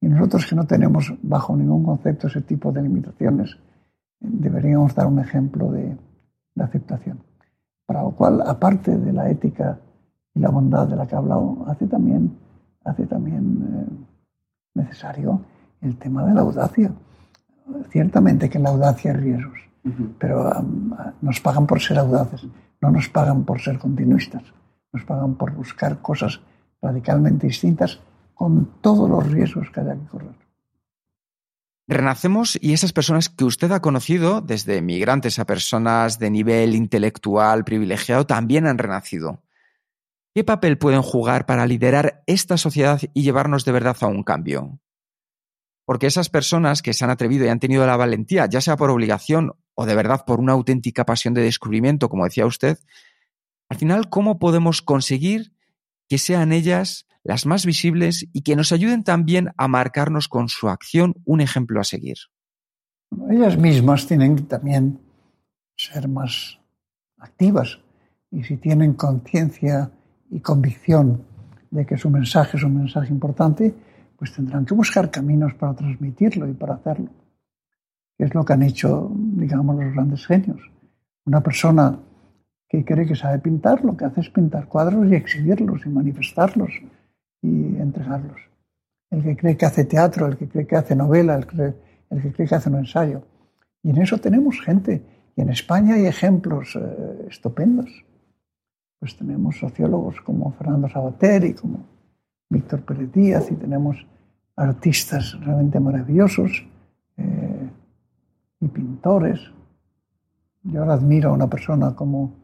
Y 0.00 0.08
nosotros 0.08 0.46
que 0.46 0.56
no 0.56 0.66
tenemos 0.66 1.12
bajo 1.22 1.56
ningún 1.56 1.84
concepto 1.84 2.26
ese 2.26 2.40
tipo 2.40 2.72
de 2.72 2.82
limitaciones, 2.82 3.56
deberíamos 4.18 4.94
dar 4.94 5.06
un 5.06 5.18
ejemplo 5.18 5.70
de, 5.70 5.96
aceptación. 6.58 7.18
Para 7.86 8.02
lo 8.02 8.10
cual, 8.10 8.42
aparte 8.46 8.94
de 8.94 9.12
la 9.14 9.30
ética 9.30 9.78
y 10.34 10.40
la 10.40 10.50
bondad 10.50 10.86
de 10.86 10.94
la 10.94 11.06
que 11.06 11.14
he 11.14 11.18
hablado, 11.18 11.64
hace 11.66 11.86
también, 11.86 12.36
hace 12.84 13.06
también 13.06 13.64
eh, 13.64 14.04
necesario 14.74 15.40
el 15.80 15.96
tema 15.96 16.26
de 16.26 16.34
la 16.34 16.42
audacia. 16.42 16.92
Ciertamente 17.88 18.50
que 18.50 18.58
en 18.58 18.64
la 18.64 18.70
audacia 18.70 19.12
hay 19.12 19.16
riesgos, 19.16 19.58
pero 20.18 20.50
um, 20.50 20.92
nos 21.22 21.40
pagan 21.40 21.66
por 21.66 21.80
ser 21.80 21.98
audaces, 21.98 22.46
no 22.82 22.90
nos 22.90 23.08
pagan 23.08 23.44
por 23.44 23.58
ser 23.58 23.78
continuistas, 23.78 24.42
nos 24.92 25.04
pagan 25.04 25.34
por 25.36 25.52
buscar 25.52 26.02
cosas 26.02 26.40
radicalmente 26.82 27.46
distintas 27.46 28.00
con 28.40 28.80
todos 28.80 29.06
los 29.10 29.30
riesgos 29.30 29.68
que 29.70 29.80
haya 29.80 29.94
que 29.94 30.06
correr. 30.06 30.34
Renacemos 31.86 32.58
y 32.58 32.72
esas 32.72 32.94
personas 32.94 33.28
que 33.28 33.44
usted 33.44 33.70
ha 33.70 33.82
conocido, 33.82 34.40
desde 34.40 34.80
migrantes 34.80 35.38
a 35.38 35.44
personas 35.44 36.18
de 36.18 36.30
nivel 36.30 36.74
intelectual 36.74 37.64
privilegiado, 37.64 38.24
también 38.24 38.66
han 38.66 38.78
renacido. 38.78 39.42
¿Qué 40.34 40.42
papel 40.42 40.78
pueden 40.78 41.02
jugar 41.02 41.44
para 41.44 41.66
liderar 41.66 42.22
esta 42.26 42.56
sociedad 42.56 43.02
y 43.12 43.24
llevarnos 43.24 43.66
de 43.66 43.72
verdad 43.72 43.98
a 44.00 44.06
un 44.06 44.22
cambio? 44.22 44.80
Porque 45.84 46.06
esas 46.06 46.30
personas 46.30 46.80
que 46.80 46.94
se 46.94 47.04
han 47.04 47.10
atrevido 47.10 47.44
y 47.44 47.48
han 47.48 47.60
tenido 47.60 47.86
la 47.86 47.98
valentía, 47.98 48.46
ya 48.46 48.62
sea 48.62 48.78
por 48.78 48.88
obligación 48.88 49.52
o 49.74 49.84
de 49.84 49.94
verdad 49.94 50.24
por 50.26 50.40
una 50.40 50.54
auténtica 50.54 51.04
pasión 51.04 51.34
de 51.34 51.42
descubrimiento, 51.42 52.08
como 52.08 52.24
decía 52.24 52.46
usted, 52.46 52.78
al 53.68 53.76
final, 53.76 54.08
¿cómo 54.08 54.38
podemos 54.38 54.80
conseguir 54.80 55.52
que 56.08 56.16
sean 56.16 56.52
ellas 56.54 57.06
las 57.22 57.46
más 57.46 57.66
visibles 57.66 58.26
y 58.32 58.42
que 58.42 58.56
nos 58.56 58.72
ayuden 58.72 59.04
también 59.04 59.50
a 59.56 59.68
marcarnos 59.68 60.28
con 60.28 60.48
su 60.48 60.68
acción 60.68 61.14
un 61.24 61.40
ejemplo 61.40 61.80
a 61.80 61.84
seguir? 61.84 62.16
Ellas 63.28 63.58
mismas 63.58 64.06
tienen 64.06 64.36
que 64.36 64.42
también 64.42 65.00
ser 65.76 66.08
más 66.08 66.58
activas 67.18 67.78
y 68.30 68.44
si 68.44 68.56
tienen 68.56 68.94
conciencia 68.94 69.90
y 70.30 70.40
convicción 70.40 71.24
de 71.70 71.86
que 71.86 71.96
su 71.96 72.10
mensaje 72.10 72.56
es 72.56 72.62
un 72.62 72.76
mensaje 72.76 73.12
importante, 73.12 73.74
pues 74.16 74.32
tendrán 74.32 74.64
que 74.64 74.74
buscar 74.74 75.10
caminos 75.10 75.54
para 75.54 75.74
transmitirlo 75.74 76.48
y 76.48 76.52
para 76.52 76.74
hacerlo. 76.74 77.08
Es 78.18 78.34
lo 78.34 78.44
que 78.44 78.52
han 78.52 78.62
hecho, 78.62 79.10
digamos, 79.14 79.82
los 79.82 79.94
grandes 79.94 80.26
genios. 80.26 80.60
Una 81.24 81.42
persona 81.42 81.98
que 82.68 82.84
cree 82.84 83.06
que 83.06 83.16
sabe 83.16 83.38
pintar, 83.38 83.84
lo 83.84 83.96
que 83.96 84.04
hace 84.04 84.20
es 84.20 84.30
pintar 84.30 84.68
cuadros 84.68 85.10
y 85.10 85.14
exhibirlos 85.14 85.86
y 85.86 85.88
manifestarlos 85.88 86.70
y 87.42 87.76
entregarlos. 87.76 88.40
El 89.10 89.22
que 89.22 89.36
cree 89.36 89.56
que 89.56 89.66
hace 89.66 89.84
teatro, 89.84 90.26
el 90.26 90.36
que 90.36 90.48
cree 90.48 90.66
que 90.66 90.76
hace 90.76 90.94
novela, 90.94 91.34
el 91.36 91.46
que, 91.46 91.74
cree 92.32 92.48
que 92.48 92.54
hace 92.54 92.68
un 92.68 92.76
ensayo. 92.76 93.22
Y 93.82 93.90
en 93.90 93.98
eso 93.98 94.18
tenemos 94.18 94.60
gente. 94.60 95.02
Y 95.36 95.40
en 95.40 95.50
España 95.50 95.94
hay 95.94 96.06
ejemplos 96.06 96.76
eh, 96.76 97.26
estupendos 97.28 98.04
pues 99.00 99.16
tenemos 99.16 99.58
sociólogos 99.58 100.20
como 100.20 100.52
Fernando 100.52 100.86
Sabater 100.86 101.44
y 101.44 101.54
como 101.54 101.86
Víctor 102.50 102.82
Pérez 102.82 103.10
Díaz 103.10 103.50
y 103.50 103.54
tenemos 103.54 104.06
artistas 104.56 105.40
realmente 105.40 105.80
maravillosos 105.80 106.66
eh, 107.16 107.70
y 108.60 108.68
pintores. 108.68 109.40
Yo 110.64 110.80
ahora 110.80 110.94
admiro 110.94 111.30
a 111.30 111.32
una 111.32 111.48
persona 111.48 111.94
como 111.96 112.34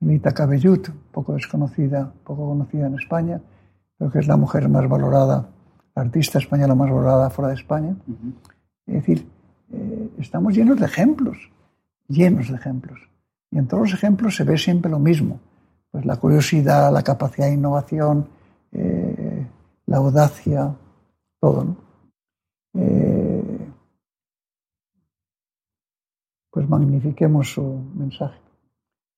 Lita 0.00 0.32
Cabellut, 0.32 0.88
poco 1.10 1.34
desconocida, 1.34 2.12
poco 2.22 2.46
conocida 2.46 2.86
en 2.86 2.94
España, 2.94 3.40
creo 4.02 4.10
que 4.10 4.18
es 4.18 4.26
la 4.26 4.36
mujer 4.36 4.68
más 4.68 4.88
valorada, 4.88 5.48
la 5.94 6.02
artista 6.02 6.38
española 6.38 6.74
más 6.74 6.90
valorada 6.90 7.30
fuera 7.30 7.50
de 7.50 7.54
España. 7.54 7.94
Es 8.86 8.94
decir, 8.94 9.28
eh, 9.72 10.10
estamos 10.18 10.54
llenos 10.54 10.80
de 10.80 10.86
ejemplos, 10.86 11.38
llenos 12.08 12.48
de 12.48 12.56
ejemplos. 12.56 12.98
Y 13.50 13.58
en 13.58 13.68
todos 13.68 13.84
los 13.84 13.94
ejemplos 13.94 14.34
se 14.34 14.44
ve 14.44 14.58
siempre 14.58 14.90
lo 14.90 14.98
mismo 14.98 15.38
pues 15.92 16.06
la 16.06 16.16
curiosidad, 16.16 16.90
la 16.90 17.02
capacidad 17.02 17.46
de 17.46 17.52
innovación, 17.54 18.26
eh, 18.72 19.46
la 19.86 19.98
audacia, 19.98 20.74
todo. 21.38 21.76
Eh, 22.72 23.68
pues 26.50 26.66
magnifiquemos 26.66 27.52
su 27.52 27.62
mensaje. 27.94 28.40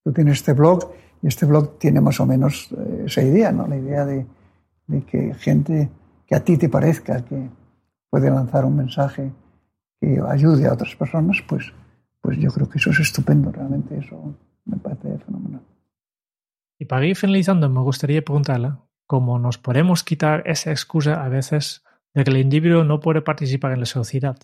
Tú 0.02 0.12
tienes 0.12 0.38
este 0.38 0.52
blog 0.52 0.90
y 1.22 1.28
este 1.28 1.46
blog 1.46 1.78
tiene 1.78 2.00
más 2.00 2.18
o 2.18 2.26
menos 2.26 2.72
eh, 2.72 3.04
esa 3.06 3.22
idea, 3.22 3.52
¿no? 3.52 3.68
La 3.68 3.76
idea 3.76 4.04
de, 4.04 4.26
que 5.06 5.34
gente 5.34 5.90
que 6.26 6.34
a 6.34 6.44
ti 6.44 6.56
te 6.56 6.68
parezca 6.68 7.24
que 7.24 7.48
puede 8.10 8.30
lanzar 8.30 8.64
un 8.64 8.76
mensaje 8.76 9.32
que 10.00 10.20
ayude 10.28 10.66
a 10.66 10.72
otras 10.72 10.94
personas, 10.94 11.42
pues, 11.46 11.72
pues 12.20 12.38
yo 12.38 12.50
creo 12.50 12.68
que 12.68 12.78
eso 12.78 12.90
es 12.90 13.00
estupendo, 13.00 13.50
realmente 13.50 13.98
eso 13.98 14.34
me 14.64 14.76
parece 14.76 15.18
fenomenal. 15.18 15.62
Y 16.78 16.86
para 16.86 17.06
ir 17.06 17.16
finalizando, 17.16 17.68
me 17.68 17.80
gustaría 17.80 18.24
preguntarle 18.24 18.72
cómo 19.06 19.38
nos 19.38 19.58
podemos 19.58 20.02
quitar 20.02 20.42
esa 20.46 20.70
excusa 20.70 21.24
a 21.24 21.28
veces 21.28 21.84
de 22.14 22.24
que 22.24 22.30
el 22.30 22.38
individuo 22.38 22.84
no 22.84 23.00
puede 23.00 23.22
participar 23.22 23.72
en 23.72 23.80
la 23.80 23.86
sociedad. 23.86 24.36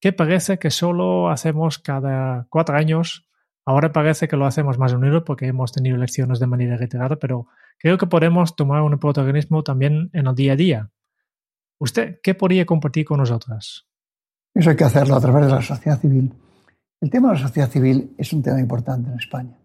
Que 0.00 0.12
parece 0.12 0.58
que 0.58 0.70
solo 0.70 1.30
hacemos 1.30 1.78
cada 1.78 2.46
cuatro 2.50 2.76
años, 2.76 3.28
ahora 3.64 3.92
parece 3.92 4.28
que 4.28 4.36
lo 4.36 4.46
hacemos 4.46 4.78
más 4.78 4.92
unido 4.92 5.24
porque 5.24 5.46
hemos 5.46 5.72
tenido 5.72 5.96
elecciones 5.96 6.40
de 6.40 6.46
manera 6.46 6.76
reiterada, 6.76 7.16
pero 7.16 7.46
creo 7.78 7.98
que 7.98 8.06
podemos 8.06 8.56
tomar 8.56 8.82
un 8.82 8.98
protagonismo 8.98 9.62
también 9.62 10.10
en 10.12 10.26
el 10.26 10.34
día 10.34 10.52
a 10.52 10.56
día. 10.56 10.90
¿Usted 11.78 12.20
qué 12.22 12.34
podría 12.34 12.64
compartir 12.64 13.04
con 13.04 13.18
nosotras? 13.18 13.86
Eso 14.54 14.70
hay 14.70 14.76
que 14.76 14.84
hacerlo 14.84 15.16
a 15.16 15.20
través 15.20 15.46
de 15.46 15.52
la 15.52 15.62
sociedad 15.62 15.98
civil. 15.98 16.32
El 17.00 17.10
tema 17.10 17.28
de 17.28 17.34
la 17.34 17.40
sociedad 17.40 17.68
civil 17.68 18.14
es 18.16 18.32
un 18.32 18.42
tema 18.42 18.60
importante 18.60 19.10
en 19.10 19.18
España. 19.18 19.58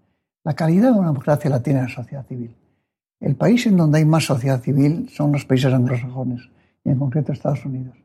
La 0.44 0.54
calidad 0.54 0.94
de 0.94 1.00
una 1.00 1.10
democracia 1.10 1.50
la 1.50 1.62
tiene 1.62 1.82
la 1.82 1.90
sociedad 1.90 2.26
civil. 2.26 2.56
El 3.20 3.36
país 3.36 3.66
en 3.68 3.78
donde 3.78 4.00
hay 4.00 4.06
más 4.06 4.26
sociedad 4.26 4.62
civil 4.62 5.10
son 5.10 5.32
los 5.32 5.46
países 5.46 5.74
anglosajones, 5.74 6.50
y 6.84 6.90
en 6.90 6.98
concreto 6.98 7.34
Estados 7.34 7.66
Unidos. 7.66 7.98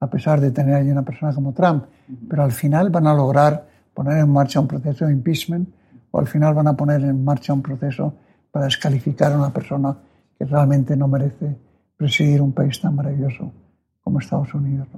A 0.00 0.08
pesar 0.08 0.40
de 0.40 0.50
tener 0.50 0.74
allí 0.74 0.90
una 0.90 1.02
persona 1.02 1.34
como 1.34 1.52
Trump, 1.52 1.84
pero 2.28 2.42
al 2.42 2.52
final 2.52 2.90
van 2.90 3.06
a 3.06 3.14
lograr 3.14 3.68
poner 3.92 4.18
en 4.18 4.30
marcha 4.30 4.60
un 4.60 4.68
proceso 4.68 5.06
de 5.06 5.12
impeachment 5.12 5.68
o 6.10 6.18
al 6.18 6.26
final 6.26 6.54
van 6.54 6.68
a 6.68 6.76
poner 6.76 7.02
en 7.02 7.22
marcha 7.24 7.52
un 7.52 7.62
proceso 7.62 8.14
para 8.50 8.66
descalificar 8.66 9.32
a 9.32 9.38
una 9.38 9.52
persona 9.52 9.96
que 10.38 10.44
realmente 10.44 10.96
no 10.96 11.08
merece 11.08 11.56
presidir 11.96 12.40
un 12.40 12.52
país 12.52 12.80
tan 12.80 12.96
maravilloso 12.96 13.52
como 14.00 14.18
Estados 14.18 14.52
Unidos. 14.54 14.88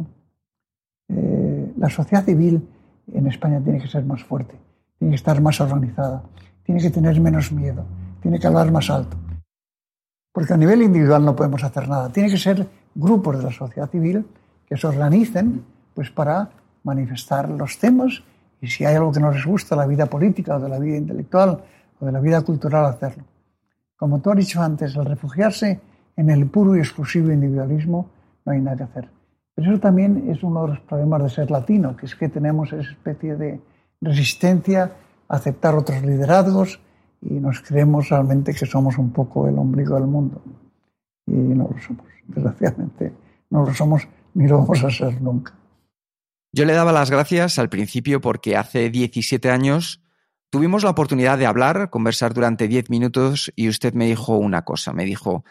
Eh, 1.08 1.72
la 1.76 1.90
sociedad 1.90 2.24
civil 2.24 2.66
en 3.12 3.26
España 3.26 3.60
tiene 3.60 3.80
que 3.80 3.88
ser 3.88 4.04
más 4.04 4.22
fuerte, 4.22 4.54
tiene 4.98 5.12
que 5.12 5.16
estar 5.16 5.40
más 5.40 5.60
organizada, 5.60 6.22
tiene 6.62 6.80
que 6.80 6.90
tener 6.90 7.20
menos 7.20 7.50
miedo, 7.52 7.84
tiene 8.20 8.38
que 8.38 8.46
hablar 8.46 8.70
más 8.70 8.88
alto. 8.88 9.16
Porque 10.32 10.54
a 10.54 10.56
nivel 10.56 10.82
individual 10.82 11.24
no 11.24 11.36
podemos 11.36 11.62
hacer 11.62 11.88
nada. 11.88 12.10
Tiene 12.10 12.30
que 12.30 12.38
ser 12.38 12.66
grupos 12.94 13.38
de 13.38 13.44
la 13.44 13.52
sociedad 13.52 13.90
civil 13.90 14.24
que 14.66 14.76
se 14.76 14.86
organicen 14.86 15.64
pues, 15.94 16.10
para 16.10 16.50
manifestar 16.84 17.48
los 17.50 17.78
temas 17.78 18.22
y 18.60 18.68
si 18.68 18.84
hay 18.84 18.94
algo 18.94 19.12
que 19.12 19.20
no 19.20 19.32
les 19.32 19.44
gusta, 19.44 19.74
la 19.74 19.86
vida 19.86 20.06
política 20.06 20.56
o 20.56 20.60
de 20.60 20.68
la 20.68 20.78
vida 20.78 20.96
intelectual 20.96 21.62
o 21.98 22.06
de 22.06 22.12
la 22.12 22.20
vida 22.20 22.40
cultural, 22.42 22.86
hacerlo. 22.86 23.24
Como 24.02 24.18
tú 24.18 24.32
has 24.32 24.36
dicho 24.36 24.60
antes, 24.60 24.96
el 24.96 25.04
refugiarse 25.04 25.80
en 26.16 26.28
el 26.28 26.46
puro 26.46 26.74
y 26.74 26.80
exclusivo 26.80 27.30
individualismo 27.30 28.10
no 28.44 28.52
hay 28.52 28.60
nada 28.60 28.76
que 28.78 28.82
hacer. 28.82 29.08
Pero 29.54 29.70
eso 29.70 29.80
también 29.80 30.28
es 30.28 30.42
uno 30.42 30.62
de 30.62 30.68
los 30.70 30.80
problemas 30.80 31.22
de 31.22 31.30
ser 31.30 31.52
latino, 31.52 31.96
que 31.96 32.06
es 32.06 32.16
que 32.16 32.28
tenemos 32.28 32.72
esa 32.72 32.90
especie 32.90 33.36
de 33.36 33.60
resistencia 34.00 34.90
a 35.28 35.36
aceptar 35.36 35.76
otros 35.76 36.02
liderazgos 36.02 36.80
y 37.20 37.34
nos 37.34 37.60
creemos 37.60 38.08
realmente 38.08 38.52
que 38.52 38.66
somos 38.66 38.98
un 38.98 39.12
poco 39.12 39.46
el 39.46 39.56
ombligo 39.56 39.94
del 39.94 40.08
mundo. 40.08 40.42
Y 41.28 41.34
no 41.34 41.70
lo 41.72 41.78
somos, 41.78 42.06
desgraciadamente. 42.26 43.12
No 43.50 43.64
lo 43.64 43.72
somos 43.72 44.08
ni 44.34 44.48
lo 44.48 44.58
vamos 44.58 44.82
a 44.82 44.90
ser 44.90 45.22
nunca. 45.22 45.54
Yo 46.52 46.64
le 46.64 46.72
daba 46.72 46.90
las 46.90 47.12
gracias 47.12 47.56
al 47.60 47.68
principio 47.68 48.20
porque 48.20 48.56
hace 48.56 48.90
17 48.90 49.48
años 49.48 50.01
tuvimos 50.52 50.84
la 50.84 50.90
oportunidad 50.90 51.38
de 51.38 51.46
hablar, 51.46 51.88
conversar 51.88 52.34
durante 52.34 52.68
10 52.68 52.90
minutos 52.90 53.50
y 53.56 53.70
usted 53.70 53.94
me 53.94 54.04
dijo 54.04 54.36
una 54.36 54.66
cosa. 54.66 54.92
Me 54.92 55.06
dijo, 55.06 55.44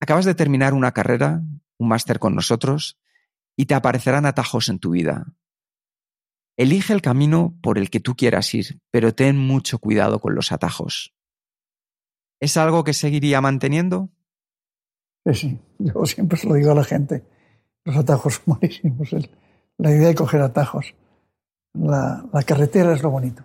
acabas 0.00 0.26
de 0.26 0.34
terminar 0.34 0.74
una 0.74 0.92
carrera, 0.92 1.40
un 1.78 1.88
máster 1.88 2.18
con 2.18 2.34
nosotros 2.34 3.00
y 3.56 3.64
te 3.64 3.74
aparecerán 3.74 4.26
atajos 4.26 4.68
en 4.68 4.78
tu 4.78 4.90
vida. 4.90 5.24
Elige 6.58 6.92
el 6.92 7.00
camino 7.00 7.56
por 7.62 7.78
el 7.78 7.88
que 7.88 8.00
tú 8.00 8.16
quieras 8.16 8.52
ir, 8.52 8.80
pero 8.90 9.14
ten 9.14 9.38
mucho 9.38 9.78
cuidado 9.78 10.20
con 10.20 10.34
los 10.34 10.52
atajos. 10.52 11.14
¿Es 12.38 12.58
algo 12.58 12.84
que 12.84 12.92
seguiría 12.92 13.40
manteniendo? 13.40 14.10
Sí. 15.32 15.58
Yo 15.78 16.04
siempre 16.04 16.38
se 16.38 16.46
lo 16.46 16.54
digo 16.54 16.72
a 16.72 16.74
la 16.74 16.84
gente. 16.84 17.24
Los 17.84 17.96
atajos 17.96 18.34
son 18.34 18.58
malísimos. 18.60 19.08
La 19.78 19.90
idea 19.90 20.08
de 20.08 20.14
coger 20.14 20.42
atajos. 20.42 20.94
La, 21.72 22.28
carretera 22.46 22.92
es 22.92 23.02
lo 23.02 23.10
bonito. 23.10 23.42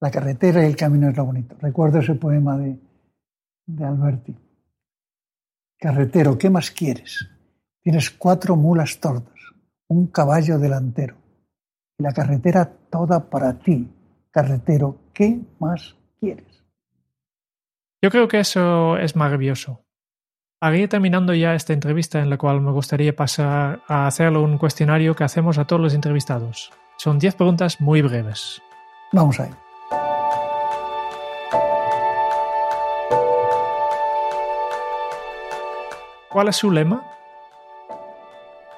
La 0.00 0.10
carretera 0.10 0.62
y 0.62 0.66
el 0.66 0.76
camino 0.76 1.08
es 1.08 1.16
lo 1.16 1.24
bonito. 1.24 1.56
Recuerdo 1.60 1.98
ese 1.98 2.14
poema 2.14 2.56
de, 2.56 2.78
de 3.66 3.84
Alberti. 3.84 4.36
Carretero, 5.78 6.38
¿qué 6.38 6.50
más 6.50 6.70
quieres? 6.70 7.28
Tienes 7.82 8.10
cuatro 8.10 8.56
mulas 8.56 8.98
tortas, 9.00 9.38
un 9.88 10.08
caballo 10.08 10.58
delantero 10.58 11.16
y 11.98 12.02
la 12.02 12.12
carretera 12.12 12.70
toda 12.90 13.28
para 13.30 13.58
ti. 13.58 13.88
Carretero, 14.30 14.98
¿qué 15.12 15.40
más 15.58 15.96
quieres? 16.20 16.64
Yo 18.02 18.10
creo 18.10 18.28
que 18.28 18.40
eso 18.40 18.96
es 18.98 19.16
maravilloso. 19.16 19.84
Haría 20.60 20.88
terminando 20.88 21.34
ya 21.34 21.54
esta 21.54 21.72
entrevista 21.72 22.20
en 22.20 22.30
la 22.30 22.36
cual 22.36 22.60
me 22.60 22.72
gustaría 22.72 23.14
pasar 23.14 23.82
a 23.86 24.06
hacerle 24.06 24.38
un 24.38 24.58
cuestionario 24.58 25.14
que 25.14 25.24
hacemos 25.24 25.58
a 25.58 25.66
todos 25.66 25.82
los 25.82 25.94
entrevistados. 25.94 26.72
Son 26.96 27.18
10 27.18 27.36
preguntas 27.36 27.80
muy 27.80 28.02
breves. 28.02 28.60
Vamos 29.12 29.38
a 29.38 29.46
ir. 29.46 29.67
¿Cuál 36.30 36.48
es 36.48 36.56
su 36.56 36.70
lema? 36.70 37.02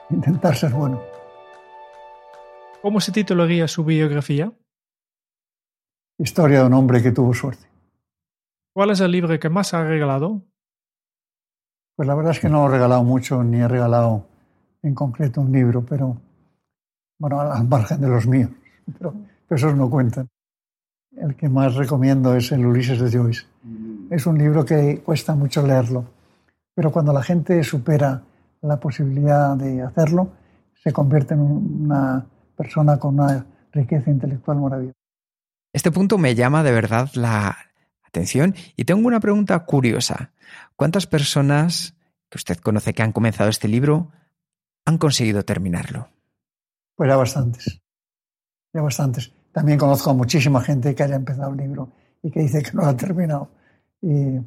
Intentar 0.08 0.54
ser 0.56 0.72
bueno. 0.72 1.00
¿Cómo 2.80 3.00
se 3.00 3.10
titularía 3.10 3.66
su 3.66 3.84
biografía? 3.84 4.52
Historia 6.18 6.60
de 6.60 6.66
un 6.66 6.74
hombre 6.74 7.02
que 7.02 7.10
tuvo 7.10 7.34
suerte. 7.34 7.66
¿Cuál 8.72 8.90
es 8.90 9.00
el 9.00 9.10
libro 9.10 9.38
que 9.38 9.48
más 9.48 9.74
ha 9.74 9.84
regalado? 9.84 10.42
Pues 11.96 12.06
la 12.06 12.14
verdad 12.14 12.32
es 12.32 12.40
que 12.40 12.48
no 12.48 12.66
he 12.66 12.70
regalado 12.70 13.02
mucho, 13.02 13.42
ni 13.42 13.58
he 13.58 13.68
regalado 13.68 14.26
en 14.82 14.94
concreto 14.94 15.40
un 15.40 15.52
libro, 15.52 15.84
pero 15.84 16.16
bueno, 17.18 17.40
al 17.40 17.66
margen 17.66 18.00
de 18.00 18.08
los 18.08 18.26
míos, 18.26 18.50
pero, 18.96 19.12
esos 19.50 19.74
no 19.74 19.90
cuentan. 19.90 20.28
El 21.16 21.34
que 21.34 21.48
más 21.48 21.74
recomiendo 21.74 22.34
es 22.34 22.52
el 22.52 22.64
Ulises 22.64 23.00
de 23.00 23.18
Joyce. 23.18 23.44
Es 24.08 24.24
un 24.26 24.38
libro 24.38 24.64
que 24.64 25.02
cuesta 25.04 25.34
mucho 25.34 25.66
leerlo, 25.66 26.04
pero 26.80 26.92
cuando 26.92 27.12
la 27.12 27.22
gente 27.22 27.62
supera 27.62 28.22
la 28.62 28.80
posibilidad 28.80 29.54
de 29.54 29.82
hacerlo, 29.82 30.32
se 30.82 30.94
convierte 30.94 31.34
en 31.34 31.40
una 31.40 32.26
persona 32.56 32.98
con 32.98 33.20
una 33.20 33.44
riqueza 33.70 34.10
intelectual 34.10 34.60
maravillosa. 34.60 34.96
Este 35.74 35.90
punto 35.90 36.16
me 36.16 36.34
llama 36.34 36.62
de 36.62 36.72
verdad 36.72 37.10
la 37.12 37.54
atención 38.02 38.54
y 38.76 38.86
tengo 38.86 39.06
una 39.06 39.20
pregunta 39.20 39.58
curiosa. 39.66 40.32
¿Cuántas 40.74 41.06
personas 41.06 41.98
que 42.30 42.38
usted 42.38 42.56
conoce 42.56 42.94
que 42.94 43.02
han 43.02 43.12
comenzado 43.12 43.50
este 43.50 43.68
libro 43.68 44.10
han 44.86 44.96
conseguido 44.96 45.44
terminarlo? 45.44 46.08
Pues 46.96 47.10
ya 47.10 47.16
bastantes. 47.16 47.82
Ya 48.72 48.80
bastantes. 48.80 49.34
También 49.52 49.76
conozco 49.78 50.12
a 50.12 50.14
muchísima 50.14 50.62
gente 50.62 50.94
que 50.94 51.02
haya 51.02 51.16
empezado 51.16 51.50
el 51.50 51.58
libro 51.58 51.92
y 52.22 52.30
que 52.30 52.40
dice 52.40 52.62
que 52.62 52.72
no 52.72 52.84
lo 52.84 52.88
ha 52.88 52.96
terminado. 52.96 53.50
Y 54.00 54.40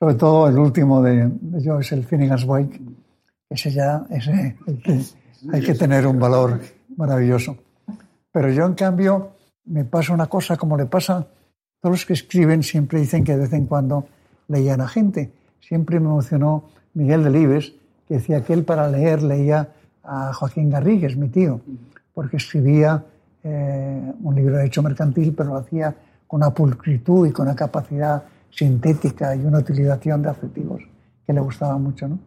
sobre 0.00 0.14
todo 0.14 0.48
el 0.48 0.58
último 0.58 1.02
de, 1.02 1.28
de 1.28 1.62
Joyce, 1.62 1.94
el 1.94 2.04
Finnegan's 2.04 2.44
Wake, 2.44 2.80
ese 3.50 3.70
ya, 3.70 4.06
ese 4.08 4.56
hay 5.52 5.60
que 5.60 5.74
tener 5.74 6.06
un 6.06 6.18
valor 6.18 6.58
maravilloso. 6.96 7.58
Pero 8.32 8.50
yo, 8.50 8.64
en 8.64 8.74
cambio, 8.74 9.32
me 9.66 9.84
pasa 9.84 10.14
una 10.14 10.26
cosa 10.26 10.56
como 10.56 10.78
le 10.78 10.86
pasa. 10.86 11.26
Todos 11.80 11.96
los 11.96 12.06
que 12.06 12.14
escriben 12.14 12.62
siempre 12.62 12.98
dicen 12.98 13.24
que 13.24 13.32
de 13.32 13.40
vez 13.40 13.52
en 13.52 13.66
cuando 13.66 14.06
leían 14.48 14.80
a 14.80 14.88
gente. 14.88 15.32
Siempre 15.60 16.00
me 16.00 16.06
emocionó 16.06 16.70
Miguel 16.94 17.22
Delibes, 17.22 17.74
que 18.08 18.14
decía 18.14 18.42
que 18.42 18.54
él 18.54 18.64
para 18.64 18.88
leer 18.88 19.22
leía 19.22 19.68
a 20.02 20.32
Joaquín 20.32 20.70
Garrigues, 20.70 21.16
mi 21.16 21.28
tío, 21.28 21.60
porque 22.14 22.38
escribía 22.38 23.04
eh, 23.42 24.12
un 24.22 24.34
libro 24.34 24.56
de 24.56 24.66
hecho 24.66 24.82
mercantil, 24.82 25.34
pero 25.36 25.50
lo 25.50 25.56
hacía 25.56 25.94
con 26.26 26.38
una 26.38 26.54
pulcritud 26.54 27.26
y 27.26 27.32
con 27.32 27.46
una 27.46 27.56
capacidad 27.56 28.22
sintética 28.50 29.34
y 29.34 29.44
una 29.44 29.58
utilización 29.58 30.22
de 30.22 30.30
adjetivos 30.30 30.82
que 31.26 31.32
le 31.32 31.40
gustaba 31.40 31.78
mucho. 31.78 32.08
¿no? 32.08 32.18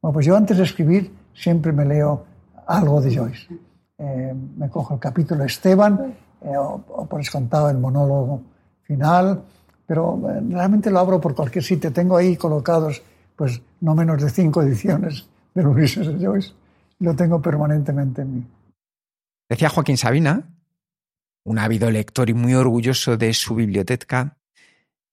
Bueno, 0.00 0.12
pues 0.12 0.26
yo 0.26 0.36
antes 0.36 0.56
de 0.56 0.64
escribir 0.64 1.12
siempre 1.34 1.72
me 1.72 1.84
leo 1.84 2.24
algo 2.66 3.00
de 3.00 3.14
Joyce. 3.14 3.46
Eh, 3.98 4.34
me 4.56 4.68
cojo 4.68 4.94
el 4.94 5.00
capítulo 5.00 5.44
Esteban, 5.44 6.14
eh, 6.42 6.56
o, 6.56 7.06
por 7.08 7.18
descontado 7.18 7.70
el 7.70 7.78
monólogo 7.78 8.42
final, 8.82 9.42
pero 9.86 10.20
eh, 10.30 10.42
realmente 10.50 10.90
lo 10.90 10.98
abro 10.98 11.20
por 11.20 11.34
cualquier 11.34 11.64
sitio. 11.64 11.92
Tengo 11.92 12.16
ahí 12.16 12.36
colocados 12.36 13.02
pues 13.34 13.60
no 13.80 13.94
menos 13.94 14.22
de 14.22 14.30
cinco 14.30 14.62
ediciones 14.62 15.28
de 15.54 15.66
Ulises 15.66 16.06
de 16.06 16.24
Joyce. 16.24 16.52
Lo 16.98 17.14
tengo 17.14 17.40
permanentemente 17.40 18.22
en 18.22 18.34
mí. 18.34 18.46
Decía 19.48 19.68
Joaquín 19.68 19.96
Sabina, 19.96 20.48
un 21.44 21.58
ávido 21.58 21.90
lector 21.90 22.28
y 22.28 22.34
muy 22.34 22.54
orgulloso 22.54 23.16
de 23.16 23.32
su 23.32 23.54
biblioteca, 23.54 24.36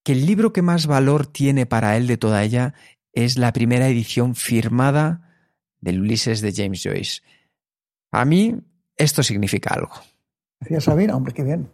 que 0.04 0.12
el 0.12 0.26
libro 0.26 0.54
que 0.54 0.62
más 0.62 0.86
valor 0.88 1.26
tiene 1.26 1.66
para 1.66 1.97
él 1.97 2.08
de 2.08 2.18
toda 2.18 2.43
ella 2.43 2.74
es 3.14 3.38
la 3.38 3.54
primera 3.54 3.88
edición 3.88 4.36
firmada 4.36 5.34
del 5.80 6.01
Ulises 6.01 6.41
de 6.41 6.54
James 6.54 6.82
Joyce. 6.84 7.22
A 8.12 8.26
mí 8.26 8.60
esto 8.95 9.24
significa 9.24 9.74
algo. 9.74 9.93
Decía 10.60 10.82
Sabina, 10.82 11.16
hombre, 11.16 11.34
qué 11.34 11.43
bien. 11.43 11.72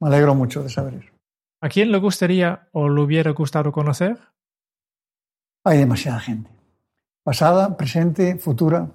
Me 0.00 0.08
alegro 0.08 0.34
mucho 0.34 0.62
de 0.62 0.68
saber 0.68 0.94
eso. 0.94 1.12
¿A 1.60 1.68
quién 1.68 1.90
le 1.90 1.98
gustaría 1.98 2.68
o 2.72 2.88
le 2.88 3.00
hubiera 3.00 3.30
gustado 3.32 3.72
conocer? 3.72 4.18
Hay 5.64 5.78
demasiada 5.78 6.20
gente. 6.20 6.50
Pasada, 7.22 7.76
presente, 7.76 8.36
futura. 8.36 8.88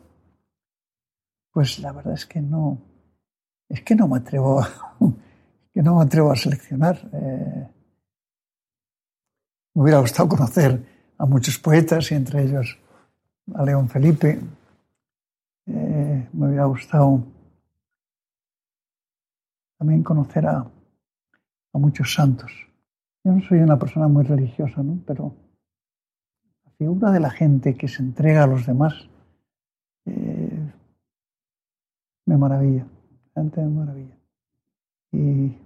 Pues 1.51 1.79
la 1.79 1.91
verdad 1.91 2.13
es 2.13 2.25
que 2.25 2.41
no. 2.41 2.81
Es 3.67 3.81
que 3.81 3.95
no 3.95 4.07
me 4.07 4.17
atrevo 4.17 4.61
a, 4.61 4.95
que 5.73 5.81
no 5.81 5.97
me 5.97 6.03
atrevo 6.03 6.31
a 6.31 6.35
seleccionar. 6.35 7.09
Eh, 7.13 7.67
me 9.73 9.83
hubiera 9.83 9.99
gustado 9.99 10.29
conocer 10.29 10.83
a 11.17 11.25
muchos 11.25 11.57
poetas 11.59 12.11
y 12.11 12.15
entre 12.15 12.43
ellos 12.43 12.77
a 13.53 13.63
León 13.63 13.89
Felipe. 13.89 14.39
Eh, 15.67 16.29
me 16.33 16.47
hubiera 16.47 16.65
gustado 16.65 17.23
también 19.77 20.03
conocer 20.03 20.45
a, 20.45 20.59
a, 21.73 21.77
muchos 21.77 22.13
santos. 22.13 22.51
Yo 23.23 23.31
no 23.31 23.41
soy 23.41 23.59
una 23.59 23.77
persona 23.77 24.07
muy 24.07 24.23
religiosa, 24.23 24.83
¿no? 24.83 24.99
pero 25.05 25.33
la 26.65 26.71
figura 26.71 27.11
de 27.11 27.19
la 27.19 27.29
gente 27.29 27.75
que 27.75 27.87
se 27.87 28.01
entrega 28.01 28.43
a 28.43 28.47
los 28.47 28.65
demás 28.65 28.93
eh, 30.05 30.71
me 32.25 32.37
maravilla, 32.37 32.85
realmente 33.33 33.61
me 33.61 33.69
maravilla. 33.69 34.17
Y, 35.11 35.57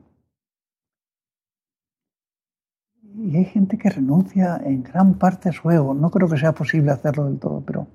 y 3.18 3.38
hay 3.38 3.46
gente 3.46 3.78
que 3.78 3.90
renuncia 3.90 4.58
en 4.64 4.84
gran 4.84 5.16
parte 5.16 5.50
a 5.50 5.54
su 5.54 5.70
ego. 5.72 5.94
No 5.94 6.12
creo 6.12 6.28
que 6.28 6.38
sea 6.38 6.54
posible 6.54 6.92
hacerlo 6.92 7.26
del 7.26 7.40
todo, 7.40 7.62
pero 7.66 7.88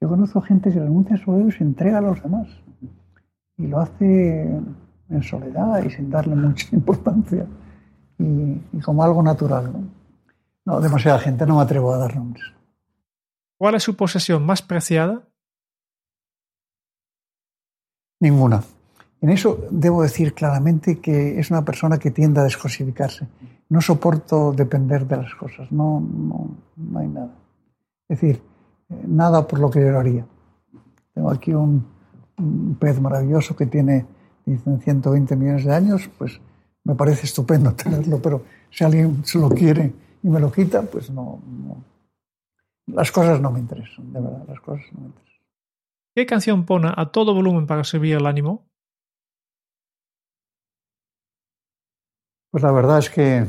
yo 0.00 0.08
conozco 0.08 0.40
gente 0.40 0.72
que 0.72 0.80
renuncia 0.80 1.16
a 1.16 1.18
su 1.18 1.32
ego 1.32 1.48
y 1.48 1.52
se 1.52 1.62
entrega 1.62 1.98
a 1.98 2.02
los 2.02 2.22
demás. 2.22 2.48
Y 3.56 3.66
lo 3.66 3.80
hace 3.80 4.60
en 5.10 5.22
soledad 5.22 5.84
y 5.84 5.90
sin 5.90 6.10
darle 6.10 6.34
mucha 6.34 6.66
importancia 6.72 7.46
y, 8.18 8.80
como 8.80 9.04
algo 9.04 9.22
natural. 9.22 9.72
¿no? 9.72 9.84
no, 10.64 10.80
demasiada 10.80 11.18
gente, 11.18 11.46
no 11.46 11.56
me 11.56 11.62
atrevo 11.62 11.92
a 11.92 11.98
dar 11.98 12.16
nombres. 12.16 12.44
¿Cuál 13.56 13.74
es 13.74 13.82
su 13.82 13.94
posesión 13.94 14.44
más 14.44 14.62
preciada? 14.62 15.28
Ninguna. 18.20 18.62
En 19.20 19.30
eso 19.30 19.66
debo 19.70 20.02
decir 20.02 20.34
claramente 20.34 20.98
que 20.98 21.38
es 21.38 21.50
una 21.50 21.64
persona 21.64 21.98
que 21.98 22.10
tiende 22.10 22.40
a 22.40 22.44
descosificarse. 22.44 23.28
No 23.70 23.80
soporto 23.80 24.52
depender 24.52 25.06
de 25.06 25.16
las 25.16 25.34
cosas, 25.34 25.72
no, 25.72 26.00
no, 26.00 26.50
no 26.76 26.98
hay 26.98 27.08
nada. 27.08 27.34
Es 28.08 28.20
decir, 28.20 28.42
eh, 28.90 29.04
nada 29.06 29.46
por 29.46 29.58
lo 29.58 29.70
que 29.70 29.80
yo 29.80 29.98
haría. 29.98 30.26
Tengo 31.14 31.30
aquí 31.30 31.54
un, 31.54 31.86
un 32.38 32.76
pez 32.78 33.00
maravilloso 33.00 33.56
que 33.56 33.66
tiene 33.66 34.06
dicen 34.44 34.80
120 34.80 35.36
millones 35.36 35.64
de 35.64 35.74
años, 35.74 36.10
pues 36.18 36.40
me 36.84 36.94
parece 36.94 37.26
estupendo 37.26 37.72
tenerlo, 37.76 38.20
pero 38.20 38.44
si 38.70 38.84
alguien 38.84 39.24
se 39.24 39.38
lo 39.38 39.48
quiere 39.48 39.92
y 40.22 40.28
me 40.28 40.40
lo 40.40 40.50
quita, 40.50 40.82
pues 40.82 41.10
no, 41.10 41.40
no. 41.46 41.84
Las 42.86 43.12
cosas 43.12 43.40
no 43.40 43.50
me 43.50 43.60
interesan, 43.60 44.12
de 44.12 44.20
verdad, 44.20 44.44
las 44.48 44.60
cosas 44.60 44.84
no 44.92 45.00
me 45.00 45.06
interesan. 45.06 45.40
¿Qué 46.14 46.26
canción 46.26 46.66
pone 46.66 46.92
a 46.94 47.06
todo 47.06 47.34
volumen 47.34 47.66
para 47.66 47.84
subir 47.84 48.16
el 48.16 48.26
ánimo? 48.26 48.66
Pues 52.50 52.64
la 52.64 52.72
verdad 52.72 52.98
es 52.98 53.10
que 53.10 53.46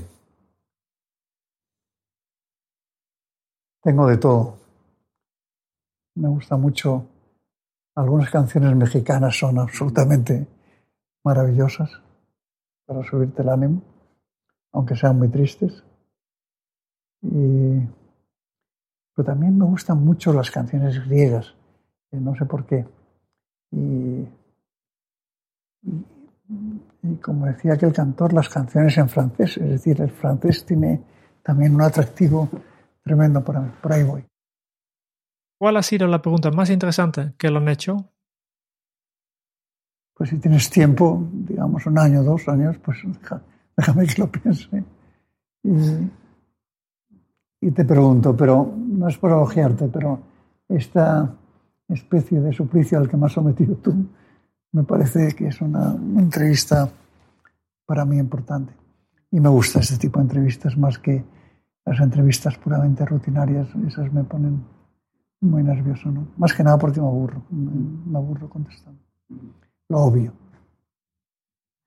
tengo 3.82 4.08
de 4.08 4.18
todo. 4.18 4.58
Me 6.16 6.30
gusta 6.30 6.58
mucho. 6.58 7.08
Algunas 7.96 8.30
canciones 8.30 8.76
mexicanas 8.76 9.38
son 9.38 9.60
absolutamente 9.60 10.48
maravillosas 11.24 12.02
para 12.86 13.04
subirte 13.04 13.42
el 13.42 13.50
ánimo, 13.50 13.82
aunque 14.72 14.96
sean 14.96 15.18
muy 15.18 15.30
tristes. 15.30 15.84
Y, 17.22 17.80
pero 19.14 19.26
también 19.26 19.58
me 19.58 19.66
gustan 19.66 20.04
mucho 20.04 20.34
las 20.34 20.50
canciones 20.50 21.06
griegas, 21.06 21.54
no 22.12 22.36
sé 22.36 22.46
por 22.46 22.66
qué. 22.66 22.86
Y, 23.72 24.28
y, 25.84 26.06
y, 27.04 27.16
como 27.22 27.46
decía 27.46 27.74
aquel 27.74 27.94
cantor, 27.94 28.34
las 28.34 28.50
canciones 28.50 28.98
en 28.98 29.10
francés, 29.10 29.58
es 29.58 29.70
decir, 29.70 30.02
el 30.02 30.12
francés 30.12 30.66
tiene 30.66 31.02
también 31.44 31.76
un 31.76 31.82
atractivo 31.82 32.50
tremendo 33.04 33.44
para 33.44 33.62
mí. 33.62 33.72
Por 33.82 33.94
ahí 33.94 34.04
voy. 34.04 34.26
¿Cuál 35.58 35.78
ha 35.78 35.84
sido 35.84 36.08
la 36.08 36.22
pregunta 36.22 36.50
más 36.52 36.70
interesante 36.70 37.34
que 37.38 37.50
lo 37.50 37.60
han 37.60 37.70
hecho? 37.70 37.98
Pues 40.16 40.30
si 40.30 40.40
tienes 40.40 40.70
tiempo, 40.70 41.28
digamos 41.32 41.86
un 41.86 42.00
año, 42.00 42.24
dos 42.24 42.48
años, 42.48 42.78
pues 42.84 43.00
deja, 43.06 43.42
déjame 43.78 44.08
que 44.08 44.22
lo 44.22 44.32
piense. 44.32 44.84
Y, 45.64 46.10
y 47.62 47.72
te 47.72 47.86
pregunto, 47.86 48.36
pero 48.36 48.74
no 48.76 49.08
es 49.08 49.18
por 49.18 49.32
elogiarte, 49.32 49.88
pero 49.88 50.20
esta 50.68 51.32
especie 51.88 52.40
de 52.42 52.54
suplicio 52.54 52.98
al 52.98 53.10
que 53.10 53.18
me 53.18 53.28
has 53.28 53.34
sometido 53.34 53.76
tú, 53.76 53.94
me 54.72 54.84
parece 54.84 55.36
que 55.36 55.48
es 55.48 55.62
una, 55.62 55.94
una 55.94 56.22
entrevista 56.22 56.90
para 57.86 58.06
mí 58.06 58.18
importante. 58.18 58.74
Y 59.32 59.40
me 59.40 59.50
gusta 59.50 59.80
este 59.80 59.98
tipo 59.98 60.20
de 60.20 60.24
entrevistas 60.24 60.78
más 60.78 60.98
que 60.98 61.24
las 61.92 62.00
entrevistas 62.00 62.58
puramente 62.58 63.06
rutinarias, 63.06 63.68
esas 63.86 64.12
me 64.14 64.24
ponen 64.24 64.64
muy 65.42 65.62
nervioso, 65.62 66.10
¿no? 66.10 66.26
Más 66.38 66.54
que 66.54 66.64
nada 66.64 66.78
porque 66.78 67.02
me 67.02 67.08
aburro, 67.08 67.44
me, 67.50 67.72
me 68.12 68.18
aburro 68.18 68.50
contestando. 68.50 69.02
Lo 69.90 69.98
obvio. 69.98 70.34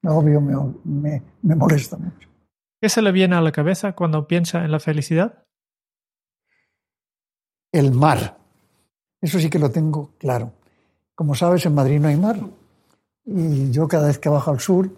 Lo 0.03 0.17
obvio 0.17 0.43
me, 0.43 0.55
me, 0.85 1.23
me 1.41 1.55
molesta 1.55 1.97
mucho. 1.97 2.29
¿Qué 2.83 2.91
se 2.91 3.01
le 3.01 3.13
viene 3.13 3.35
a 3.35 3.41
la 3.41 3.51
cabeza 3.51 3.95
cuando 3.95 4.29
piensa 4.29 4.63
en 4.63 4.73
la 4.73 4.79
felicidad? 4.79 5.47
El 7.73 7.93
mar. 7.93 8.37
Eso 9.23 9.39
sí 9.39 9.49
que 9.49 9.59
lo 9.59 9.71
tengo 9.71 10.11
claro. 10.19 10.53
Como 11.15 11.35
sabes, 11.35 11.65
en 11.65 11.75
Madrid 11.75 11.99
no 11.99 12.09
hay 12.09 12.17
mar. 12.17 12.39
Y 13.25 13.71
yo 13.71 13.89
cada 13.89 14.09
vez 14.09 14.19
que 14.19 14.29
bajo 14.29 14.51
al 14.51 14.61
sur 14.61 14.91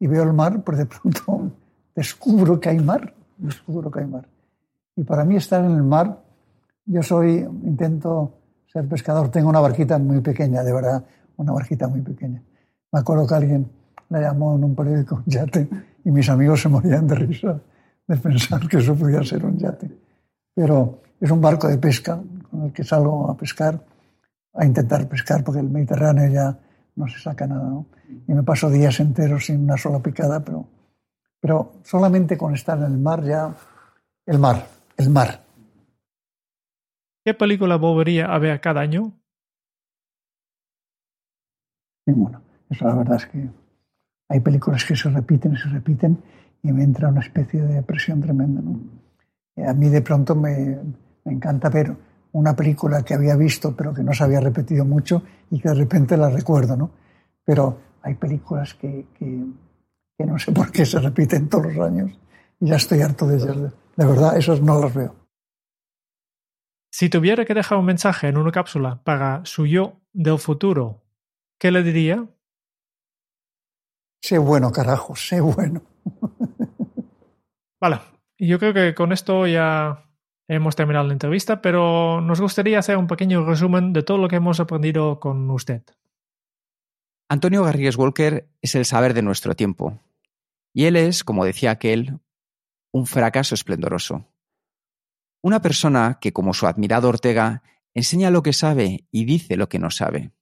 y 0.00 0.06
veo 0.06 0.22
el 0.22 0.32
mar, 0.32 0.64
pues 0.64 0.78
de 0.78 0.86
pronto 0.86 1.52
descubro 1.94 2.58
que 2.58 2.70
hay 2.70 2.78
mar. 2.78 3.12
Descubro 3.36 3.90
que 3.90 4.00
hay 4.00 4.06
mar. 4.06 4.26
Y 4.98 5.04
para 5.04 5.24
mí 5.24 5.36
estar 5.36 5.64
en 5.64 5.70
el 5.70 5.84
mar, 5.84 6.24
yo 6.84 7.04
soy, 7.04 7.46
intento 7.62 8.34
ser 8.66 8.88
pescador, 8.88 9.30
tengo 9.30 9.48
una 9.48 9.60
barquita 9.60 9.96
muy 9.96 10.20
pequeña, 10.20 10.64
de 10.64 10.72
verdad, 10.72 11.04
una 11.36 11.52
barquita 11.52 11.86
muy 11.86 12.00
pequeña. 12.00 12.42
Me 12.90 12.98
acuerdo 12.98 13.24
que 13.24 13.34
alguien 13.36 13.70
la 14.08 14.20
llamó 14.22 14.56
en 14.56 14.64
un 14.64 14.74
periódico 14.74 15.22
un 15.24 15.24
yate 15.24 15.68
y 16.04 16.10
mis 16.10 16.28
amigos 16.28 16.62
se 16.62 16.68
morían 16.68 17.06
de 17.06 17.14
risa 17.14 17.60
de 18.08 18.16
pensar 18.16 18.66
que 18.66 18.78
eso 18.78 18.96
podía 18.96 19.22
ser 19.22 19.46
un 19.46 19.56
yate. 19.56 19.88
Pero 20.52 21.02
es 21.20 21.30
un 21.30 21.40
barco 21.40 21.68
de 21.68 21.78
pesca 21.78 22.20
con 22.50 22.64
el 22.64 22.72
que 22.72 22.82
salgo 22.82 23.30
a 23.30 23.36
pescar, 23.36 23.80
a 24.52 24.66
intentar 24.66 25.08
pescar, 25.08 25.44
porque 25.44 25.60
el 25.60 25.70
Mediterráneo 25.70 26.28
ya 26.28 26.58
no 26.96 27.06
se 27.06 27.20
saca 27.20 27.46
nada. 27.46 27.68
¿no? 27.68 27.86
Y 28.26 28.32
me 28.32 28.42
paso 28.42 28.68
días 28.68 28.98
enteros 28.98 29.46
sin 29.46 29.62
una 29.62 29.76
sola 29.76 30.00
picada, 30.00 30.40
pero, 30.40 30.66
pero 31.38 31.74
solamente 31.84 32.36
con 32.36 32.52
estar 32.52 32.76
en 32.78 32.86
el 32.86 32.98
mar 32.98 33.22
ya, 33.22 33.54
el 34.26 34.40
mar, 34.40 34.77
el 34.98 35.10
mar. 35.10 35.44
¿Qué 37.24 37.32
película 37.32 37.76
volvería 37.76 38.26
a 38.26 38.38
ver 38.38 38.60
cada 38.60 38.80
año? 38.80 39.12
Ninguna. 42.06 42.42
Eso 42.68 42.86
la 42.86 42.94
verdad 42.94 43.16
es 43.16 43.26
que 43.26 43.48
hay 44.28 44.40
películas 44.40 44.84
que 44.84 44.96
se 44.96 45.08
repiten 45.08 45.56
se 45.56 45.68
repiten 45.68 46.22
y 46.62 46.72
me 46.72 46.82
entra 46.82 47.08
una 47.08 47.20
especie 47.20 47.62
de 47.62 47.74
depresión 47.74 48.20
tremenda. 48.20 48.60
¿no? 48.60 48.80
A 49.68 49.72
mí 49.72 49.88
de 49.88 50.02
pronto 50.02 50.34
me, 50.34 50.78
me, 51.24 51.32
encanta 51.32 51.68
ver 51.68 51.94
una 52.32 52.54
película 52.54 53.02
que 53.02 53.14
había 53.14 53.36
visto 53.36 53.74
pero 53.76 53.94
que 53.94 54.02
no 54.02 54.12
se 54.12 54.24
había 54.24 54.40
repetido 54.40 54.84
mucho 54.84 55.22
y 55.50 55.60
que 55.60 55.68
de 55.68 55.74
repente 55.74 56.16
la 56.16 56.28
recuerdo. 56.28 56.76
¿no? 56.76 56.90
Pero 57.44 57.78
hay 58.02 58.14
películas 58.14 58.74
que, 58.74 59.06
que, 59.14 59.44
que 60.16 60.26
no 60.26 60.38
sé 60.38 60.52
por 60.52 60.72
qué 60.72 60.84
se 60.84 60.98
repiten 60.98 61.48
todos 61.48 61.74
los 61.74 61.86
años 61.86 62.18
y 62.58 62.66
ya 62.66 62.76
estoy 62.76 63.00
harto 63.00 63.26
de 63.26 63.36
ellas. 63.36 63.74
De, 63.98 64.06
verdad, 64.06 64.36
esos 64.36 64.62
no 64.62 64.80
los 64.80 64.94
veo. 64.94 65.28
Si 66.92 67.08
tuviera 67.08 67.44
que 67.44 67.52
dejar 67.52 67.78
un 67.78 67.84
mensaje 67.84 68.28
en 68.28 68.36
una 68.36 68.52
cápsula 68.52 69.02
para 69.02 69.44
su 69.44 69.66
yo 69.66 70.00
del 70.12 70.38
futuro, 70.38 71.02
¿qué 71.58 71.72
le 71.72 71.82
diría? 71.82 72.24
Sé 74.22 74.38
bueno, 74.38 74.70
carajo, 74.70 75.16
sé 75.16 75.40
bueno. 75.40 75.82
vale, 77.80 77.98
yo 78.38 78.60
creo 78.60 78.72
que 78.72 78.94
con 78.94 79.10
esto 79.10 79.48
ya 79.48 80.08
hemos 80.46 80.76
terminado 80.76 81.08
la 81.08 81.12
entrevista, 81.12 81.60
pero 81.60 82.20
nos 82.20 82.40
gustaría 82.40 82.78
hacer 82.78 82.96
un 82.96 83.08
pequeño 83.08 83.44
resumen 83.44 83.92
de 83.92 84.04
todo 84.04 84.18
lo 84.18 84.28
que 84.28 84.36
hemos 84.36 84.60
aprendido 84.60 85.18
con 85.18 85.50
usted. 85.50 85.82
Antonio 87.28 87.64
Garrigues 87.64 87.96
Walker 87.96 88.48
es 88.62 88.76
el 88.76 88.84
saber 88.84 89.12
de 89.12 89.22
nuestro 89.22 89.56
tiempo. 89.56 90.00
Y 90.72 90.84
él 90.84 90.94
es, 90.94 91.24
como 91.24 91.44
decía 91.44 91.72
aquel, 91.72 92.20
un 92.92 93.06
fracaso 93.06 93.54
esplendoroso. 93.54 94.26
Una 95.42 95.62
persona 95.62 96.18
que, 96.20 96.32
como 96.32 96.54
su 96.54 96.66
admirado 96.66 97.08
Ortega, 97.08 97.62
enseña 97.94 98.30
lo 98.30 98.42
que 98.42 98.52
sabe 98.52 99.06
y 99.10 99.24
dice 99.24 99.56
lo 99.56 99.68
que 99.68 99.78
no 99.78 99.90
sabe. 99.90 100.32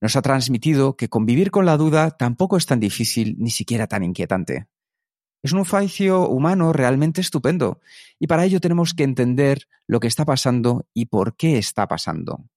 Nos 0.00 0.16
ha 0.16 0.22
transmitido 0.22 0.96
que 0.96 1.08
convivir 1.08 1.50
con 1.50 1.66
la 1.66 1.76
duda 1.76 2.10
tampoco 2.10 2.56
es 2.56 2.66
tan 2.66 2.80
difícil 2.80 3.36
ni 3.38 3.50
siquiera 3.50 3.86
tan 3.86 4.02
inquietante. 4.02 4.68
Es 5.42 5.52
un 5.52 5.60
oficio 5.60 6.28
humano 6.28 6.72
realmente 6.72 7.20
estupendo 7.20 7.80
y 8.18 8.26
para 8.26 8.44
ello 8.44 8.60
tenemos 8.60 8.94
que 8.94 9.04
entender 9.04 9.68
lo 9.86 10.00
que 10.00 10.08
está 10.08 10.24
pasando 10.24 10.86
y 10.92 11.06
por 11.06 11.36
qué 11.36 11.58
está 11.58 11.86
pasando. 11.86 12.48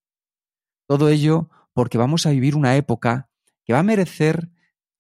Todo 0.87 1.09
ello 1.09 1.49
porque 1.73 1.97
vamos 1.97 2.25
a 2.25 2.31
vivir 2.31 2.55
una 2.55 2.75
época 2.75 3.29
que 3.63 3.73
va 3.73 3.79
a 3.79 3.83
merecer 3.83 4.49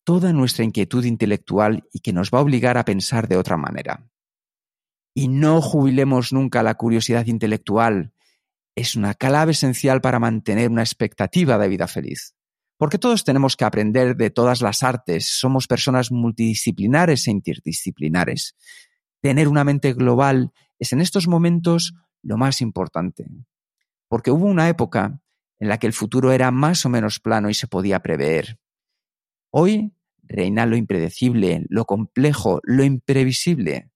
toda 0.09 0.33
nuestra 0.33 0.65
inquietud 0.65 1.05
intelectual 1.05 1.87
y 1.93 1.99
que 1.99 2.13
nos 2.13 2.31
va 2.31 2.39
a 2.39 2.41
obligar 2.41 2.79
a 2.79 2.83
pensar 2.83 3.27
de 3.27 3.37
otra 3.37 3.57
manera. 3.57 4.09
Y 5.13 5.27
no 5.27 5.61
jubilemos 5.61 6.33
nunca 6.33 6.63
la 6.63 6.73
curiosidad 6.73 7.27
intelectual. 7.27 8.11
Es 8.75 8.95
una 8.95 9.13
clave 9.13 9.51
esencial 9.51 10.01
para 10.01 10.17
mantener 10.17 10.71
una 10.71 10.81
expectativa 10.81 11.59
de 11.59 11.67
vida 11.67 11.87
feliz. 11.87 12.33
Porque 12.75 12.97
todos 12.97 13.23
tenemos 13.23 13.55
que 13.55 13.65
aprender 13.65 14.15
de 14.15 14.31
todas 14.31 14.63
las 14.63 14.81
artes, 14.81 15.27
somos 15.27 15.67
personas 15.67 16.11
multidisciplinares 16.11 17.27
e 17.27 17.29
interdisciplinares. 17.29 18.55
Tener 19.21 19.47
una 19.47 19.63
mente 19.63 19.93
global 19.93 20.51
es 20.79 20.91
en 20.91 21.01
estos 21.01 21.27
momentos 21.27 21.93
lo 22.23 22.35
más 22.35 22.61
importante. 22.61 23.27
Porque 24.07 24.31
hubo 24.31 24.47
una 24.47 24.69
época 24.69 25.21
en 25.59 25.69
la 25.69 25.77
que 25.77 25.85
el 25.85 25.93
futuro 25.93 26.31
era 26.31 26.49
más 26.49 26.83
o 26.87 26.89
menos 26.89 27.19
plano 27.19 27.47
y 27.51 27.53
se 27.53 27.67
podía 27.67 27.99
prever. 27.99 28.57
Hoy 29.51 29.93
reina 30.29 30.65
lo 30.65 30.77
impredecible, 30.77 31.65
lo 31.69 31.85
complejo, 31.85 32.61
lo 32.63 32.83
imprevisible. 32.83 33.91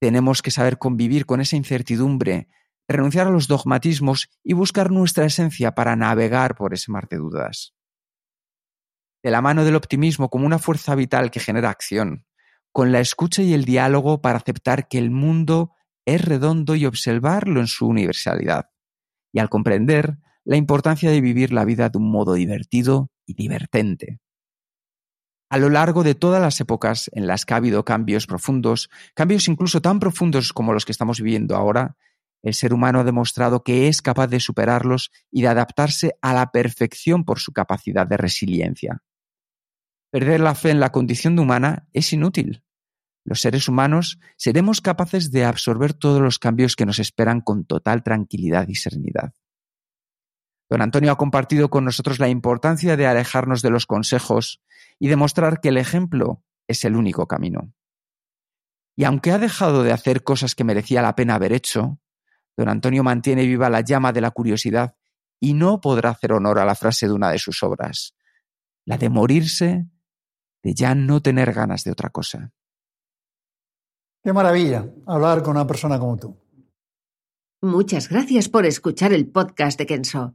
Tenemos 0.00 0.42
que 0.42 0.50
saber 0.50 0.76
convivir 0.76 1.24
con 1.24 1.40
esa 1.40 1.56
incertidumbre, 1.56 2.48
renunciar 2.88 3.28
a 3.28 3.30
los 3.30 3.48
dogmatismos 3.48 4.28
y 4.42 4.52
buscar 4.52 4.90
nuestra 4.90 5.24
esencia 5.24 5.72
para 5.72 5.96
navegar 5.96 6.56
por 6.56 6.74
ese 6.74 6.90
mar 6.90 7.08
de 7.08 7.16
dudas. 7.16 7.74
De 9.22 9.30
la 9.30 9.40
mano 9.40 9.64
del 9.64 9.76
optimismo 9.76 10.28
como 10.28 10.44
una 10.44 10.58
fuerza 10.58 10.94
vital 10.94 11.30
que 11.30 11.40
genera 11.40 11.70
acción, 11.70 12.26
con 12.72 12.92
la 12.92 13.00
escucha 13.00 13.40
y 13.42 13.54
el 13.54 13.64
diálogo 13.64 14.20
para 14.20 14.38
aceptar 14.38 14.88
que 14.88 14.98
el 14.98 15.10
mundo 15.10 15.72
es 16.04 16.22
redondo 16.22 16.74
y 16.74 16.84
observarlo 16.84 17.60
en 17.60 17.68
su 17.68 17.86
universalidad, 17.86 18.68
y 19.32 19.38
al 19.38 19.48
comprender 19.48 20.18
la 20.44 20.56
importancia 20.56 21.10
de 21.10 21.22
vivir 21.22 21.52
la 21.52 21.64
vida 21.64 21.88
de 21.88 21.98
un 21.98 22.10
modo 22.10 22.34
divertido 22.34 23.10
y 23.24 23.34
divertente. 23.34 24.20
A 25.54 25.56
lo 25.56 25.70
largo 25.70 26.02
de 26.02 26.16
todas 26.16 26.42
las 26.42 26.60
épocas 26.60 27.08
en 27.14 27.28
las 27.28 27.46
que 27.46 27.54
ha 27.54 27.58
habido 27.58 27.84
cambios 27.84 28.26
profundos, 28.26 28.90
cambios 29.14 29.46
incluso 29.46 29.80
tan 29.80 30.00
profundos 30.00 30.52
como 30.52 30.72
los 30.72 30.84
que 30.84 30.90
estamos 30.90 31.20
viviendo 31.20 31.54
ahora, 31.54 31.96
el 32.42 32.54
ser 32.54 32.74
humano 32.74 32.98
ha 32.98 33.04
demostrado 33.04 33.62
que 33.62 33.86
es 33.86 34.02
capaz 34.02 34.26
de 34.26 34.40
superarlos 34.40 35.12
y 35.30 35.42
de 35.42 35.46
adaptarse 35.46 36.16
a 36.22 36.34
la 36.34 36.50
perfección 36.50 37.24
por 37.24 37.38
su 37.38 37.52
capacidad 37.52 38.04
de 38.04 38.16
resiliencia. 38.16 39.04
Perder 40.10 40.40
la 40.40 40.56
fe 40.56 40.70
en 40.70 40.80
la 40.80 40.90
condición 40.90 41.38
humana 41.38 41.86
es 41.92 42.12
inútil. 42.12 42.64
Los 43.24 43.40
seres 43.40 43.68
humanos 43.68 44.18
seremos 44.36 44.80
capaces 44.80 45.30
de 45.30 45.44
absorber 45.44 45.94
todos 45.94 46.20
los 46.20 46.40
cambios 46.40 46.74
que 46.74 46.84
nos 46.84 46.98
esperan 46.98 47.40
con 47.40 47.64
total 47.64 48.02
tranquilidad 48.02 48.66
y 48.66 48.74
serenidad. 48.74 49.32
Don 50.74 50.82
Antonio 50.82 51.12
ha 51.12 51.16
compartido 51.16 51.70
con 51.70 51.84
nosotros 51.84 52.18
la 52.18 52.28
importancia 52.28 52.96
de 52.96 53.06
alejarnos 53.06 53.62
de 53.62 53.70
los 53.70 53.86
consejos 53.86 54.60
y 54.98 55.06
demostrar 55.06 55.60
que 55.60 55.68
el 55.68 55.76
ejemplo 55.76 56.42
es 56.66 56.84
el 56.84 56.96
único 56.96 57.28
camino. 57.28 57.72
Y 58.96 59.04
aunque 59.04 59.30
ha 59.30 59.38
dejado 59.38 59.84
de 59.84 59.92
hacer 59.92 60.24
cosas 60.24 60.56
que 60.56 60.64
merecía 60.64 61.00
la 61.00 61.14
pena 61.14 61.36
haber 61.36 61.52
hecho, 61.52 62.00
don 62.56 62.68
Antonio 62.68 63.04
mantiene 63.04 63.46
viva 63.46 63.70
la 63.70 63.82
llama 63.82 64.12
de 64.12 64.20
la 64.20 64.32
curiosidad 64.32 64.96
y 65.38 65.54
no 65.54 65.80
podrá 65.80 66.10
hacer 66.10 66.32
honor 66.32 66.58
a 66.58 66.64
la 66.64 66.74
frase 66.74 67.06
de 67.06 67.12
una 67.12 67.30
de 67.30 67.38
sus 67.38 67.62
obras, 67.62 68.16
la 68.84 68.98
de 68.98 69.10
morirse 69.10 69.86
de 70.64 70.74
ya 70.74 70.96
no 70.96 71.22
tener 71.22 71.52
ganas 71.52 71.84
de 71.84 71.92
otra 71.92 72.10
cosa. 72.10 72.50
Qué 74.24 74.32
maravilla 74.32 74.90
hablar 75.06 75.44
con 75.44 75.52
una 75.52 75.68
persona 75.68 76.00
como 76.00 76.16
tú. 76.16 76.36
Muchas 77.62 78.08
gracias 78.08 78.48
por 78.48 78.66
escuchar 78.66 79.12
el 79.12 79.28
podcast 79.28 79.78
de 79.78 79.86
Kenso. 79.86 80.34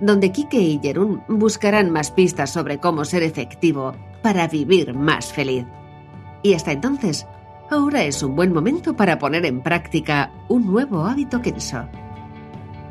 donde 0.00 0.32
Kike 0.32 0.60
y 0.60 0.80
Jerún 0.82 1.22
buscarán 1.28 1.90
más 1.90 2.10
pistas 2.10 2.50
sobre 2.50 2.78
cómo 2.78 3.04
ser 3.04 3.22
efectivo 3.22 3.94
para 4.22 4.48
vivir 4.48 4.94
más 4.94 5.32
feliz. 5.32 5.66
Y 6.42 6.54
hasta 6.54 6.72
entonces, 6.72 7.26
ahora 7.70 8.04
es 8.04 8.22
un 8.22 8.36
buen 8.36 8.52
momento 8.52 8.94
para 8.94 9.18
poner 9.18 9.44
en 9.44 9.60
práctica 9.60 10.30
un 10.48 10.66
nuevo 10.66 11.06
hábito 11.06 11.42
Kenso. 11.42 11.88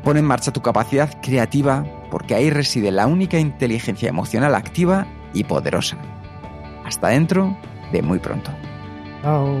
Pon 0.04 0.16
en 0.16 0.24
marcha 0.24 0.52
tu 0.52 0.60
capacidad 0.60 1.20
creativa 1.20 1.84
porque 2.10 2.34
ahí 2.34 2.50
reside 2.50 2.90
la 2.90 3.06
única 3.06 3.38
inteligencia 3.38 4.08
emocional 4.08 4.54
activa 4.54 5.06
y 5.34 5.44
poderosa. 5.44 5.98
Hasta 6.84 7.08
dentro 7.08 7.56
de 7.92 8.02
muy 8.02 8.18
pronto. 8.18 8.50
Chao. 9.22 9.58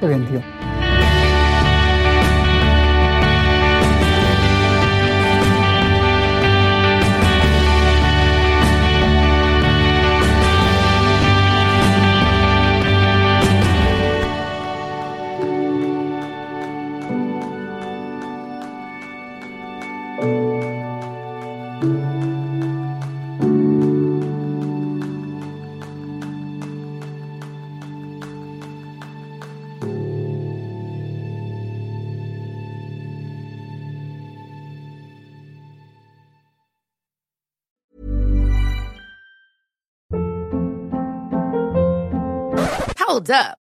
Qué 0.00 0.08
bien, 0.08 0.26
tío. 0.26 0.75